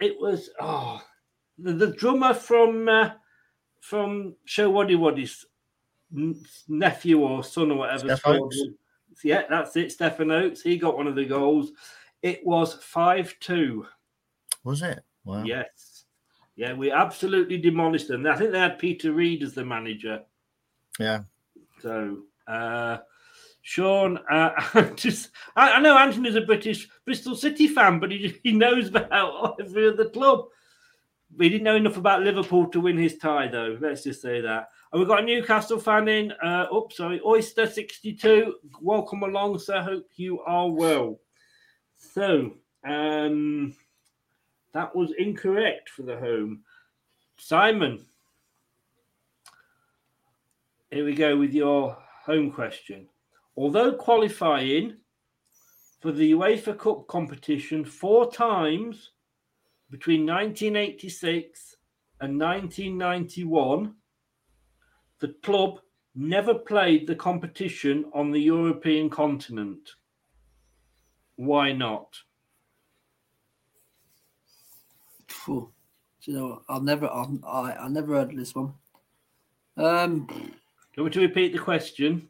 it 0.00 0.18
was 0.18 0.50
oh 0.60 1.02
the, 1.58 1.72
the 1.72 1.92
drummer 1.92 2.34
from 2.34 2.88
uh, 2.88 3.10
from 3.80 4.34
Showaddywaddy's 4.46 5.46
nephew 6.68 7.20
or 7.20 7.42
son 7.42 7.70
or 7.70 7.78
whatever. 7.78 8.16
Scored 8.16 8.54
Yeah, 9.24 9.42
that's 9.48 9.76
it. 9.76 9.92
Stefan 9.92 10.30
Oakes. 10.30 10.62
He 10.62 10.76
got 10.76 10.96
one 10.96 11.06
of 11.06 11.14
the 11.14 11.24
goals. 11.24 11.72
It 12.22 12.44
was 12.46 12.74
5 12.74 13.34
2. 13.40 13.86
Was 14.64 14.82
it? 14.82 15.02
Wow. 15.24 15.44
Yes. 15.44 16.04
Yeah, 16.54 16.74
we 16.74 16.90
absolutely 16.92 17.58
demolished 17.58 18.08
them. 18.08 18.26
I 18.26 18.36
think 18.36 18.52
they 18.52 18.58
had 18.58 18.78
Peter 18.78 19.12
Reid 19.12 19.42
as 19.42 19.54
the 19.54 19.64
manager. 19.64 20.22
Yeah. 20.98 21.22
So, 21.80 22.18
uh, 22.46 22.98
Sean, 23.62 24.18
uh, 24.30 24.90
just 24.96 25.30
I, 25.56 25.72
I 25.72 25.80
know 25.80 25.96
Anthony's 25.96 26.36
a 26.36 26.42
British 26.42 26.88
Bristol 27.04 27.34
City 27.34 27.68
fan, 27.68 27.98
but 27.98 28.10
he, 28.10 28.38
he 28.42 28.52
knows 28.52 28.88
about 28.88 29.56
every 29.60 29.88
other 29.88 30.10
club. 30.10 30.46
But 31.34 31.44
he 31.44 31.50
didn't 31.50 31.64
know 31.64 31.76
enough 31.76 31.96
about 31.96 32.22
Liverpool 32.22 32.66
to 32.66 32.80
win 32.80 32.98
his 32.98 33.16
tie, 33.16 33.48
though. 33.48 33.78
Let's 33.80 34.04
just 34.04 34.20
say 34.20 34.42
that. 34.42 34.68
And 34.92 35.00
we've 35.00 35.08
got 35.08 35.22
a 35.22 35.26
Newcastle 35.26 35.80
fan 35.80 36.06
in. 36.08 36.32
Uh, 36.32 36.66
oops, 36.74 36.98
sorry, 36.98 37.18
Oyster62. 37.20 38.52
Welcome 38.82 39.22
along, 39.22 39.58
sir. 39.58 39.80
Hope 39.80 40.06
you 40.16 40.40
are 40.40 40.70
well. 40.70 41.18
So, 41.96 42.52
um, 42.84 43.74
that 44.74 44.94
was 44.94 45.12
incorrect 45.18 45.88
for 45.88 46.02
the 46.02 46.16
home. 46.18 46.62
Simon, 47.38 48.04
here 50.90 51.06
we 51.06 51.14
go 51.14 51.38
with 51.38 51.54
your 51.54 51.96
home 52.26 52.52
question. 52.52 53.08
Although 53.56 53.92
qualifying 53.92 54.98
for 56.00 56.12
the 56.12 56.32
UEFA 56.32 56.76
Cup 56.76 57.06
competition 57.06 57.82
four 57.82 58.30
times 58.30 59.12
between 59.90 60.26
1986 60.26 61.76
and 62.20 62.38
1991, 62.38 63.94
the 65.22 65.34
club 65.44 65.80
never 66.16 66.52
played 66.52 67.06
the 67.06 67.14
competition 67.14 68.04
on 68.12 68.32
the 68.32 68.40
European 68.40 69.08
continent. 69.08 69.90
Why 71.36 71.72
not? 71.72 72.18
Phew. 75.28 75.72
Do 76.22 76.30
you 76.30 76.36
know 76.36 76.46
what? 76.48 76.62
I've 76.68 76.82
never, 76.82 77.08
I've, 77.08 77.44
I, 77.44 77.72
I 77.72 77.88
never 77.88 78.16
heard 78.16 78.36
this 78.36 78.54
one. 78.54 78.74
Um, 79.76 80.26
Do 80.26 80.34
you 80.34 81.02
want 81.04 81.16
me 81.16 81.20
to 81.22 81.28
repeat 81.28 81.52
the 81.52 81.58
question? 81.60 82.28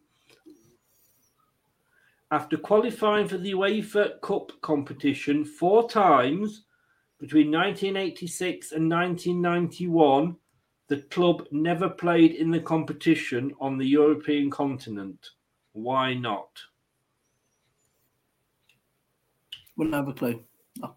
After 2.30 2.59
qualifying 2.59 3.26
for 3.26 3.38
the 3.38 3.53
UEFA 3.53 4.20
Cup 4.20 4.53
competition 4.61 5.47
four 5.47 5.88
times 5.88 6.64
between 7.18 7.51
1986 7.51 8.72
and 8.72 8.90
1991, 8.90 10.36
the 10.93 11.01
club 11.09 11.47
never 11.51 11.88
played 11.88 12.32
in 12.32 12.51
the 12.51 12.61
competition 12.61 13.51
on 13.59 13.78
the 13.78 13.86
European 13.86 14.51
continent. 14.51 15.30
Why 15.72 16.12
not? 16.12 16.51
wouldn't 19.74 19.95
have 19.95 20.07
a 20.07 20.12
clue. 20.12 20.45
I, 20.82 20.88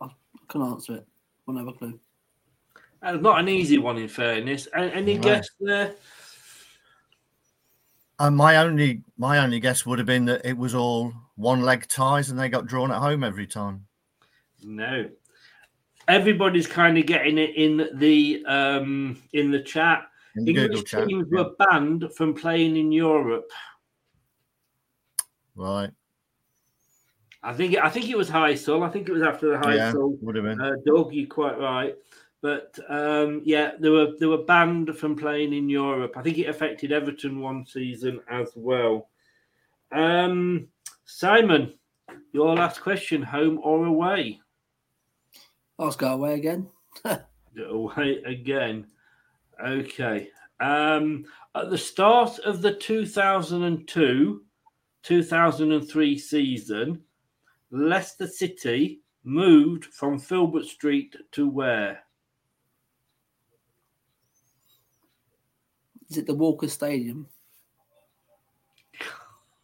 I 0.00 0.08
couldn't 0.46 0.68
answer 0.68 0.94
it. 0.98 1.06
Wouldn't 1.46 1.66
have 1.66 1.74
a 1.74 1.76
clue. 1.76 1.98
That's 3.02 3.20
not 3.20 3.40
an 3.40 3.48
easy 3.48 3.76
one, 3.76 3.98
in 3.98 4.06
fairness. 4.06 4.68
Any 4.72 5.14
Right. 5.14 5.22
guess 5.22 5.48
there? 5.58 5.96
And 8.20 8.36
my 8.36 8.58
only 8.58 9.02
my 9.18 9.38
only 9.38 9.58
guess 9.58 9.84
would 9.84 9.98
have 9.98 10.06
been 10.06 10.26
that 10.26 10.46
it 10.46 10.56
was 10.56 10.76
all 10.76 11.12
one 11.34 11.62
leg 11.62 11.88
ties 11.88 12.30
and 12.30 12.38
they 12.38 12.48
got 12.48 12.66
drawn 12.66 12.92
at 12.92 12.98
home 12.98 13.24
every 13.24 13.48
time. 13.48 13.88
No. 14.62 15.10
Everybody's 16.08 16.66
kind 16.66 16.98
of 16.98 17.06
getting 17.06 17.38
it 17.38 17.54
in 17.56 17.88
the 17.94 18.44
um, 18.46 19.22
in 19.32 19.50
the 19.50 19.62
chat. 19.62 20.06
In 20.36 20.44
the 20.44 20.52
Google 20.52 20.76
English 20.76 20.90
chat, 20.90 21.08
teams 21.08 21.26
yeah. 21.32 21.42
were 21.42 21.50
banned 21.58 22.10
from 22.16 22.34
playing 22.34 22.76
in 22.76 22.92
Europe. 22.92 23.50
Right. 25.54 25.90
I 27.42 27.52
think 27.52 27.76
I 27.76 27.90
think 27.90 28.08
it 28.08 28.16
was 28.16 28.30
Heysel. 28.30 28.86
I 28.86 28.90
think 28.90 29.08
it 29.08 29.12
was 29.12 29.22
after 29.22 29.50
the 29.50 29.58
high 29.58 29.76
Yeah, 29.76 29.92
Heysel. 29.92 30.18
would 30.22 30.34
have 30.36 30.44
been. 30.44 30.60
Uh, 30.60 30.72
Doug, 30.86 31.12
you're 31.12 31.26
quite 31.26 31.58
right. 31.58 31.94
But 32.40 32.78
um, 32.88 33.42
yeah, 33.44 33.72
they 33.78 33.88
were 33.88 34.12
they 34.18 34.26
were 34.26 34.44
banned 34.44 34.96
from 34.98 35.16
playing 35.16 35.52
in 35.52 35.68
Europe. 35.68 36.14
I 36.16 36.22
think 36.22 36.38
it 36.38 36.48
affected 36.48 36.92
Everton 36.92 37.40
one 37.40 37.64
season 37.64 38.20
as 38.28 38.50
well. 38.54 39.08
Um, 39.92 40.68
Simon, 41.04 41.72
your 42.32 42.54
last 42.54 42.82
question: 42.82 43.22
home 43.22 43.60
or 43.62 43.86
away? 43.86 44.40
Let's 45.78 45.96
go 45.96 46.12
away 46.14 46.34
again. 46.34 46.68
Away 47.68 48.20
again. 48.24 48.86
Okay. 49.64 50.28
Um, 50.60 51.24
at 51.54 51.70
the 51.70 51.78
start 51.78 52.38
of 52.40 52.62
the 52.62 52.74
2002 52.74 54.42
2003 55.02 56.18
season, 56.18 57.00
Leicester 57.70 58.26
City 58.26 59.02
moved 59.22 59.84
from 59.86 60.18
Filbert 60.18 60.64
Street 60.64 61.14
to 61.32 61.48
where? 61.48 62.00
Is 66.10 66.16
it 66.18 66.26
the 66.26 66.34
Walker 66.34 66.68
Stadium? 66.68 67.26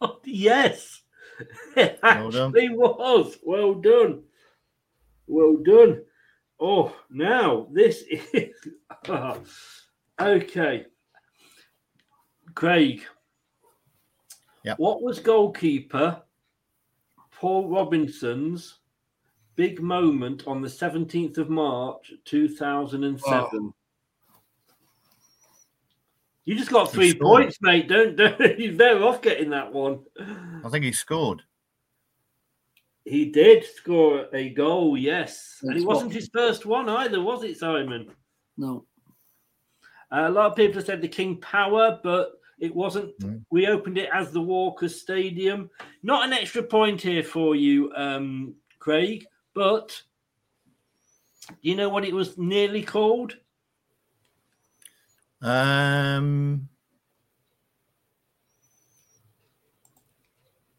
yes, 0.23 1.01
it 1.75 1.99
Well 2.03 2.31
done. 2.31 2.49
actually 2.49 2.69
was. 2.69 3.37
Well 3.43 3.73
done. 3.75 4.23
Well 5.31 5.55
done. 5.63 6.03
Oh, 6.59 6.93
now 7.09 7.67
this 7.71 8.03
is 8.33 8.53
okay. 10.19 10.85
Craig. 12.53 13.03
Yep. 14.65 14.77
What 14.77 15.01
was 15.01 15.19
goalkeeper 15.19 16.21
Paul 17.31 17.69
Robinson's 17.69 18.79
big 19.55 19.81
moment 19.81 20.43
on 20.47 20.61
the 20.61 20.67
17th 20.67 21.37
of 21.37 21.49
March 21.49 22.11
2007? 22.25 23.73
You 26.43 26.55
just 26.55 26.71
got 26.71 26.91
three 26.91 27.13
points, 27.13 27.57
mate. 27.61 27.87
Don't, 27.87 28.17
don't 28.17 28.37
you're 28.59 28.73
better 28.73 29.03
off 29.03 29.21
getting 29.21 29.51
that 29.51 29.71
one. 29.71 30.01
I 30.65 30.69
think 30.69 30.83
he 30.83 30.91
scored. 30.91 31.43
He 33.05 33.25
did 33.25 33.65
score 33.65 34.27
a 34.33 34.49
goal, 34.49 34.95
yes. 34.97 35.57
and 35.61 35.71
That's 35.71 35.81
it 35.83 35.87
wasn't 35.87 36.07
what- 36.07 36.15
his 36.15 36.29
first 36.33 36.65
one 36.65 36.87
either, 36.87 37.21
was 37.21 37.43
it, 37.43 37.57
Simon? 37.57 38.11
No. 38.57 38.85
Uh, 40.11 40.25
a 40.27 40.29
lot 40.29 40.51
of 40.51 40.55
people 40.55 40.75
have 40.75 40.85
said 40.85 41.01
the 41.01 41.07
King 41.07 41.37
Power, 41.37 41.99
but 42.03 42.33
it 42.59 42.75
wasn't. 42.75 43.17
Mm. 43.19 43.43
We 43.49 43.67
opened 43.67 43.97
it 43.97 44.09
as 44.13 44.31
the 44.31 44.41
Walker 44.41 44.89
Stadium. 44.89 45.69
Not 46.03 46.25
an 46.25 46.33
extra 46.33 46.61
point 46.61 47.01
here 47.01 47.23
for 47.23 47.55
you, 47.55 47.91
um, 47.95 48.53
Craig, 48.79 49.25
but 49.55 49.99
do 51.47 51.55
you 51.61 51.75
know 51.75 51.89
what 51.89 52.03
it 52.05 52.13
was 52.13 52.37
nearly 52.37 52.83
called? 52.83 53.37
Um 55.41 56.69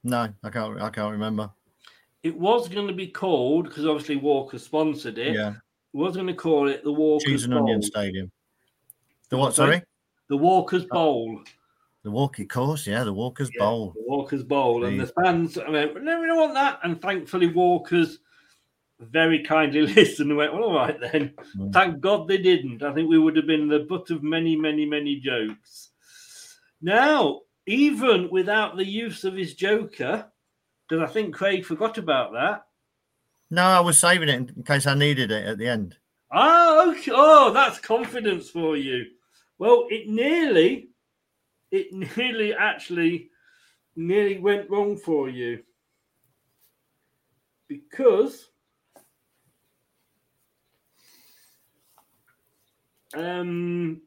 No, 0.05 0.29
I 0.43 0.51
can't 0.51 0.81
I 0.81 0.91
can't 0.91 1.13
remember. 1.13 1.51
It 2.23 2.37
was 2.37 2.69
going 2.69 2.87
to 2.87 2.93
be 2.93 3.09
called 3.09 3.65
because 3.65 3.87
obviously 3.87 4.17
Walker 4.17 4.59
sponsored 4.59 5.19
it. 5.19 5.35
Yeah. 5.35 5.55
Was 5.93 6.15
going 6.15 6.29
to 6.29 6.35
call 6.35 6.69
it 6.69 6.85
the 6.85 6.93
Walker's 6.93 7.25
Cheese 7.25 7.45
and 7.45 7.53
Bowl. 7.53 7.65
Onion 7.65 7.83
Stadium. 7.83 8.31
The 9.29 9.37
what, 9.37 9.55
sorry? 9.55 9.83
The 10.29 10.37
Walker's 10.37 10.87
Bowl. 10.87 11.43
The 12.03 12.11
Walker 12.11 12.45
course, 12.45 12.87
yeah, 12.87 13.05
the 13.05 13.13
Walker's 13.13 13.51
Bowl. 13.57 13.93
The 13.95 14.03
Walker's 14.07 14.43
Bowl. 14.43 14.85
And 14.85 14.99
the 14.99 15.07
fans 15.07 15.57
I 15.57 15.71
went, 15.71 16.03
no, 16.03 16.21
we 16.21 16.27
don't 16.27 16.37
want 16.37 16.55
that. 16.55 16.81
And 16.83 17.01
thankfully, 17.01 17.49
Walker's 17.49 18.19
very 18.99 19.45
kindly 19.45 19.83
listened 19.87 20.31
and 20.31 20.37
went, 20.37 20.53
well, 20.53 20.65
all 20.65 20.75
right 20.75 20.99
then. 21.01 21.35
Mm. 21.57 21.73
Thank 21.73 22.01
God 22.01 22.27
they 22.27 22.39
didn't. 22.39 22.83
I 22.83 22.93
think 22.93 23.09
we 23.09 23.19
would 23.19 23.37
have 23.37 23.47
been 23.47 23.69
the 23.69 23.81
butt 23.81 24.11
of 24.11 24.23
many, 24.23 24.57
many, 24.57 24.85
many 24.85 25.21
jokes. 25.21 25.91
Now, 26.81 27.41
even 27.67 28.29
without 28.31 28.77
the 28.77 28.87
use 28.87 29.23
of 29.25 29.35
his 29.35 29.55
joker, 29.55 30.32
I 31.01 31.07
think 31.07 31.35
Craig 31.35 31.65
forgot 31.65 31.99
about 31.99 32.33
that, 32.33 32.65
No, 33.51 33.65
I 33.65 33.81
was 33.81 33.99
saving 33.99 34.31
it 34.31 34.51
in 34.57 34.63
case 34.63 34.87
I 34.87 34.95
needed 34.95 35.31
it 35.31 35.47
at 35.47 35.59
the 35.59 35.69
end. 35.69 35.97
Ah, 36.31 36.89
okay. 36.89 37.13
Oh, 37.15 37.53
that's 37.53 37.79
confidence 37.79 38.49
for 38.49 38.79
you. 38.79 39.05
Well, 39.59 39.87
it 39.91 40.09
nearly, 40.09 40.89
it 41.71 41.93
nearly 41.93 42.55
actually, 42.55 43.31
nearly 43.95 44.39
went 44.39 44.71
wrong 44.71 44.97
for 44.97 45.29
you 45.29 45.63
because 47.69 48.49
um, 53.15 54.01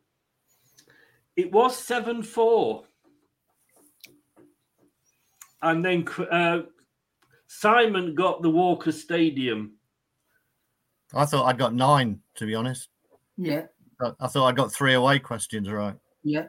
it 1.36 1.52
was 1.52 1.78
seven 1.78 2.24
four, 2.24 2.86
and 5.62 5.86
then 5.86 6.08
uh, 6.32 6.64
Simon 7.60 8.16
got 8.16 8.42
the 8.42 8.50
Walker 8.50 8.92
Stadium. 8.92 9.74
I 11.14 11.26
thought 11.26 11.46
I'd 11.46 11.58
got 11.58 11.74
nine, 11.74 12.20
to 12.36 12.46
be 12.46 12.56
honest. 12.56 12.90
Yeah, 13.38 13.64
I, 14.02 14.12
I 14.20 14.28
thought 14.28 14.48
I'd 14.48 14.58
got 14.58 14.74
three 14.74 14.94
away 14.94 15.20
questions 15.20 15.70
right. 15.70 15.96
yeah. 16.24 16.48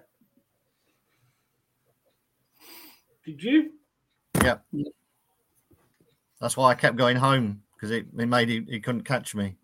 Did 3.25 3.43
you? 3.43 3.71
Yeah. 4.43 4.59
That's 6.41 6.57
why 6.57 6.71
I 6.71 6.75
kept 6.75 6.97
going 6.97 7.17
home 7.17 7.63
because 7.75 7.91
it, 7.91 8.07
it 8.17 8.27
made 8.27 8.49
he, 8.49 8.65
he 8.69 8.79
couldn't 8.79 9.03
catch 9.03 9.35
me. 9.35 9.57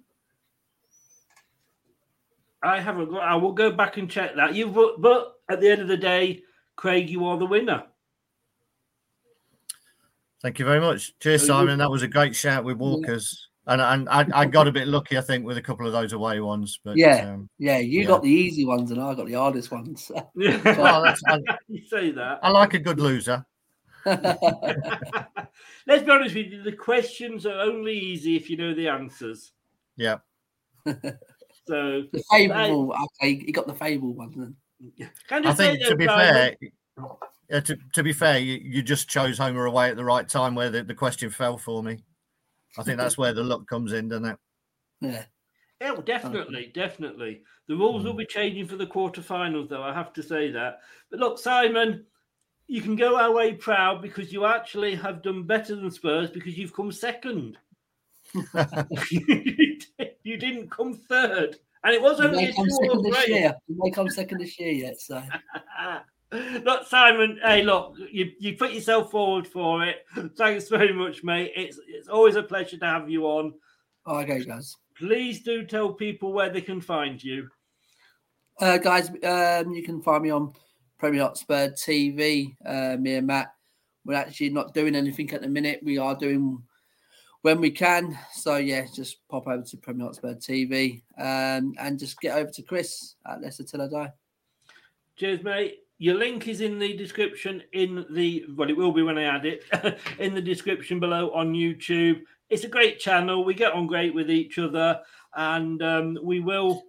I 2.63 2.81
haven't 2.81 3.11
got. 3.11 3.23
I 3.23 3.35
will 3.37 3.53
go 3.53 3.71
back 3.71 3.97
and 3.97 4.11
check 4.11 4.37
that. 4.37 4.55
You, 4.55 4.69
but, 4.69 5.01
but 5.01 5.35
at 5.51 5.61
the 5.61 5.71
end 5.71 5.81
of 5.81 5.89
the 5.89 5.97
day, 5.97 6.43
Craig, 6.77 7.11
you 7.11 7.25
are 7.27 7.37
the 7.37 7.47
winner. 7.47 7.85
Thank 10.43 10.59
you 10.59 10.65
very 10.65 10.81
much. 10.81 11.17
Cheers, 11.21 11.43
So 11.43 11.49
Simon. 11.49 11.79
That 11.79 11.91
was 11.91 12.03
a 12.03 12.09
great 12.09 12.35
shout 12.35 12.65
with 12.65 12.77
Walkers. 12.77 13.49
And, 13.69 13.81
and 13.81 14.09
I, 14.09 14.27
I 14.35 14.45
got 14.47 14.67
a 14.67 14.73
bit 14.73 14.89
lucky, 14.89 15.17
I 15.17 15.21
think, 15.21 15.47
with 15.47 15.57
a 15.57 15.63
couple 15.63 15.87
of 15.87 15.93
those 15.93 16.13
away 16.13 16.41
ones. 16.41 16.81
But 16.85 16.97
yeah, 16.97 17.31
um, 17.33 17.49
yeah. 17.59 17.79
You 17.79 18.01
yeah. 18.01 18.07
got 18.09 18.23
the 18.23 18.29
easy 18.29 18.65
ones, 18.65 18.91
and 18.91 19.01
I 19.01 19.15
got 19.15 19.27
the 19.27 19.35
hardest 19.35 19.71
ones. 19.71 20.11
well, 20.35 21.03
that's, 21.05 21.23
I, 21.29 21.39
you 21.69 21.87
say 21.87 22.11
that. 22.11 22.41
I 22.43 22.51
like 22.51 22.75
a 22.75 22.81
good 22.81 22.99
loser. 22.99 23.47
Let's 24.05 24.33
be 25.87 26.11
honest 26.11 26.35
with 26.35 26.47
you. 26.49 26.63
The 26.65 26.73
questions 26.73 27.47
are 27.47 27.61
only 27.61 27.97
easy 27.97 28.35
if 28.35 28.51
you 28.51 28.57
know 28.57 28.75
the 28.75 28.89
answers. 28.89 29.53
Yeah. 29.97 30.19
So 30.85 32.03
the 32.13 32.25
fable. 32.33 32.93
Okay, 33.21 33.41
you 33.47 33.53
got 33.53 33.69
the 33.69 33.75
fable 33.75 34.13
one 34.15 34.33
then. 34.37 34.57
Can 35.29 35.47
I 35.47 35.51
I 35.51 35.55
say 35.55 35.77
think 35.77 35.89
to 35.89 35.97
be 35.97 36.07
Simon- 36.07 36.35
fair, 36.35 36.57
yeah, 37.53 37.61
to, 37.61 37.79
to 37.93 38.03
be 38.03 38.15
fair, 38.15 38.39
you, 38.39 38.59
you 38.63 38.83
just 38.83 39.09
chose 39.09 39.37
Homer 39.37 39.67
away 39.67 39.91
at 39.91 39.97
the 39.97 40.05
right 40.05 40.27
time 40.27 40.55
where 40.55 40.71
the, 40.71 40.83
the 40.83 40.95
question 40.95 41.29
fell 41.29 41.59
for 41.59 41.83
me. 41.83 42.03
I 42.79 42.83
think 42.83 42.97
that's 42.97 43.19
where 43.19 43.35
the 43.35 43.45
luck 43.45 43.67
comes 43.69 43.93
in, 43.93 44.09
doesn't 44.09 44.25
it? 44.25 44.37
Yeah. 45.03 45.25
Yeah, 45.79 45.93
well, 45.93 46.01
definitely, 46.03 46.71
definitely. 46.75 47.43
The 47.69 47.77
rules 47.77 48.03
Hmm. 48.03 48.09
will 48.09 48.15
be 48.15 48.25
changing 48.25 48.69
for 48.69 48.77
the 48.77 48.87
quarterfinals, 48.87 49.69
though. 49.69 49.83
I 49.83 49.93
have 49.93 50.15
to 50.15 50.23
say 50.23 50.51
that. 50.53 50.81
But 51.11 51.21
look, 51.21 51.39
Simon, 51.39 52.07
you 52.69 52.81
can 52.81 52.97
go 52.97 53.17
away 53.17 53.53
proud 53.53 54.01
because 54.01 54.33
you 54.33 54.47
actually 54.47 54.95
have 54.95 55.21
done 55.23 55.43
better 55.43 55.77
than 55.77 55.91
Spurs 55.91 56.31
because 56.31 56.57
you've 56.57 56.75
come 56.75 56.91
second. 56.91 57.59
you 59.11 60.39
didn't 60.39 60.71
come 60.71 60.95
third, 60.95 61.59
and 61.85 61.95
it 61.95 62.01
was 62.01 62.19
You 62.19 62.29
only 62.29 62.45
may 62.45 62.51
a 62.51 62.55
come 62.55 62.65
two 62.65 62.71
second 62.71 62.99
or 62.99 63.03
this 63.03 63.29
year. 63.29 63.55
You 63.67 63.77
may 63.79 63.91
come 63.91 64.09
second 64.09 64.39
this 64.39 64.59
year 64.59 64.73
yet. 64.73 65.01
So 65.01 65.23
Look, 66.65 66.87
Simon. 66.87 67.39
Hey, 67.43 67.63
look, 67.63 67.95
you, 68.11 68.33
you 68.39 68.57
put 68.57 68.73
yourself 68.73 69.11
forward 69.11 69.47
for 69.47 69.85
it. 69.85 70.07
Thanks 70.37 70.69
very 70.69 70.93
much, 70.93 71.23
mate. 71.23 71.53
It's 71.55 71.79
it's 71.87 72.09
always 72.09 72.37
a 72.37 72.43
pleasure 72.43 72.79
to 72.79 72.87
have 72.87 73.11
you 73.11 73.27
on. 73.27 73.53
okay, 74.07 74.43
guys. 74.43 74.77
Please 74.97 75.43
do 75.43 75.65
tell 75.67 75.93
people 75.93 76.33
where 76.33 76.49
they 76.49 76.63
can 76.63 76.81
find 76.81 77.23
you. 77.23 77.49
Uh, 78.61 78.79
guys, 78.79 79.09
um, 79.09 79.75
you 79.75 79.83
can 79.83 80.01
find 80.01 80.23
me 80.23 80.31
on 80.31 80.53
Premier 80.99 81.23
Hotspur 81.23 81.69
TV. 81.71 82.55
Uh, 82.65 82.97
me 82.99 83.17
and 83.17 83.27
Matt, 83.27 83.53
we're 84.05 84.15
actually 84.15 84.51
not 84.51 84.73
doing 84.73 84.95
anything 84.95 85.31
at 85.33 85.43
the 85.43 85.49
minute. 85.49 85.81
We 85.83 85.99
are 85.99 86.15
doing 86.15 86.63
when 87.43 87.61
we 87.61 87.71
can. 87.71 88.19
So 88.33 88.57
yeah, 88.57 88.87
just 88.95 89.19
pop 89.29 89.49
over 89.49 89.63
to 89.63 89.77
Premier 89.77 90.07
Hotspur 90.07 90.35
TV 90.35 91.03
um, 91.19 91.75
and 91.79 91.99
just 91.99 92.21
get 92.21 92.37
over 92.37 92.51
to 92.51 92.63
Chris 92.63 93.17
at 93.27 93.43
Leicester 93.43 93.65
Till 93.65 93.83
I 93.83 93.89
Die. 93.89 94.13
Cheers, 95.17 95.43
mate. 95.43 95.82
Your 96.03 96.17
link 96.17 96.49
is 96.49 96.61
in 96.61 96.81
the 96.81 96.97
description 96.97 97.63
in 97.73 98.05
the 98.11 98.45
well, 98.57 98.69
it 98.69 98.77
will 98.77 98.91
be 98.91 99.03
when 99.03 99.19
I 99.19 99.23
add 99.23 99.47
it 99.47 99.63
in 100.19 100.35
the 100.35 100.43
description 100.43 100.99
below 100.99 101.31
on 101.31 101.53
YouTube. 101.53 102.23
It's 102.51 102.65
a 102.65 102.69
great 102.69 102.99
channel. 102.99 103.45
We 103.45 103.55
get 103.55 103.73
on 103.73 103.87
great 103.87 104.13
with 104.13 104.29
each 104.29 104.59
other, 104.59 105.01
and 105.37 105.81
um, 105.81 106.19
we 106.21 106.41
will 106.41 106.83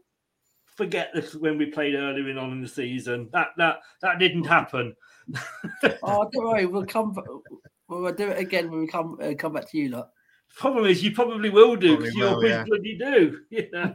forget 0.65 1.11
this 1.13 1.35
when 1.35 1.59
we 1.59 1.67
played 1.67 1.93
earlier 1.93 2.27
in 2.27 2.39
on 2.39 2.53
in 2.53 2.61
the 2.63 2.67
season. 2.67 3.29
That 3.33 3.49
that 3.57 3.81
that 4.01 4.17
didn't 4.17 4.45
happen. 4.45 4.95
oh, 6.01 6.27
don't 6.33 6.45
worry, 6.45 6.65
we'll 6.65 6.87
come. 6.87 7.15
We'll 7.87 8.13
do 8.13 8.29
it 8.29 8.39
again 8.39 8.71
when 8.71 8.79
we 8.79 8.87
come 8.87 9.19
uh, 9.21 9.33
come 9.37 9.53
back 9.53 9.69
to 9.69 9.77
you 9.77 9.89
lot. 9.89 10.09
Problem 10.55 10.87
is, 10.87 11.03
you 11.03 11.11
probably 11.11 11.51
will 11.51 11.75
do 11.75 11.97
because 11.97 12.15
you 12.15 12.23
will, 12.23 12.33
always 12.33 12.49
yeah. 12.49 12.63
bloody 12.63 12.97
do. 12.97 13.39
You 13.51 13.69
know? 13.71 13.93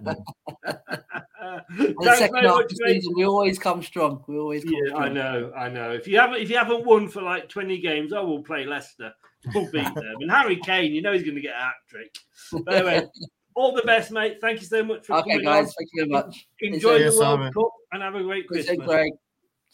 And 1.41 1.63
the 1.79 1.95
Thanks 2.03 2.19
second 2.19 2.37
half 2.37 2.45
much, 2.57 2.65
of 2.73 2.79
the 2.79 2.85
season, 2.87 3.13
we 3.17 3.25
always 3.25 3.59
come 3.59 3.83
strong. 3.83 4.25
We 4.27 4.39
always 4.39 4.65
come 4.65 4.73
Yeah, 4.75 4.89
strong. 4.89 5.03
I 5.03 5.09
know, 5.09 5.53
I 5.57 5.69
know. 5.69 5.93
If 5.93 6.09
you 6.09 6.19
haven't, 6.19 6.41
if 6.43 6.51
you 6.51 6.57
haven't 6.57 6.85
won 6.85 7.09
for 7.09 7.23
like 7.23 7.49
twenty 7.49 7.79
games, 7.79 8.13
I 8.13 8.21
will 8.21 8.43
play 8.43 8.65
Leicester. 8.67 9.13
We'll 9.55 9.71
beat 9.71 9.85
them. 9.95 10.17
And 10.21 10.31
Harry 10.31 10.57
Kane, 10.57 10.93
you 10.93 11.01
know 11.03 11.13
he's 11.13 11.23
going 11.23 11.37
to 11.37 11.41
get 11.41 11.55
a 11.55 11.59
hat 11.59 11.75
trick. 11.89 12.17
But 12.65 12.75
anyway, 12.75 13.07
all 13.55 13.73
the 13.73 13.83
best, 13.83 14.11
mate. 14.11 14.39
Thank 14.41 14.61
you 14.61 14.67
so 14.67 14.83
much 14.83 15.07
for 15.07 15.17
Okay, 15.19 15.31
coming 15.33 15.45
guys, 15.45 15.67
on. 15.67 15.73
thank 15.79 15.89
you 15.93 16.03
very 16.07 16.11
much. 16.11 16.49
Enjoy 16.61 16.99
Cheers, 16.99 17.15
the 17.15 17.21
World 17.21 17.39
Simon. 17.39 17.53
Cup 17.53 17.71
and 17.93 18.03
have 18.03 18.15
a 18.17 18.23
great 18.23 18.49
Cheers, 18.49 18.67
Christmas. 18.67 18.87
Greg. 18.87 19.13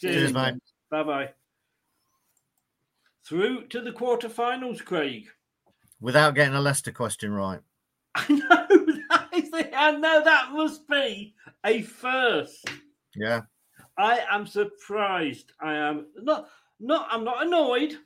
Cheers, 0.00 0.32
mate. 0.34 0.54
Bye 0.90 1.02
bye. 1.02 1.28
Through 3.26 3.68
to 3.68 3.80
the 3.80 3.92
quarterfinals, 3.92 4.84
Craig. 4.84 5.28
Without 6.00 6.34
getting 6.34 6.54
a 6.54 6.60
Leicester 6.60 6.92
question 6.92 7.32
right. 7.32 7.60
I 8.14 8.26
know 8.28 8.46
that 9.08 9.23
is 9.36 9.50
the, 9.50 9.76
I 9.76 9.92
know 9.92 10.22
that 10.24 10.52
must 10.52 10.86
be 10.88 11.34
a 11.64 11.82
first. 11.82 12.70
Yeah. 13.16 13.42
I 13.96 14.20
am 14.30 14.46
surprised. 14.46 15.52
I 15.60 15.74
am 15.74 16.06
not 16.16 16.48
not 16.80 17.08
I'm 17.10 17.24
not 17.24 17.46
annoyed. 17.46 17.96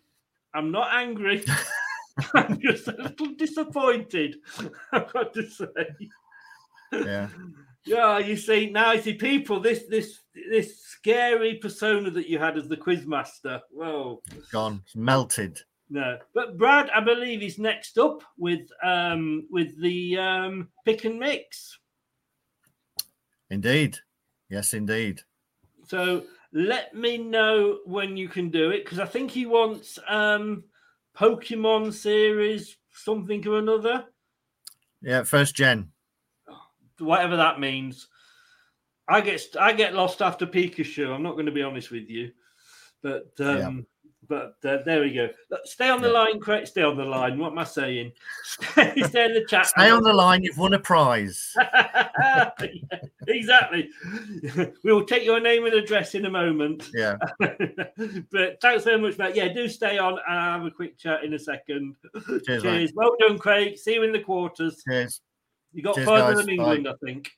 I'm 0.54 0.70
not 0.70 0.92
angry. 0.92 1.44
I'm 2.34 2.60
just 2.60 2.88
a 2.88 2.96
little 2.96 3.34
disappointed. 3.36 4.36
I've 4.92 5.12
got 5.12 5.32
to 5.34 5.48
say. 5.48 5.66
Yeah. 6.92 7.28
Yeah, 7.84 8.18
you 8.18 8.36
see 8.36 8.70
now 8.70 8.92
you 8.92 9.02
see 9.02 9.14
people, 9.14 9.60
this 9.60 9.84
this 9.88 10.20
this 10.50 10.80
scary 10.80 11.54
persona 11.54 12.10
that 12.10 12.28
you 12.28 12.38
had 12.38 12.58
as 12.58 12.68
the 12.68 12.76
quizmaster. 12.76 13.60
Whoa. 13.70 14.22
Gone. 14.52 14.82
It's 14.84 14.96
melted. 14.96 15.60
No. 15.90 16.18
But 16.34 16.58
Brad, 16.58 16.90
I 16.90 17.00
believe, 17.00 17.42
is 17.42 17.58
next 17.58 17.98
up 17.98 18.22
with 18.36 18.68
um 18.82 19.46
with 19.50 19.80
the 19.80 20.18
um 20.18 20.68
pick 20.84 21.04
and 21.04 21.18
mix. 21.18 21.78
Indeed. 23.50 23.98
Yes, 24.48 24.74
indeed. 24.74 25.22
So 25.84 26.24
let 26.52 26.94
me 26.94 27.18
know 27.18 27.80
when 27.84 28.16
you 28.16 28.28
can 28.28 28.50
do 28.50 28.70
it 28.70 28.84
because 28.84 28.98
I 28.98 29.06
think 29.06 29.30
he 29.30 29.46
wants 29.46 29.98
um 30.08 30.64
Pokemon 31.16 31.92
series 31.92 32.76
something 32.92 33.46
or 33.46 33.58
another, 33.58 34.04
Yeah, 35.02 35.22
first 35.22 35.54
gen. 35.54 35.92
whatever 36.98 37.36
that 37.36 37.60
means. 37.60 38.08
I 39.08 39.20
get 39.22 39.42
I 39.58 39.72
get 39.72 39.94
lost 39.94 40.20
after 40.20 40.46
Pikachu. 40.46 41.14
I'm 41.14 41.22
not 41.22 41.32
going 41.32 41.46
to 41.46 41.52
be 41.52 41.62
honest 41.62 41.90
with 41.90 42.08
you, 42.10 42.32
but 43.02 43.32
um, 43.40 43.86
but 44.28 44.56
uh, 44.64 44.78
there 44.84 45.00
we 45.00 45.12
go. 45.12 45.28
Look, 45.50 45.60
Stay 45.64 45.88
on 45.88 46.02
the 46.02 46.08
line, 46.08 46.38
Craig. 46.38 46.66
Stay 46.66 46.82
on 46.82 46.96
the 46.96 47.04
line. 47.04 47.38
What 47.38 47.52
am 47.52 47.58
I 47.58 47.64
saying? 47.64 48.12
Stay 48.72 48.92
in 48.96 49.34
the 49.34 49.44
chat. 49.48 49.66
Stay 49.66 49.90
on 49.90 50.02
the 50.02 50.12
line. 50.12 50.42
You've 50.42 50.58
won 50.58 50.74
a 50.74 50.78
prize. 50.78 51.54
Yeah, 52.20 52.50
exactly. 53.28 53.90
we 54.82 54.92
will 54.92 55.04
take 55.04 55.24
your 55.24 55.38
name 55.38 55.66
and 55.66 55.74
address 55.74 56.14
in 56.16 56.24
a 56.24 56.30
moment. 56.30 56.90
Yeah. 56.92 57.16
but 57.38 58.60
thanks 58.60 58.84
very 58.84 59.00
much, 59.00 59.18
mate. 59.18 59.36
Yeah, 59.36 59.52
do 59.52 59.68
stay 59.68 59.98
on 59.98 60.14
and 60.14 60.38
I'll 60.38 60.58
have 60.58 60.64
a 60.66 60.70
quick 60.70 60.98
chat 60.98 61.22
in 61.22 61.34
a 61.34 61.38
second. 61.38 61.94
Cheers, 62.44 62.62
Cheers. 62.62 62.92
Well 62.94 63.14
done, 63.20 63.38
Craig. 63.38 63.78
See 63.78 63.94
you 63.94 64.02
in 64.02 64.12
the 64.12 64.20
quarters. 64.20 64.82
Cheers. 64.88 65.20
You 65.72 65.82
got 65.82 65.94
Cheers, 65.94 66.08
further 66.08 66.34
guys. 66.34 66.44
than 66.44 66.50
England, 66.50 66.84
Bye. 66.84 66.90
I 66.90 67.06
think. 67.06 67.30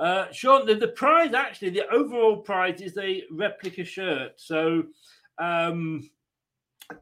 Uh, 0.00 0.32
Sean, 0.32 0.64
the, 0.64 0.74
the 0.74 0.88
prize 0.88 1.34
actually, 1.34 1.70
the 1.70 1.86
overall 1.90 2.38
prize 2.38 2.80
is 2.80 2.96
a 2.96 3.24
replica 3.30 3.84
shirt. 3.84 4.32
So, 4.36 4.84
um, 5.38 6.08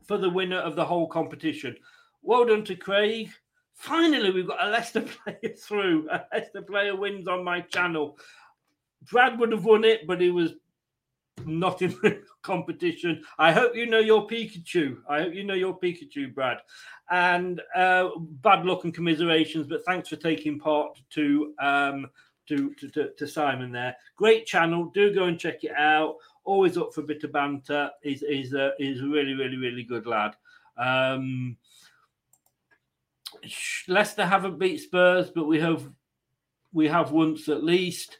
for 0.04 0.18
the 0.18 0.28
winner 0.28 0.58
of 0.58 0.74
the 0.74 0.84
whole 0.84 1.06
competition, 1.06 1.76
well 2.22 2.44
done 2.44 2.64
to 2.64 2.74
Craig. 2.74 3.30
Finally, 3.74 4.32
we've 4.32 4.48
got 4.48 4.66
a 4.66 4.70
Leicester 4.70 5.02
player 5.24 5.54
through. 5.56 6.08
A 6.10 6.24
Leicester 6.32 6.62
player 6.62 6.96
wins 6.96 7.28
on 7.28 7.44
my 7.44 7.60
channel. 7.60 8.18
Brad 9.08 9.38
would 9.38 9.52
have 9.52 9.64
won 9.64 9.84
it, 9.84 10.04
but 10.04 10.20
he 10.20 10.30
was 10.30 10.54
not 11.46 11.82
in 11.82 11.90
the 12.02 12.22
competition. 12.42 13.22
I 13.38 13.52
hope 13.52 13.76
you 13.76 13.86
know 13.86 14.00
your 14.00 14.26
Pikachu. 14.26 14.96
I 15.08 15.22
hope 15.22 15.34
you 15.34 15.44
know 15.44 15.54
your 15.54 15.78
Pikachu, 15.78 16.34
Brad. 16.34 16.58
And 17.10 17.62
uh, 17.76 18.08
bad 18.18 18.66
luck 18.66 18.82
and 18.82 18.92
commiserations, 18.92 19.68
but 19.68 19.84
thanks 19.84 20.08
for 20.08 20.16
taking 20.16 20.58
part 20.58 20.98
to 21.10 21.54
um, 21.60 22.08
to, 22.48 22.74
to, 22.92 23.10
to, 23.16 23.26
Simon 23.26 23.72
there. 23.72 23.96
Great 24.16 24.46
channel. 24.46 24.90
Do 24.94 25.14
go 25.14 25.24
and 25.24 25.38
check 25.38 25.64
it 25.64 25.76
out. 25.76 26.16
Always 26.44 26.76
up 26.76 26.92
for 26.94 27.02
a 27.02 27.04
bit 27.04 27.24
of 27.24 27.32
banter. 27.32 27.90
He's, 28.02 28.20
he's, 28.20 28.52
a, 28.54 28.72
he's 28.78 29.00
a 29.00 29.06
really, 29.06 29.34
really, 29.34 29.56
really 29.56 29.84
good 29.84 30.06
lad. 30.06 30.34
Um, 30.76 31.56
Leicester 33.86 34.24
haven't 34.24 34.58
beat 34.58 34.80
Spurs, 34.80 35.30
but 35.30 35.46
we 35.46 35.60
have 35.60 35.88
we 36.72 36.88
have 36.88 37.12
once 37.12 37.48
at 37.48 37.64
least. 37.64 38.18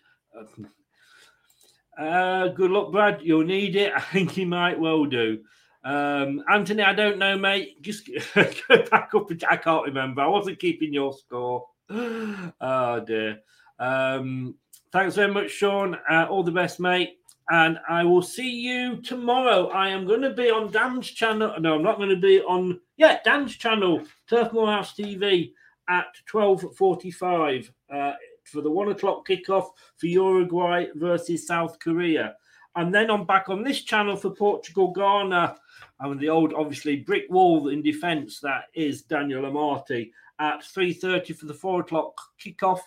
Uh, 1.98 2.48
good 2.48 2.70
luck, 2.70 2.92
Brad. 2.92 3.20
You'll 3.22 3.44
need 3.44 3.76
it. 3.76 3.92
I 3.96 4.00
think 4.00 4.30
he 4.32 4.44
might 4.44 4.78
well 4.78 5.04
do. 5.04 5.40
Um, 5.84 6.42
Anthony, 6.50 6.82
I 6.82 6.92
don't 6.92 7.18
know, 7.18 7.36
mate. 7.36 7.80
Just 7.82 8.10
go 8.34 8.82
back 8.90 9.10
up. 9.14 9.30
I 9.48 9.56
can't 9.56 9.86
remember. 9.86 10.22
I 10.22 10.28
wasn't 10.28 10.58
keeping 10.58 10.92
your 10.92 11.12
score. 11.12 11.66
Oh 12.60 13.00
dear. 13.00 13.38
Um, 13.78 14.54
thanks 14.92 15.14
very 15.14 15.32
much, 15.32 15.50
Sean. 15.50 15.96
Uh, 16.10 16.26
all 16.28 16.42
the 16.42 16.52
best, 16.52 16.80
mate. 16.80 17.18
And 17.50 17.78
I 17.88 18.04
will 18.04 18.22
see 18.22 18.50
you 18.50 19.00
tomorrow. 19.00 19.68
I 19.68 19.88
am 19.88 20.06
going 20.06 20.20
to 20.20 20.34
be 20.34 20.50
on 20.50 20.70
Dan's 20.70 21.08
channel. 21.08 21.54
No, 21.58 21.76
I'm 21.76 21.82
not 21.82 21.96
going 21.96 22.10
to 22.10 22.16
be 22.16 22.40
on. 22.42 22.80
Yeah, 22.98 23.18
Dan's 23.24 23.56
channel, 23.56 24.02
Turf 24.28 24.52
Moorhouse 24.52 24.94
TV, 24.94 25.52
at 25.88 26.06
12:45 26.30 27.70
uh, 27.90 28.12
for 28.44 28.60
the 28.60 28.70
one 28.70 28.90
o'clock 28.90 29.26
kickoff 29.26 29.68
for 29.96 30.06
Uruguay 30.06 30.86
versus 30.94 31.46
South 31.46 31.78
Korea. 31.78 32.34
And 32.76 32.94
then 32.94 33.10
I'm 33.10 33.24
back 33.24 33.48
on 33.48 33.64
this 33.64 33.82
channel 33.82 34.16
for 34.16 34.30
Portugal, 34.30 34.92
Ghana. 34.92 35.56
Mean, 36.02 36.18
the 36.18 36.28
old, 36.28 36.52
obviously, 36.54 36.96
brick 36.96 37.24
wall 37.28 37.68
in 37.68 37.82
defence 37.82 38.40
that 38.40 38.64
is 38.74 39.02
Daniel 39.02 39.42
Amartey 39.42 40.12
at 40.38 40.60
3.30 40.60 41.36
for 41.36 41.46
the 41.46 41.54
four 41.54 41.80
o'clock 41.80 42.16
kickoff. 42.40 42.80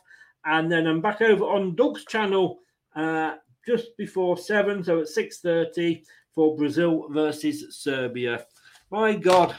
And 0.45 0.71
then 0.71 0.87
I'm 0.87 1.01
back 1.01 1.21
over 1.21 1.43
on 1.43 1.75
Doug's 1.75 2.05
channel 2.05 2.59
uh, 2.95 3.35
just 3.65 3.95
before 3.97 4.37
seven, 4.37 4.83
so 4.83 5.01
at 5.01 5.07
6.30 5.07 6.03
for 6.33 6.55
Brazil 6.55 7.07
versus 7.09 7.77
Serbia. 7.77 8.45
My 8.89 9.15
God, 9.15 9.55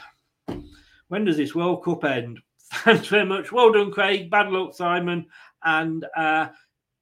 when 1.07 1.25
does 1.25 1.37
this 1.37 1.55
World 1.55 1.83
Cup 1.83 2.03
end? 2.03 2.39
Thanks 2.73 3.07
very 3.07 3.25
much. 3.25 3.51
Well 3.51 3.71
done, 3.71 3.91
Craig. 3.91 4.29
Bad 4.29 4.49
luck, 4.49 4.73
Simon. 4.73 5.27
And 5.63 6.05
uh, 6.15 6.47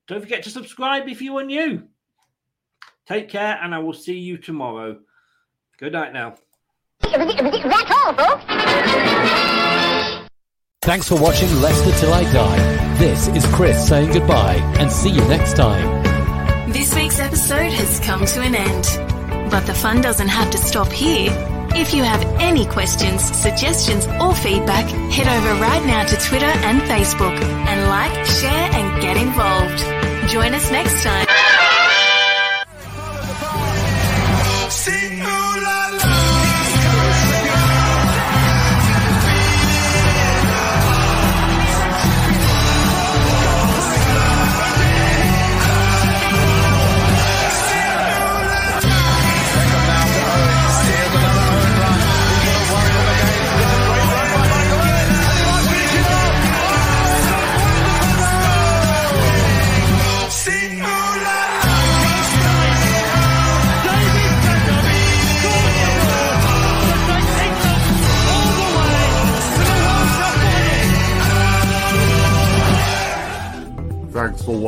don't 0.07 0.21
forget 0.21 0.43
to 0.43 0.49
subscribe 0.49 1.07
if 1.07 1.21
you 1.21 1.37
are 1.37 1.43
new. 1.43 1.87
Take 3.07 3.29
care, 3.29 3.59
and 3.61 3.73
I 3.73 3.79
will 3.79 3.93
see 3.93 4.17
you 4.17 4.37
tomorrow. 4.37 4.99
Good 5.77 5.93
night 5.93 6.13
now. 6.13 6.35
That's 7.01 7.91
all, 7.91 8.13
folks. 8.13 8.45
Thanks 10.83 11.07
for 11.07 11.19
watching 11.19 11.49
Leicester 11.61 11.91
Till 11.99 12.13
I 12.13 12.23
Die. 12.31 12.80
This 13.01 13.29
is 13.29 13.43
Chris 13.47 13.87
saying 13.87 14.11
goodbye 14.11 14.57
and 14.77 14.91
see 14.91 15.09
you 15.09 15.21
next 15.21 15.55
time. 15.55 16.03
This 16.71 16.93
week's 16.93 17.19
episode 17.19 17.71
has 17.71 17.99
come 18.01 18.27
to 18.27 18.41
an 18.41 18.53
end. 18.53 19.49
But 19.49 19.65
the 19.65 19.73
fun 19.73 20.01
doesn't 20.01 20.27
have 20.27 20.51
to 20.51 20.59
stop 20.59 20.87
here. 20.89 21.31
If 21.73 21.95
you 21.95 22.03
have 22.03 22.21
any 22.39 22.67
questions, 22.67 23.23
suggestions, 23.23 24.05
or 24.05 24.35
feedback, 24.35 24.85
head 25.11 25.27
over 25.27 25.59
right 25.59 25.83
now 25.83 26.05
to 26.05 26.15
Twitter 26.15 26.45
and 26.45 26.79
Facebook 26.81 27.41
and 27.41 27.87
like, 27.89 28.23
share, 28.23 28.69
and 28.71 29.01
get 29.01 29.17
involved. 29.17 30.31
Join 30.31 30.53
us 30.53 30.69
next 30.69 31.03
time. 31.03 31.70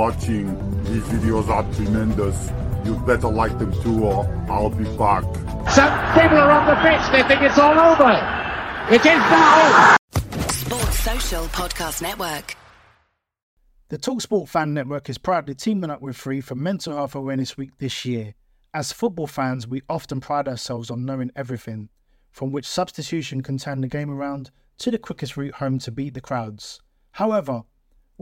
Watching. 0.03 0.47
These 0.83 1.03
videos 1.03 1.47
are 1.47 1.63
tremendous. 1.75 2.51
You 2.83 2.95
better 3.07 3.29
like 3.29 3.57
them 3.57 3.71
too 3.81 4.03
or 4.03 4.25
I'll 4.49 4.69
be 4.69 4.83
back. 4.97 5.23
Some 5.71 5.93
people 6.13 6.39
are 6.39 6.51
on 6.51 6.65
the 6.67 6.75
pitch. 6.83 7.05
They 7.13 7.23
think 7.25 7.41
it's 7.41 7.57
all 7.57 7.79
over. 7.79 8.11
It 8.91 8.99
is 8.99 9.05
now. 9.05 9.95
Sports 10.49 10.99
Social 10.99 11.45
Podcast 11.45 12.01
Network. 12.01 12.57
The 13.87 13.97
Talksport 13.97 14.49
Fan 14.49 14.73
Network 14.73 15.09
is 15.09 15.17
proudly 15.17 15.55
teaming 15.55 15.89
up 15.89 16.01
with 16.01 16.17
Free 16.17 16.41
for 16.41 16.55
Mental 16.55 16.93
Health 16.93 17.15
Awareness 17.15 17.55
Week 17.55 17.71
this 17.77 18.03
year. 18.03 18.33
As 18.73 18.91
football 18.91 19.27
fans, 19.27 19.69
we 19.69 19.83
often 19.87 20.19
pride 20.19 20.49
ourselves 20.49 20.91
on 20.91 21.05
knowing 21.05 21.31
everything, 21.33 21.87
from 22.29 22.51
which 22.51 22.67
substitution 22.67 23.41
can 23.41 23.57
turn 23.57 23.79
the 23.79 23.87
game 23.87 24.09
around 24.09 24.51
to 24.79 24.91
the 24.91 24.97
quickest 24.97 25.37
route 25.37 25.55
home 25.55 25.79
to 25.79 25.91
beat 25.91 26.13
the 26.13 26.19
crowds. 26.19 26.81
However, 27.11 27.63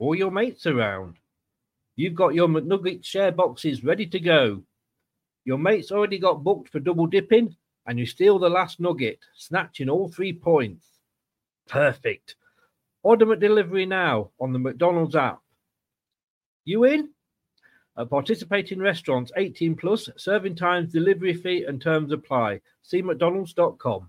All 0.00 0.14
your 0.14 0.30
mates 0.30 0.66
around. 0.66 1.16
You've 1.94 2.14
got 2.14 2.34
your 2.34 2.48
McNugget 2.48 3.04
share 3.04 3.30
boxes 3.30 3.84
ready 3.84 4.06
to 4.06 4.18
go. 4.18 4.62
Your 5.44 5.58
mates 5.58 5.92
already 5.92 6.18
got 6.18 6.42
booked 6.42 6.70
for 6.70 6.80
double 6.80 7.06
dipping, 7.06 7.54
and 7.86 7.98
you 7.98 8.06
steal 8.06 8.38
the 8.38 8.48
last 8.48 8.80
nugget, 8.80 9.18
snatching 9.36 9.90
all 9.90 10.08
three 10.08 10.32
points. 10.32 10.86
Perfect. 11.68 12.36
Order 13.02 13.26
McDelivery 13.26 13.86
now 13.86 14.30
on 14.40 14.54
the 14.54 14.58
McDonald's 14.58 15.16
app. 15.16 15.40
You 16.64 16.84
in? 16.84 17.10
At 17.98 18.08
participating 18.08 18.78
restaurants 18.78 19.32
18 19.36 19.76
plus, 19.76 20.08
serving 20.16 20.56
times, 20.56 20.92
delivery 20.92 21.34
fee, 21.34 21.64
and 21.64 21.78
terms 21.80 22.10
apply. 22.10 22.62
See 22.82 23.02
McDonald's.com. 23.02 24.08